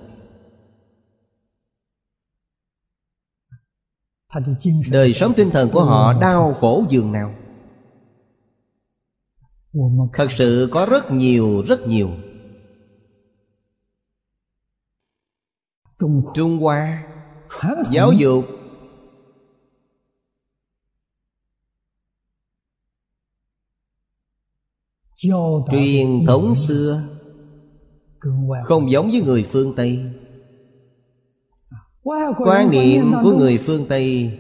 Đời 4.92 5.14
sống 5.14 5.34
tinh 5.34 5.50
thần 5.50 5.70
của 5.70 5.84
họ 5.84 6.14
đau 6.14 6.58
khổ 6.62 6.86
dường 6.90 7.12
nào? 7.12 7.34
Thật 10.14 10.32
sự 10.32 10.70
có 10.72 10.86
rất 10.86 11.12
nhiều 11.12 11.64
rất 11.68 11.88
nhiều. 11.88 12.10
Trung 16.34 16.60
Hoa. 16.60 17.04
Giáo 17.92 18.12
dục 18.12 18.59
Truyền 25.22 26.26
thống 26.28 26.56
xưa. 26.56 27.02
Không 28.64 28.92
giống 28.92 29.12
với 29.12 29.22
người 29.22 29.46
phương 29.52 29.74
Tây. 29.76 30.00
Quan 32.46 32.70
niệm 32.72 33.12
của 33.24 33.32
người 33.38 33.58
phương 33.58 33.86
Tây 33.90 34.40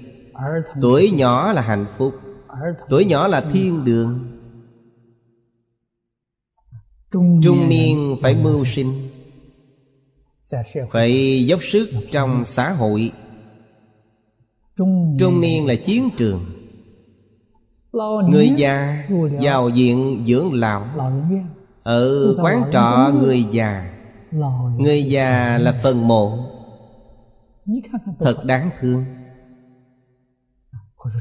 Tuổi 0.82 1.12
nhỏ 1.12 1.54
là 1.54 1.62
hạnh 1.62 1.86
phúc 1.98 2.14
Tuổi 2.90 3.06
nhỏ 3.06 3.28
là 3.28 3.42
thiên 3.54 3.86
đường. 3.86 4.20
Trung 7.12 7.70
niên 7.70 8.16
phải 8.22 8.36
mưu 8.36 8.66
sinh 8.66 9.10
Phải 10.92 11.46
dốc 11.46 11.64
sức 11.64 11.90
trong 12.12 12.46
xã 12.46 12.72
hội. 12.72 13.12
Trung 15.20 15.42
niên 15.42 15.68
là 15.68 15.76
chiến 15.76 16.10
trường 16.18 16.59
Người 18.28 18.50
già 18.58 19.08
vào 19.42 19.70
viện 19.70 20.26
dưỡng 20.28 20.54
lão. 20.54 20.86
Ở 21.84 22.36
quán 22.42 22.64
trọ 22.74 23.12
người 23.20 23.44
già. 23.44 23.94
Người 24.78 25.04
già 25.04 25.58
là 25.58 25.80
phần 25.84 26.08
mộ. 26.08 26.38
Thật 28.20 28.46
đáng 28.46 28.70
thương. 28.82 29.06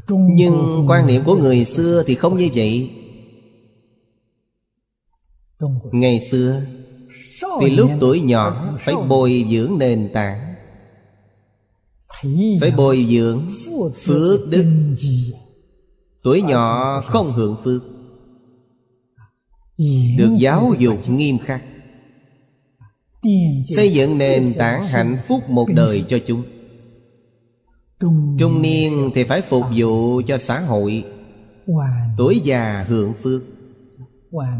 Nhưng 0.09 0.85
quan 0.87 1.07
niệm 1.07 1.23
của 1.25 1.35
người 1.35 1.65
xưa 1.65 2.03
thì 2.07 2.15
không 2.15 2.37
như 2.37 2.49
vậy. 2.53 2.91
Ngày 5.91 6.27
xưa 6.31 6.61
Vì 7.61 7.69
lúc 7.69 7.91
tuổi 7.99 8.21
nhỏ 8.21 8.77
Phải 8.79 8.95
bồi 9.09 9.45
dưỡng 9.51 9.77
nền 9.79 10.09
tảng. 10.13 10.55
Phải 12.61 12.71
bồi 12.77 13.07
dưỡng 13.09 13.47
Phước 14.05 14.39
đức 14.51 14.65
Tuổi 16.23 16.41
nhỏ 16.41 17.01
không 17.01 17.31
hưởng 17.31 17.55
phước. 17.63 17.83
Được 20.17 20.35
giáo 20.39 20.73
dục 20.79 21.09
nghiêm 21.09 21.37
khắc. 21.37 21.63
Xây 23.75 23.91
dựng 23.91 24.17
nền 24.17 24.45
tảng 24.57 24.83
hạnh 24.83 25.21
phúc 25.27 25.49
một 25.49 25.65
đời 25.75 26.03
cho 26.09 26.17
chúng. 26.27 26.43
Trung 28.39 28.61
niên 28.61 29.11
thì 29.15 29.23
phải 29.23 29.41
phục 29.41 29.63
vụ 29.75 30.21
cho 30.27 30.37
xã 30.37 30.59
hội. 30.59 31.03
Tuổi 32.17 32.41
già 32.43 32.85
hưởng 32.87 33.13
phước. 33.23 33.41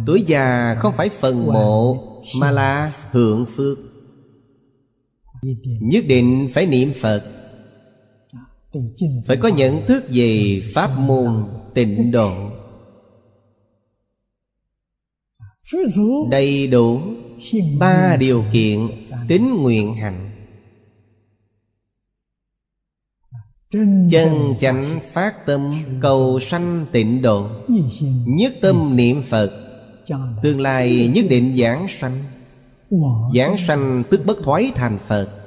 Tuổi 0.05 0.23
già 0.27 0.75
không 0.79 0.93
phải 0.97 1.09
phần 1.19 1.45
mộ 1.45 1.97
Mà 2.39 2.51
là 2.51 2.93
hưởng 3.11 3.45
phước. 3.55 3.77
Nhất 5.81 6.03
định 6.07 6.49
phải 6.53 6.65
niệm 6.65 6.91
Phật. 7.01 7.38
Phải 9.27 9.37
có 9.41 9.47
nhận 9.47 9.85
thức 9.85 10.03
về 10.09 10.61
Pháp 10.73 10.99
môn 10.99 11.45
tịnh 11.73 12.11
độ. 12.11 12.51
Đầy 16.29 16.67
đủ 16.67 17.01
Ba 17.79 18.15
điều 18.19 18.43
kiện 18.53 18.87
Tính 19.27 19.55
nguyện 19.61 19.95
hạnh. 19.95 20.31
Chân 24.09 24.55
chánh 24.59 24.99
phát 25.13 25.45
tâm 25.45 25.71
cầu 26.01 26.39
sanh 26.39 26.85
tịnh 26.91 27.21
độ. 27.21 27.49
Nhất 28.25 28.53
tâm 28.61 28.95
niệm 28.95 29.23
Phật. 29.29 29.51
Tương 30.43 30.59
lai 30.59 31.11
nhất 31.15 31.25
định 31.29 31.57
giảng 31.57 31.87
sanh. 31.87 32.17
Giảng 33.35 33.57
sanh 33.57 34.03
tức 34.09 34.21
bất 34.25 34.37
thoái 34.43 34.71
thành 34.75 34.99
Phật 35.07 35.38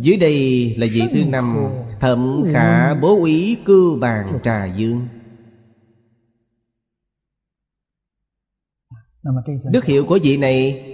Dưới 0.00 0.16
đây 0.16 0.74
là 0.78 0.86
vị 0.92 1.02
thứ 1.12 1.24
năm 1.24 1.56
Thậm 2.00 2.44
khả 2.52 2.94
bố 2.94 3.18
úy 3.18 3.56
cư 3.64 3.98
bàn 4.00 4.26
trà 4.42 4.66
dương. 4.66 5.08
Đức 9.72 9.84
hiệu 9.84 10.06
của 10.06 10.18
vị 10.22 10.36
này 10.36 10.90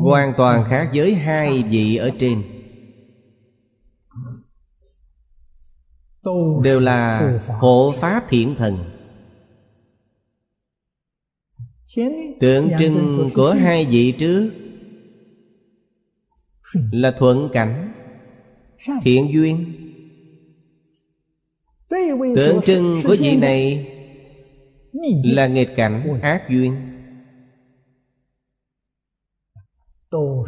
Hoàn 0.00 0.32
toàn 0.36 0.64
khác 0.70 0.90
với 0.94 1.14
hai 1.14 1.62
vị 1.62 1.96
ở 1.96 2.10
trên. 2.18 2.42
Đều 6.62 6.80
là 6.80 7.32
hộ 7.60 7.94
pháp 8.00 8.30
hiện 8.30 8.54
thần. 8.58 8.78
Tượng 12.40 12.70
trưng 12.78 13.28
của 13.34 13.52
hai 13.52 13.86
vị 13.90 14.12
trước 14.18 14.50
là 16.92 17.10
thuận 17.18 17.48
cảnh. 17.52 17.92
Thiện 19.02 19.32
duyên. 19.32 19.78
Tượng 22.36 22.60
trưng 22.66 23.00
của 23.04 23.16
vị 23.18 23.36
này 23.36 23.88
Là 25.24 25.46
nghịch 25.46 25.76
cảnh, 25.76 26.20
ác 26.22 26.42
duyên. 26.50 26.76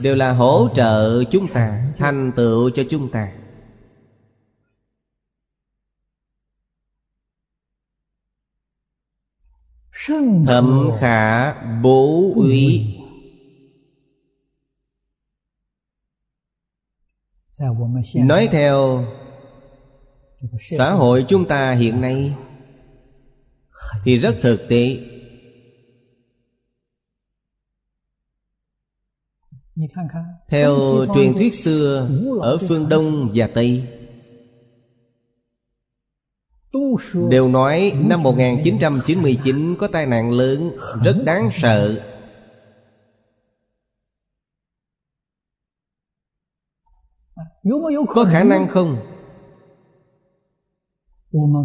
Đều 0.03 0.17
là 0.17 0.33
hỗ 0.33 0.69
trợ 0.75 1.25
chúng 1.31 1.47
ta, 1.47 1.93
Thành 1.97 2.33
tựu 2.37 2.71
cho 2.71 2.83
chúng 2.91 3.11
ta. 3.11 3.33
Thậm 10.47 10.91
khả 11.01 11.53
bố 11.83 12.33
úy 12.35 12.85
Nói 18.15 18.49
theo 18.53 19.05
Xã 20.79 20.93
hội 20.93 21.25
chúng 21.29 21.45
ta 21.45 21.73
hiện 21.73 22.01
nay 22.01 22.33
Thì 24.05 24.19
rất 24.19 24.35
thực 24.43 24.69
tế. 24.69 24.99
Theo 30.49 30.77
truyền 31.15 31.33
thuyết 31.33 31.55
xưa 31.55 32.09
Ở 32.41 32.59
phương 32.59 32.89
Đông 32.89 33.31
và 33.35 33.47
Tây 33.47 33.89
Đều 37.31 37.49
nói 37.49 37.93
năm 38.05 38.23
1999 38.23 39.77
có 39.79 39.87
tai 39.87 40.07
nạn 40.07 40.31
lớn 40.31 40.71
Rất 41.05 41.17
đáng 41.25 41.51
sợ 41.53 42.14
Có 48.09 48.25
khả 48.25 48.45
năng 48.45 48.69
không? 48.69 48.97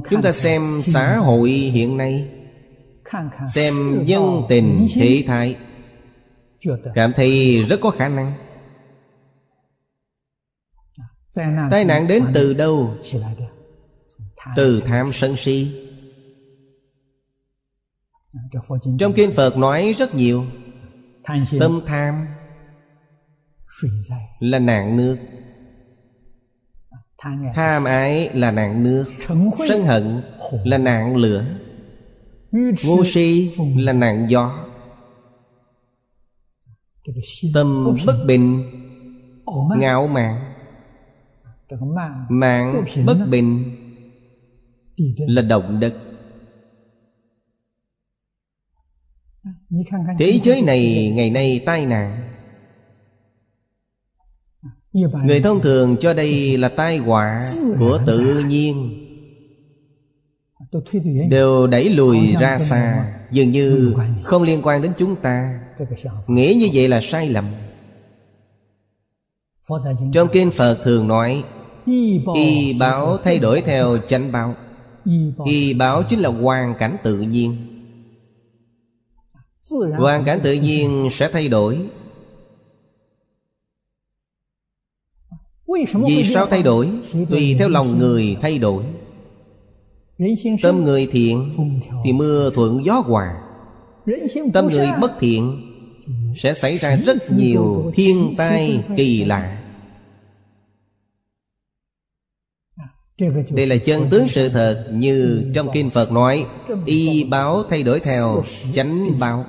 Chúng 0.09 0.21
ta 0.23 0.31
xem 0.31 0.81
xã 0.85 1.17
hội 1.17 1.49
hiện 1.49 1.97
nay. 1.97 2.31
Xem 3.53 4.03
nhân 4.05 4.23
tình 4.49 4.88
thị 4.93 5.23
thái. 5.27 5.57
Cảm 6.95 7.13
thấy 7.15 7.63
rất 7.69 7.80
có 7.81 7.91
khả 7.91 8.07
năng. 8.07 8.34
Tai 11.71 11.85
nạn 11.85 12.07
đến 12.07 12.23
từ 12.34 12.53
đâu? 12.53 12.95
Từ 14.55 14.81
tham 14.85 15.11
sân 15.13 15.35
si. 15.38 15.85
Trong 18.99 19.13
kinh 19.15 19.31
Phật 19.35 19.57
nói 19.57 19.95
rất 19.97 20.15
nhiều. 20.15 20.45
Tâm 21.59 21.81
tham 21.85 22.27
Là 24.39 24.59
nạn 24.59 24.97
nước 24.97 25.17
Tham 27.53 27.83
ái 27.83 28.29
là 28.33 28.51
nạn 28.51 28.83
nước. 28.83 29.05
Sân 29.67 29.83
hận 29.83 30.21
là 30.63 30.77
nạn 30.77 31.15
lửa. 31.15 31.45
Ngu 32.51 33.03
si 33.03 33.51
là 33.77 33.93
nạn 33.93 34.27
gió. 34.29 34.65
Tâm 37.53 37.97
bất 38.05 38.23
bình. 38.27 38.63
Ngạo 39.77 40.07
mạn. 40.07 40.53
Mạng 42.29 42.83
bất 43.05 43.17
bình. 43.29 43.75
Là 45.17 45.41
động 45.41 45.79
đất. 45.79 45.93
Thế 50.19 50.39
giới 50.43 50.61
này 50.61 51.11
ngày 51.15 51.29
nay 51.29 51.63
tai 51.65 51.85
nạn 51.85 52.28
Người 55.26 55.41
thông 55.41 55.61
thường 55.61 55.98
cho 55.99 56.14
đây 56.14 56.57
là 56.57 56.70
tai 56.70 56.98
họa 56.98 57.53
của 57.80 57.99
tự 58.07 58.44
nhiên. 58.48 59.06
Đều 61.30 61.68
đẩy 61.68 61.90
lùi 61.90 62.36
ra 62.40 62.60
xa 62.70 63.16
Dường 63.32 63.52
như 63.52 63.95
không 64.24 64.44
liên 64.44 64.61
quan 64.64 64.82
đến 64.82 64.94
chúng 64.98 65.16
ta. 65.16 65.60
Nghĩ 66.28 66.53
như 66.53 66.70
vậy 66.74 66.88
là 66.88 67.02
sai 67.02 67.30
lầm. 67.30 67.45
Trong 70.14 70.28
kinh 70.32 70.52
Phật 70.52 70.78
thường 70.84 71.07
nói 71.07 71.44
Y 72.34 72.74
báo 72.80 73.18
thay 73.24 73.40
đổi 73.40 73.61
theo 73.61 73.98
chánh 74.07 74.32
báo. 74.32 74.56
Y 75.45 75.74
báo 75.74 76.03
chính 76.03 76.20
là 76.20 76.30
hoàn 76.30 76.76
cảnh 76.80 76.98
tự 77.03 77.20
nhiên. 77.20 77.56
Hoàn 79.98 80.26
cảnh 80.26 80.40
tự 80.44 80.53
nhiên 80.53 81.10
sẽ 81.11 81.30
thay 81.34 81.48
đổi 81.48 81.90
Vì 86.07 86.23
sao 86.23 86.45
thay 86.45 86.63
đổi? 86.63 86.89
Tùy 87.29 87.55
theo 87.59 87.69
lòng 87.69 87.97
người 87.97 88.37
thay 88.41 88.59
đổi. 88.59 88.83
Tâm 90.63 90.83
người 90.83 91.07
thiện 91.11 91.49
Thì 92.03 92.13
mưa 92.13 92.51
thuận 92.55 92.85
gió 92.85 92.93
hòa. 92.93 93.41
Tâm 94.53 94.67
người 94.67 94.87
bất 95.01 95.11
thiện 95.19 95.61
Sẽ 96.35 96.53
xảy 96.53 96.77
ra 96.77 96.95
rất 96.95 97.31
nhiều 97.31 97.91
thiên 97.95 98.33
tai 98.37 98.83
kỳ 98.97 99.23
lạ. 99.23 99.55
Đây 103.49 103.65
là 103.65 103.77
chân 103.85 104.01
tướng 104.11 104.27
sự 104.27 104.49
thật 104.49 104.89
Như 104.93 105.51
trong 105.55 105.69
Kinh 105.73 105.89
Phật 105.89 106.11
nói 106.11 106.45
Y 106.85 107.23
báo 107.23 107.63
thay 107.69 107.83
đổi 107.83 107.99
theo 107.99 108.43
chánh 108.73 109.19
báo. 109.19 109.45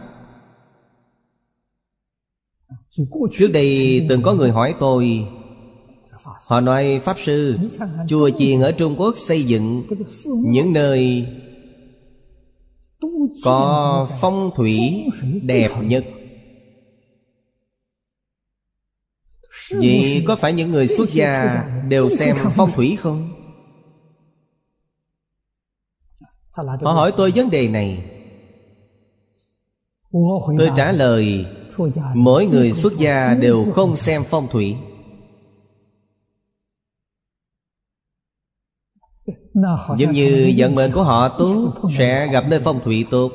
Trước 3.38 3.48
đây 3.52 4.00
từng 4.08 4.22
có 4.22 4.34
người 4.34 4.50
hỏi 4.50 4.74
tôi 4.80 5.26
Họ 6.22 6.60
nói, 6.60 7.00
Pháp 7.04 7.16
Sư, 7.24 7.58
Chùa 8.08 8.30
chiền 8.30 8.60
ở 8.60 8.72
Trung 8.72 8.94
Quốc 8.98 9.14
xây 9.18 9.42
dựng 9.42 9.82
Những 10.26 10.72
nơi 10.72 11.26
Có 13.44 14.08
phong 14.20 14.50
thủy 14.56 15.04
đẹp 15.42 15.70
nhất. 15.82 16.04
Vậy 19.70 20.24
có 20.26 20.36
phải 20.36 20.52
những 20.52 20.70
người 20.70 20.88
xuất 20.88 21.12
gia 21.12 21.64
Đều 21.88 22.10
xem 22.10 22.36
phong 22.56 22.70
thủy 22.72 22.96
không? 23.00 23.30
Họ 26.82 26.92
hỏi, 26.92 27.12
tôi 27.16 27.32
vấn 27.34 27.50
đề 27.50 27.68
này. 27.68 28.10
Tôi 30.58 30.70
trả 30.76 30.92
lời, 30.92 31.46
Mỗi 32.14 32.46
người 32.46 32.72
xuất 32.72 32.98
gia 32.98 33.34
đều 33.34 33.66
không 33.72 33.96
xem 33.96 34.24
phong 34.30 34.48
thủy. 34.48 34.76
Giống 39.98 40.12
như 40.12 40.52
vận 40.56 40.74
mệnh 40.74 40.92
của 40.92 41.02
họ 41.02 41.28
tốt 41.28 41.74
Sẽ 41.98 42.28
gặp 42.32 42.44
nơi 42.48 42.60
phong 42.64 42.80
thủy 42.84 43.04
tốt. 43.10 43.32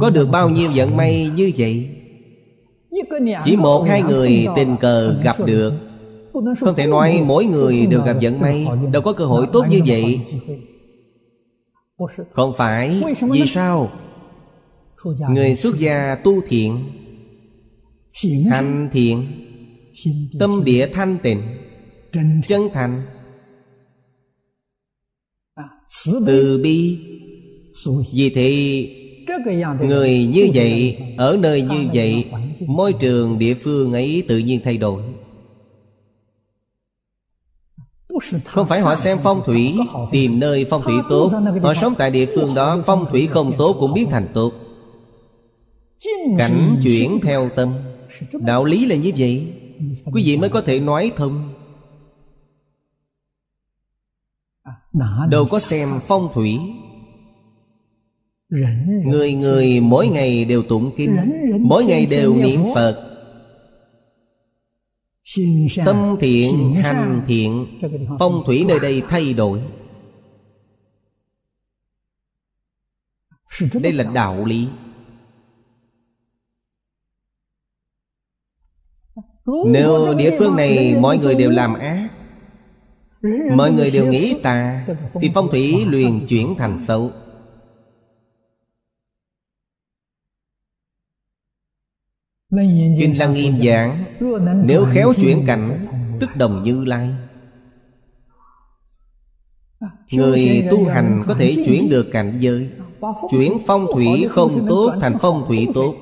Có 0.00 0.10
được 0.10 0.28
bao 0.30 0.48
nhiêu 0.48 0.70
vận 0.74 0.96
may 0.96 1.30
như 1.36 1.52
vậy? 1.56 1.88
Chỉ 3.44 3.56
một 3.56 3.82
hai 3.82 4.02
người 4.02 4.46
tình 4.56 4.76
cờ 4.80 5.14
gặp 5.22 5.36
được. 5.46 5.72
Không 6.60 6.74
thể 6.76 6.86
nói 6.86 7.22
mỗi 7.24 7.44
người 7.44 7.86
đều 7.86 8.02
gặp 8.02 8.16
vận 8.22 8.40
may. 8.40 8.66
Đâu 8.92 9.02
có 9.02 9.12
cơ 9.12 9.24
hội 9.24 9.46
tốt 9.52 9.64
như 9.70 9.80
vậy. 9.86 10.20
Không 12.30 12.54
phải. 12.58 13.02
Vì 13.30 13.46
sao? 13.46 13.90
Người 15.30 15.56
xuất 15.56 15.78
gia 15.78 16.14
tu 16.14 16.32
thiện 16.48 16.84
Hành 18.50 18.88
thiện 18.92 19.26
Tâm 20.38 20.64
địa 20.64 20.88
thanh 20.92 21.18
tịnh 21.22 21.42
Chân 22.46 22.68
thành 22.72 23.02
từ 26.26 26.60
bi. 26.62 26.98
Vì 28.12 28.30
thì 28.34 28.88
người 29.80 30.26
như 30.26 30.48
vậy, 30.54 30.98
ở 31.16 31.38
nơi 31.40 31.62
như 31.62 31.88
vậy, 31.92 32.24
môi 32.66 32.92
trường 32.92 33.38
địa 33.38 33.54
phương 33.54 33.92
ấy 33.92 34.22
tự 34.28 34.38
nhiên 34.38 34.60
thay 34.64 34.76
đổi. 34.76 35.02
Không 38.44 38.68
phải 38.68 38.80
họ 38.80 38.96
xem 38.96 39.18
phong 39.22 39.42
thủy, 39.46 39.74
tìm 40.10 40.40
nơi 40.40 40.66
phong 40.70 40.82
thủy 40.82 40.94
tốt. 41.08 41.32
Họ 41.62 41.74
sống 41.74 41.94
tại 41.98 42.10
địa 42.10 42.26
phương 42.34 42.54
đó, 42.54 42.82
phong 42.86 43.06
thủy 43.10 43.26
không 43.26 43.52
tốt 43.58 43.76
cũng 43.80 43.94
biến 43.94 44.10
thành 44.10 44.26
tốt. 44.34 44.52
Cảnh 46.38 46.76
chuyển 46.84 47.20
theo 47.22 47.50
tâm. 47.56 47.74
Đạo 48.32 48.64
lý 48.64 48.86
là 48.86 48.96
như 48.96 49.12
vậy. 49.16 49.46
Quý 50.12 50.22
vị 50.24 50.36
mới 50.36 50.50
có 50.50 50.60
thể 50.60 50.80
nói 50.80 51.12
thông. 51.16 51.48
Đâu 55.30 55.46
có 55.50 55.58
xem 55.58 56.00
phong 56.06 56.28
thủy. 56.34 56.58
Người 59.04 59.34
người 59.34 59.80
mỗi 59.80 60.08
ngày 60.08 60.44
đều 60.44 60.62
tụng 60.62 60.90
kinh 60.96 61.16
Mỗi 61.60 61.84
ngày 61.84 62.06
đều 62.06 62.36
niệm 62.36 62.60
Phật. 62.74 63.04
Tâm 65.84 66.16
thiện, 66.20 66.74
hành 66.74 67.22
thiện 67.26 67.66
Phong 68.18 68.42
thủy 68.46 68.64
nơi 68.68 68.78
đây 68.80 69.02
thay 69.08 69.34
đổi. 69.34 69.62
Đây 73.82 73.92
là 73.92 74.04
đạo 74.14 74.44
lý. 74.44 74.68
Nếu 79.66 80.14
địa 80.14 80.36
phương 80.38 80.56
này 80.56 80.96
mọi 81.00 81.18
người 81.18 81.34
đều 81.34 81.50
làm 81.50 81.74
ác 81.74 82.17
Mọi 83.56 83.72
người 83.72 83.90
đều 83.90 84.06
nghĩ 84.06 84.36
tà 84.42 84.86
Thì 85.20 85.30
phong 85.34 85.48
thủy 85.50 85.84
liền 85.88 86.26
chuyển 86.28 86.54
thành 86.58 86.84
xấu. 86.88 87.10
Kinh 92.98 93.18
Lăng 93.18 93.32
Nghiêm 93.32 93.54
giảng, 93.62 94.04
Nếu 94.66 94.86
khéo 94.92 95.12
chuyển 95.20 95.44
cảnh, 95.46 95.84
Tức 96.20 96.36
đồng 96.36 96.62
như 96.62 96.84
lai. 96.84 97.10
Người 100.12 100.66
tu 100.70 100.84
hành 100.84 101.22
có 101.26 101.34
thể 101.34 101.56
chuyển 101.66 101.90
được 101.90 102.06
cảnh 102.12 102.38
giới, 102.40 102.70
Chuyển 103.30 103.52
phong 103.66 103.86
thủy 103.94 104.26
không 104.30 104.66
tốt 104.68 104.92
thành 105.00 105.16
phong 105.20 105.44
thủy 105.48 105.68
tốt. 105.74 105.94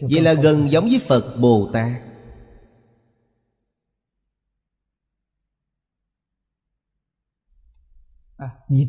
Vậy 0.00 0.22
là 0.22 0.32
gần 0.32 0.70
giống 0.70 0.88
với 0.88 1.00
Phật 1.06 1.36
Bồ 1.40 1.70
Tát. 1.72 2.07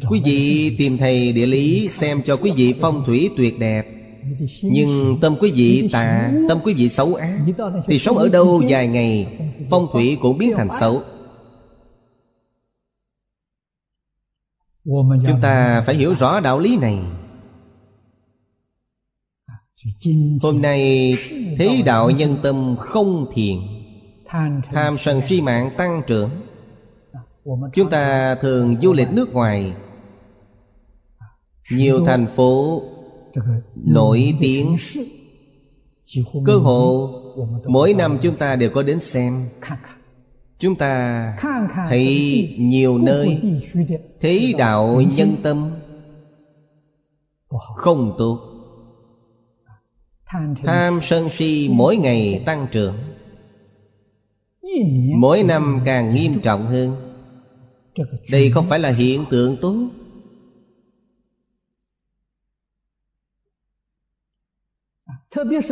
Quý 0.10 0.22
vị 0.26 0.76
tìm 0.78 0.98
thầy 0.98 1.34
địa 1.34 1.46
lý 1.46 1.90
xem 1.90 2.22
cho 2.26 2.38
quý 2.38 2.52
vị 2.56 2.76
phong 2.82 3.04
thủy 3.06 3.30
tuyệt 3.38 3.60
đẹp. 3.60 3.86
Nhưng 4.64 5.18
tâm 5.22 5.36
quý 5.40 5.52
vị 5.52 5.90
tà, 5.92 6.32
tâm 6.50 6.60
quý 6.64 6.74
vị 6.74 6.90
xấu 6.90 7.16
ác 7.16 7.40
Thì 7.88 8.00
sống 8.00 8.18
ở 8.18 8.30
đâu 8.30 8.64
vài 8.70 8.88
ngày 8.88 9.38
Phong 9.70 9.88
thủy 9.94 10.18
cũng 10.22 10.38
biến 10.38 10.54
thành 10.58 10.68
xấu. 10.80 11.02
Chúng 15.26 15.42
ta 15.42 15.84
phải 15.86 15.96
hiểu 15.96 16.14
rõ 16.14 16.40
đạo 16.40 16.60
lý 16.60 16.78
này. 16.78 17.00
Hôm 20.42 20.62
nay 20.62 21.14
thế 21.60 21.82
đạo 21.86 22.10
nhân 22.10 22.38
tâm 22.44 22.76
không 22.80 23.26
thiện 23.34 23.62
Tham 24.74 24.98
sân 25.00 25.22
suy 25.30 25.42
mạng 25.42 25.70
tăng 25.78 26.02
trưởng 26.08 26.30
Chúng 27.74 27.90
ta 27.90 28.36
thường 28.36 28.76
du 28.82 28.94
lịch 28.94 29.12
nước 29.12 29.34
ngoài. 29.34 29.74
Nhiều 31.72 32.06
thành 32.06 32.26
phố 32.36 32.82
nổi 33.76 34.34
tiếng. 34.40 34.78
Cơ 36.46 36.58
hồ 36.58 37.10
mỗi 37.68 37.94
năm 37.94 38.18
chúng 38.22 38.36
ta 38.36 38.56
đều 38.56 38.70
có 38.70 38.84
đến 38.84 39.00
xem. 39.00 39.50
Chúng 40.58 40.76
ta 40.76 41.34
thấy 41.90 42.56
nhiều 42.60 42.98
nơi 42.98 43.42
Thế 44.22 44.54
đạo 44.58 45.02
nhân 45.18 45.36
tâm 45.44 45.72
Không 47.76 48.16
tốt. 48.18 48.40
Tham 50.66 51.00
sân 51.04 51.30
si 51.30 51.70
mỗi 51.72 51.98
ngày 51.98 52.44
tăng 52.46 52.68
trưởng. 52.72 52.96
Mỗi 55.16 55.44
năm 55.44 55.82
càng 55.86 56.14
nghiêm 56.14 56.40
trọng 56.40 56.68
hơn 56.68 57.09
đây 58.32 58.52
không 58.52 58.70
phải 58.70 58.80
là 58.80 58.90
hiện 58.90 59.26
tượng 59.30 59.58
tốt 59.62 59.90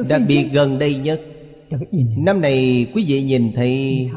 Đặc 0.10 0.22
biệt 0.28 0.50
gần 0.54 0.80
đây 0.80 0.96
nhất 0.96 1.22
Năm 2.18 2.42
này 2.42 2.88
quý 2.94 3.06
vị 3.08 3.24
nhìn 3.24 3.52
thấy 3.56 4.10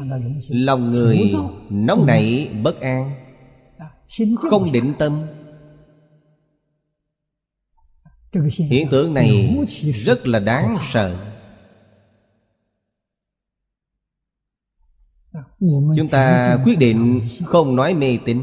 Lòng 0.49 0.91
người 0.91 1.33
nóng 1.69 2.05
nảy 2.05 2.49
bất 2.63 2.79
an 2.81 3.11
Không 4.39 4.71
định 4.71 4.93
tâm. 4.99 5.25
Hiện 8.57 8.87
tượng 8.91 9.13
này 9.13 9.57
rất 9.93 10.27
là 10.27 10.39
đáng 10.39 10.77
sợ 10.91 11.30
chúng 15.95 16.09
ta 16.11 16.57
quyết 16.65 16.79
định 16.79 17.21
không 17.45 17.75
nói 17.75 17.93
mê 17.93 18.17
tín. 18.25 18.41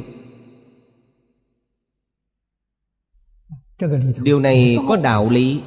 Điều 4.23 4.41
này 4.41 4.77
có 4.89 4.97
đạo 4.97 5.29
lý. 5.31 5.61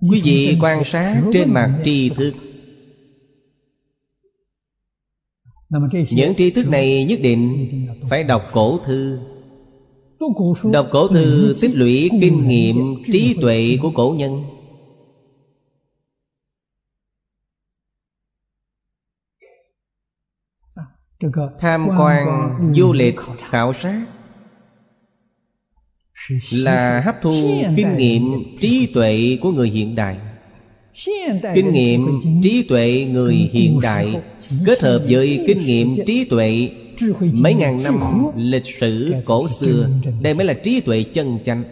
Quý 0.00 0.20
vị 0.24 0.58
quan 0.60 0.84
sát 0.84 1.22
trên 1.32 1.52
mặt 1.52 1.82
tri 1.84 2.08
thức. 2.08 2.34
Những 6.10 6.34
tri 6.36 6.50
thức 6.50 6.68
này 6.68 7.04
nhất 7.04 7.18
định 7.22 7.68
phải 8.10 8.24
đọc 8.24 8.42
cổ 8.52 8.78
thư. 8.78 9.20
Đọc 10.72 10.88
cổ 10.90 11.08
thư 11.08 11.56
tích 11.60 11.74
lũy 11.74 12.10
kinh 12.20 12.48
nghiệm 12.48 12.76
trí 13.12 13.36
tuệ 13.40 13.78
của 13.82 13.90
cổ 13.94 14.14
nhân 14.18 14.44
tham 21.60 21.88
quan 21.98 22.50
du 22.74 22.92
lịch 22.92 23.16
khảo 23.50 23.72
sát. 23.72 24.04
Là 26.52 27.00
hấp 27.00 27.16
thu 27.22 27.62
kinh 27.76 27.96
nghiệm 27.96 28.22
trí 28.60 28.86
tuệ 28.94 29.38
của 29.42 29.50
người 29.50 29.68
hiện 29.68 29.94
đại. 29.94 30.18
Kinh 31.54 31.72
nghiệm 31.72 32.20
trí 32.42 32.62
tuệ 32.68 33.08
người 33.10 33.34
hiện 33.34 33.80
đại 33.82 34.20
kết 34.66 34.80
hợp 34.80 35.02
với 35.10 35.44
kinh 35.46 35.60
nghiệm 35.60 35.96
trí 36.06 36.24
tuệ 36.24 36.68
mấy 37.32 37.54
ngàn 37.54 37.82
năm 37.82 38.00
lịch 38.36 38.66
sử 38.80 39.14
cổ 39.24 39.48
xưa. 39.48 39.90
đây 40.22 40.34
mới 40.34 40.46
là 40.46 40.54
trí 40.64 40.80
tuệ 40.80 41.02
chân 41.02 41.38
chánh. 41.44 41.64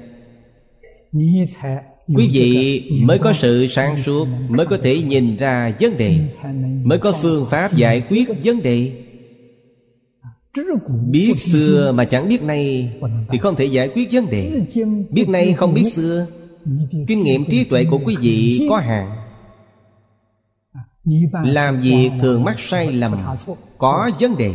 Quý 2.15 2.31
vị 2.33 2.83
mới 3.03 3.19
có 3.19 3.33
sự 3.33 3.66
sáng 3.66 4.03
suốt 4.03 4.27
mới 4.49 4.66
có 4.66 4.79
thể 4.83 5.03
nhìn 5.03 5.37
ra 5.37 5.73
vấn 5.81 5.97
đề 5.97 6.19
mới 6.85 6.99
có 6.99 7.12
phương 7.23 7.47
pháp 7.51 7.77
giải 7.77 8.03
quyết 8.09 8.29
vấn 8.45 8.62
đề 8.62 8.93
Biết 11.10 11.35
xưa 11.39 11.93
mà 11.93 12.05
chẳng 12.05 12.28
biết 12.28 12.43
nay 12.43 12.93
Thì 13.28 13.39
không 13.39 13.55
thể 13.55 13.64
giải 13.64 13.89
quyết 13.89 14.09
vấn 14.12 14.30
đề. 14.30 14.66
Biết 15.10 15.28
nay 15.28 15.52
không 15.52 15.74
biết 15.74 15.93
xưa. 15.94 16.26
Kinh 17.09 17.22
nghiệm 17.22 17.44
trí 17.44 17.64
tuệ 17.64 17.85
của 17.85 18.01
quý 18.05 18.16
vị 18.20 18.66
có 18.70 18.76
hạn. 18.76 19.10
Làm 21.44 21.80
việc 21.80 22.10
thường 22.22 22.44
mắc 22.44 22.56
sai 22.59 22.93
lầm 22.93 23.12
Có 23.78 24.10
vấn 24.20 24.36
đề. 24.36 24.52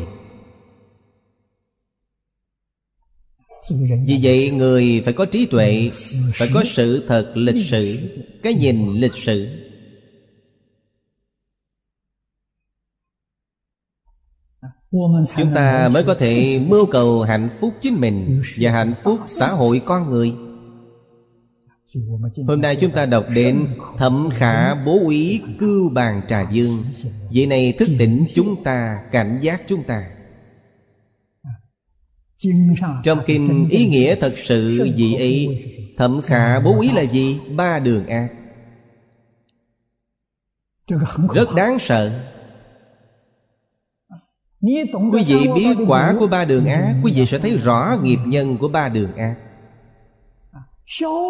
Vì 4.05 4.19
vậy 4.23 4.51
người 4.51 5.01
phải 5.05 5.13
có 5.13 5.25
trí 5.25 5.45
tuệ 5.45 5.89
Phải 6.33 6.49
có 6.53 6.63
sự 6.67 7.03
thật 7.07 7.31
lịch 7.35 7.65
sử 7.65 7.97
Cái 8.43 8.53
nhìn 8.53 8.93
lịch 8.93 9.13
sử 9.13 9.62
chúng 15.37 15.53
ta 15.55 15.89
mới 15.93 16.03
có 16.03 16.15
thể 16.15 16.61
mưu 16.67 16.85
cầu 16.85 17.21
hạnh 17.21 17.49
phúc 17.59 17.73
chính 17.81 18.01
mình 18.01 18.41
và 18.59 18.71
hạnh 18.71 18.93
phúc 19.03 19.19
xã 19.27 19.47
hội 19.47 19.81
con 19.85 20.09
người. 20.09 20.33
Hôm 22.47 22.61
nay 22.61 22.75
chúng 22.75 22.91
ta 22.91 23.05
đọc 23.05 23.25
đến 23.35 23.67
thẩm 23.97 24.29
khả 24.37 24.75
bố 24.75 24.99
úy 25.03 25.41
cưu 25.59 25.89
bàn 25.89 26.21
trà 26.29 26.51
dương. 26.51 26.83
Vậy 27.33 27.45
này 27.45 27.73
thức 27.79 27.89
tỉnh 27.99 28.25
chúng 28.35 28.63
ta, 28.63 28.99
cảnh 29.11 29.39
giác 29.41 29.61
chúng 29.67 29.83
ta. 29.83 30.03
Trong 33.03 33.19
kinh 33.25 33.69
ý 33.69 33.87
nghĩa 33.87 34.15
thật 34.15 34.33
sự 34.37 34.91
gì 34.95 35.15
ấy, 35.15 35.63
thẩm 35.97 36.21
khả 36.21 36.59
bố 36.59 36.75
úy 36.77 36.91
là 36.91 37.01
gì? 37.01 37.39
Ba 37.55 37.79
đường 37.79 38.07
ác. 38.07 38.29
Rất 41.33 41.55
đáng 41.55 41.79
sợ. 41.79 42.32
Quý 45.11 45.23
vị 45.27 45.47
biết 45.55 45.75
quả 45.87 46.15
của 46.19 46.27
ba 46.27 46.45
đường 46.45 46.65
ác 46.65 46.95
Quý 47.03 47.13
vị 47.15 47.25
sẽ 47.25 47.39
thấy 47.39 47.57
rõ 47.57 47.97
nghiệp 48.03 48.19
nhân 48.25 48.57
của 48.57 48.67
ba 48.67 48.89
đường 48.89 49.15
ác. 49.15 49.35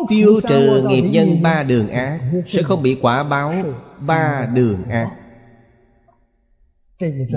Tiêu 0.10 0.39
trừ 0.49 0.85
nghiệp 0.88 1.01
nhân 1.01 1.41
ba 1.41 1.64
đường 1.64 1.89
ác 1.89 2.19
Sẽ 2.47 2.64
không 2.64 2.84
bị 2.84 2.97
quả 3.01 3.23
báo 3.23 3.53
ba 4.07 4.49
đường 4.53 4.84
ác. 4.89 5.11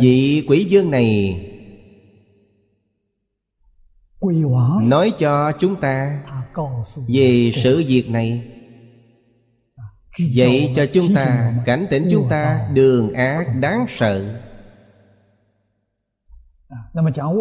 Vị 0.01 0.45
quỷ 0.49 0.65
dương 0.65 0.91
này 0.91 1.41
Nói 4.83 5.13
cho 5.19 5.53
chúng 5.53 5.77
ta 5.77 6.23
Về 7.09 7.51
sự 7.55 7.85
việc 7.87 8.11
này. 8.11 8.45
Dạy 10.19 10.73
cho 10.77 10.87
chúng 10.93 11.15
ta 11.15 11.55
Cảnh 11.67 11.87
tỉnh 11.91 12.09
chúng 12.11 12.29
ta 12.29 12.69
Đường 12.75 13.13
ác 13.13 13.47
đáng 13.61 13.87
sợ 13.89 14.41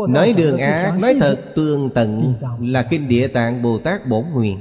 Nói 0.09 0.33
đường 0.37 0.57
ác, 0.57 0.97
nói 1.01 1.15
thật 1.19 1.51
tương 1.55 1.89
tận 1.89 2.35
là 2.59 2.83
Kinh 2.89 3.07
Địa 3.07 3.27
Tạng 3.27 3.61
Bồ 3.61 3.79
Tát 3.79 4.07
Bổn 4.09 4.25
Nguyện. 4.33 4.59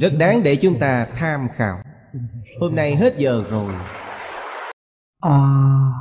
Rất 0.00 0.12
đáng 0.18 0.42
để 0.42 0.56
chúng 0.56 0.78
ta 0.80 1.06
tham 1.16 1.48
khảo. 1.54 1.82
Hôm 2.60 2.74
nay 2.74 2.96
hết 2.96 3.14
giờ 3.18 3.44
rồi. 3.50 3.74
A 5.20 5.92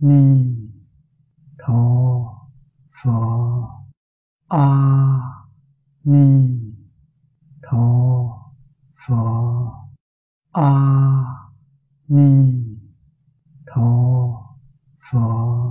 Ni 0.00 0.54
Tho 1.66 1.74
Phở 3.04 3.10
A 4.48 4.68
Ni 6.04 6.48
Tho 7.62 7.78
Phở 9.08 9.14
A 10.52 10.74
Ni 12.08 12.52
Tho 13.66 13.90
Phở 15.12 15.64